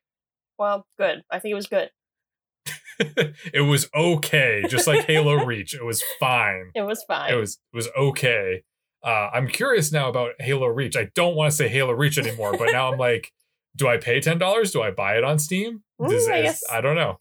well 0.57 0.86
good 0.97 1.23
i 1.31 1.39
think 1.39 1.51
it 1.51 1.55
was 1.55 1.67
good 1.67 1.89
it 2.99 3.65
was 3.67 3.89
okay, 3.95 4.63
just 4.69 4.88
like 4.88 5.05
Halo 5.05 5.34
Reach. 5.45 5.73
It 5.73 5.84
was 5.84 6.03
fine. 6.19 6.71
It 6.75 6.84
was 6.84 7.03
fine. 7.03 7.34
It 7.34 7.36
was 7.36 7.59
it 7.73 7.75
was 7.75 7.89
okay. 7.97 8.63
Uh, 9.03 9.29
I'm 9.34 9.47
curious 9.47 9.91
now 9.91 10.09
about 10.09 10.31
Halo 10.39 10.67
Reach. 10.67 10.95
I 10.95 11.09
don't 11.15 11.36
want 11.36 11.51
to 11.51 11.55
say 11.55 11.67
Halo 11.67 11.91
Reach 11.91 12.17
anymore, 12.17 12.55
but 12.57 12.71
now 12.71 12.91
I'm 12.91 12.97
like, 12.97 13.31
do 13.76 13.88
I 13.88 13.97
pay 13.97 14.19
ten 14.19 14.38
dollars? 14.38 14.71
Do 14.71 14.82
I 14.82 14.91
buy 14.91 15.17
it 15.17 15.24
on 15.24 15.39
Steam? 15.39 15.84
Does, 16.07 16.28
I, 16.28 16.38
is, 16.39 16.63
I 16.71 16.82
don't 16.82 16.95
know. 16.95 17.19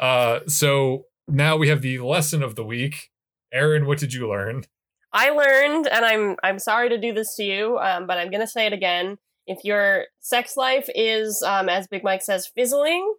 Uh, 0.00 0.40
so 0.46 1.04
now 1.28 1.56
we 1.56 1.68
have 1.68 1.82
the 1.82 1.98
lesson 1.98 2.42
of 2.42 2.54
the 2.54 2.64
week. 2.64 3.10
Aaron, 3.52 3.86
what 3.86 3.98
did 3.98 4.12
you 4.12 4.28
learn? 4.28 4.64
I 5.12 5.30
learned, 5.30 5.86
and 5.86 6.04
I'm 6.04 6.36
I'm 6.42 6.58
sorry 6.58 6.88
to 6.90 6.98
do 6.98 7.12
this 7.12 7.34
to 7.36 7.44
you, 7.44 7.78
um, 7.78 8.06
but 8.06 8.18
I'm 8.18 8.30
gonna 8.30 8.46
say 8.46 8.66
it 8.66 8.72
again. 8.72 9.18
If 9.46 9.64
your 9.64 10.06
sex 10.20 10.56
life 10.56 10.88
is, 10.94 11.42
um, 11.42 11.68
as 11.68 11.86
Big 11.86 12.02
Mike 12.02 12.22
says, 12.22 12.48
fizzling, 12.48 13.14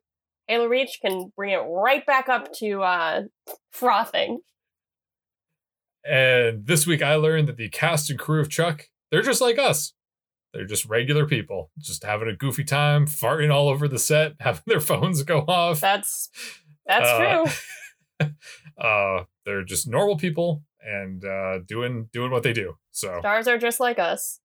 Halo 0.47 0.67
Reach 0.67 0.99
can 1.01 1.31
bring 1.35 1.51
it 1.51 1.63
right 1.67 2.05
back 2.05 2.29
up 2.29 2.53
to 2.55 2.83
uh, 2.83 3.21
frothing. 3.71 4.41
And 6.05 6.65
this 6.65 6.85
week 6.85 7.01
I 7.01 7.15
learned 7.15 7.47
that 7.47 7.57
the 7.57 7.69
cast 7.69 8.09
and 8.09 8.19
crew 8.19 8.41
of 8.41 8.49
Chuck, 8.49 8.89
they're 9.09 9.21
just 9.21 9.41
like 9.41 9.57
us. 9.57 9.93
They're 10.53 10.65
just 10.65 10.85
regular 10.85 11.25
people, 11.25 11.71
just 11.77 12.03
having 12.03 12.29
a 12.29 12.35
goofy 12.35 12.63
time, 12.63 13.05
farting 13.05 13.53
all 13.53 13.69
over 13.69 13.87
the 13.87 13.99
set, 13.99 14.33
having 14.39 14.63
their 14.65 14.79
phones 14.79 15.23
go 15.23 15.39
off. 15.47 15.79
That's 15.79 16.29
that's 16.85 17.09
uh, 17.09 17.45
true. 18.19 18.29
uh, 18.81 19.23
they're 19.45 19.63
just 19.63 19.87
normal 19.87 20.17
people 20.17 20.63
and 20.81 21.23
uh, 21.25 21.59
doing 21.67 22.09
doing 22.13 22.31
what 22.31 22.43
they 22.43 22.53
do. 22.53 22.77
So 22.91 23.19
stars 23.19 23.47
are 23.47 23.57
just 23.57 23.79
like 23.79 23.99
us. 23.99 24.39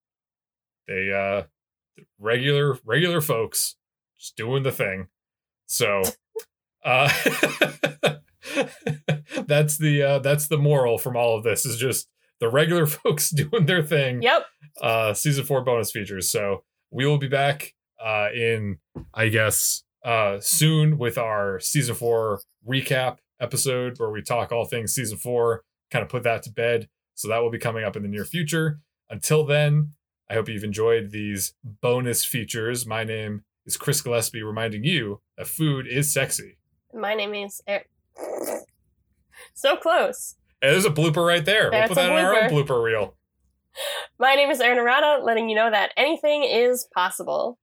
They 0.88 1.12
uh 1.12 1.44
regular 2.18 2.78
regular 2.84 3.20
folks 3.20 3.76
just 4.18 4.36
doing 4.36 4.62
the 4.62 4.72
thing. 4.72 5.08
So, 5.66 6.02
uh, 6.84 7.10
that's 9.46 9.78
the 9.78 10.02
uh, 10.02 10.18
that's 10.20 10.46
the 10.48 10.58
moral 10.58 10.98
from 10.98 11.16
all 11.16 11.36
of 11.36 11.44
this 11.44 11.66
is 11.66 11.76
just 11.76 12.08
the 12.42 12.50
regular 12.50 12.86
folks 13.04 13.30
doing 13.30 13.66
their 13.66 13.82
thing. 13.82 14.20
Yep. 14.20 14.46
Uh, 14.82 15.14
season 15.14 15.44
four 15.44 15.62
bonus 15.62 15.92
features. 15.92 16.28
So 16.28 16.64
we 16.90 17.06
will 17.06 17.16
be 17.16 17.28
back 17.28 17.72
uh, 18.04 18.28
in, 18.34 18.78
I 19.14 19.28
guess, 19.28 19.84
uh, 20.04 20.40
soon 20.40 20.98
with 20.98 21.16
our 21.16 21.60
season 21.60 21.94
four 21.94 22.40
recap 22.68 23.18
episode 23.40 23.98
where 23.98 24.10
we 24.10 24.22
talk 24.22 24.50
all 24.50 24.64
things 24.64 24.92
season 24.92 25.18
four, 25.18 25.62
kind 25.92 26.02
of 26.02 26.08
put 26.08 26.24
that 26.24 26.42
to 26.42 26.50
bed. 26.50 26.88
So 27.14 27.28
that 27.28 27.38
will 27.38 27.50
be 27.50 27.58
coming 27.58 27.84
up 27.84 27.94
in 27.96 28.02
the 28.02 28.08
near 28.08 28.24
future. 28.24 28.80
Until 29.08 29.44
then, 29.46 29.92
I 30.28 30.34
hope 30.34 30.48
you've 30.48 30.64
enjoyed 30.64 31.12
these 31.12 31.54
bonus 31.62 32.24
features. 32.24 32.84
My 32.86 33.04
name 33.04 33.44
is 33.66 33.76
Chris 33.76 34.00
Gillespie, 34.00 34.42
reminding 34.42 34.82
you 34.82 35.20
that 35.38 35.46
food 35.46 35.86
is 35.86 36.12
sexy. 36.12 36.58
My 36.92 37.14
name 37.14 37.34
is 37.34 37.62
Eric. 37.68 37.88
So 39.54 39.76
close. 39.76 40.34
There's 40.62 40.84
a 40.84 40.90
blooper 40.90 41.26
right 41.26 41.44
there. 41.44 41.70
That's 41.70 41.90
we'll 41.90 41.96
put 41.96 42.04
a 42.04 42.08
that 42.08 42.18
in 42.18 42.24
our 42.24 42.42
own 42.44 42.50
blooper. 42.50 42.82
reel. 42.82 43.14
My 44.18 44.34
name 44.34 44.50
is 44.50 44.60
Aaron 44.60 44.78
Arata, 44.78 45.24
letting 45.24 45.48
you 45.48 45.56
know 45.56 45.70
that 45.70 45.90
anything 45.96 46.44
is 46.44 46.86
possible. 46.94 47.58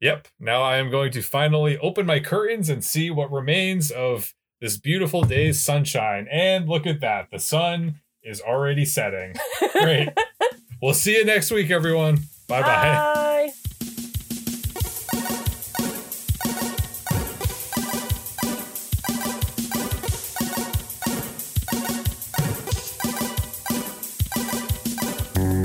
Yep. 0.00 0.28
Now 0.40 0.62
I 0.62 0.78
am 0.78 0.90
going 0.90 1.12
to 1.12 1.22
finally 1.22 1.76
open 1.78 2.06
my 2.06 2.20
curtains 2.20 2.68
and 2.70 2.82
see 2.82 3.10
what 3.10 3.30
remains 3.30 3.90
of 3.90 4.34
this 4.60 4.76
beautiful 4.78 5.22
day's 5.22 5.62
sunshine. 5.62 6.26
And 6.30 6.68
look 6.68 6.86
at 6.86 7.00
that. 7.00 7.30
The 7.30 7.38
sun 7.38 8.00
is 8.22 8.40
already 8.40 8.84
setting. 8.84 9.34
Great. 9.72 10.08
we'll 10.82 10.94
see 10.94 11.16
you 11.16 11.24
next 11.24 11.50
week, 11.50 11.70
everyone. 11.70 12.20
Bye 12.46 12.62
bye. 12.62 12.66
Bye. 12.66 13.24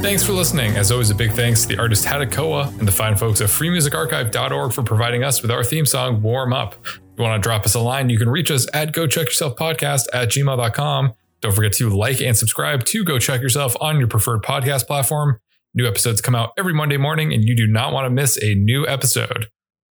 Thanks 0.04 0.22
for 0.22 0.34
listening. 0.34 0.76
As 0.76 0.92
always, 0.92 1.10
a 1.12 1.16
big 1.16 1.32
thanks 1.32 1.62
to 1.62 1.70
the 1.70 1.80
artist 1.80 2.06
Hadakoa 2.06 2.78
and 2.78 2.86
the 2.86 2.92
fine 2.92 3.16
folks 3.16 3.40
at 3.40 3.48
freemusicarchive.org 3.48 4.74
for 4.74 4.84
providing 4.84 5.24
us 5.24 5.42
with 5.42 5.50
our 5.50 5.64
theme 5.64 5.86
song, 5.86 6.22
Warm 6.22 6.52
Up. 6.52 6.76
If 6.84 7.00
you 7.18 7.24
want 7.24 7.42
to 7.42 7.48
drop 7.48 7.66
us 7.66 7.74
a 7.74 7.80
line, 7.80 8.10
you 8.10 8.18
can 8.18 8.28
reach 8.28 8.52
us 8.52 8.68
at 8.74 8.92
go 8.92 9.08
check 9.08 9.28
yourself 9.28 9.56
podcast 9.56 10.08
at 10.14 10.28
gmail.com. 10.28 11.14
Don't 11.40 11.56
forget 11.56 11.72
to 11.74 11.90
like 11.90 12.20
and 12.20 12.38
subscribe 12.38 12.84
to 12.84 13.06
Go 13.06 13.18
Check 13.18 13.42
Yourself 13.42 13.78
on 13.80 13.98
your 13.98 14.10
preferred 14.10 14.44
podcast 14.44 14.88
platform. 14.88 15.40
New 15.74 15.88
episodes 15.88 16.20
come 16.20 16.36
out 16.36 16.52
every 16.58 16.74
Monday 16.74 16.98
morning, 16.98 17.34
and 17.34 17.46
you 17.46 17.56
do 17.56 17.66
not 17.66 17.94
want 17.94 18.06
to 18.06 18.10
miss 18.10 18.38
a 18.44 18.56
new 18.56 18.86
episode. 18.86 19.48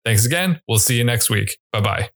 Thanks 0.06 0.24
again. 0.24 0.62
We'll 0.68 0.80
see 0.80 0.97
you 0.97 1.03
next 1.03 1.32
week. 1.32 1.58
Bye 1.72 1.82
bye. 1.82 2.14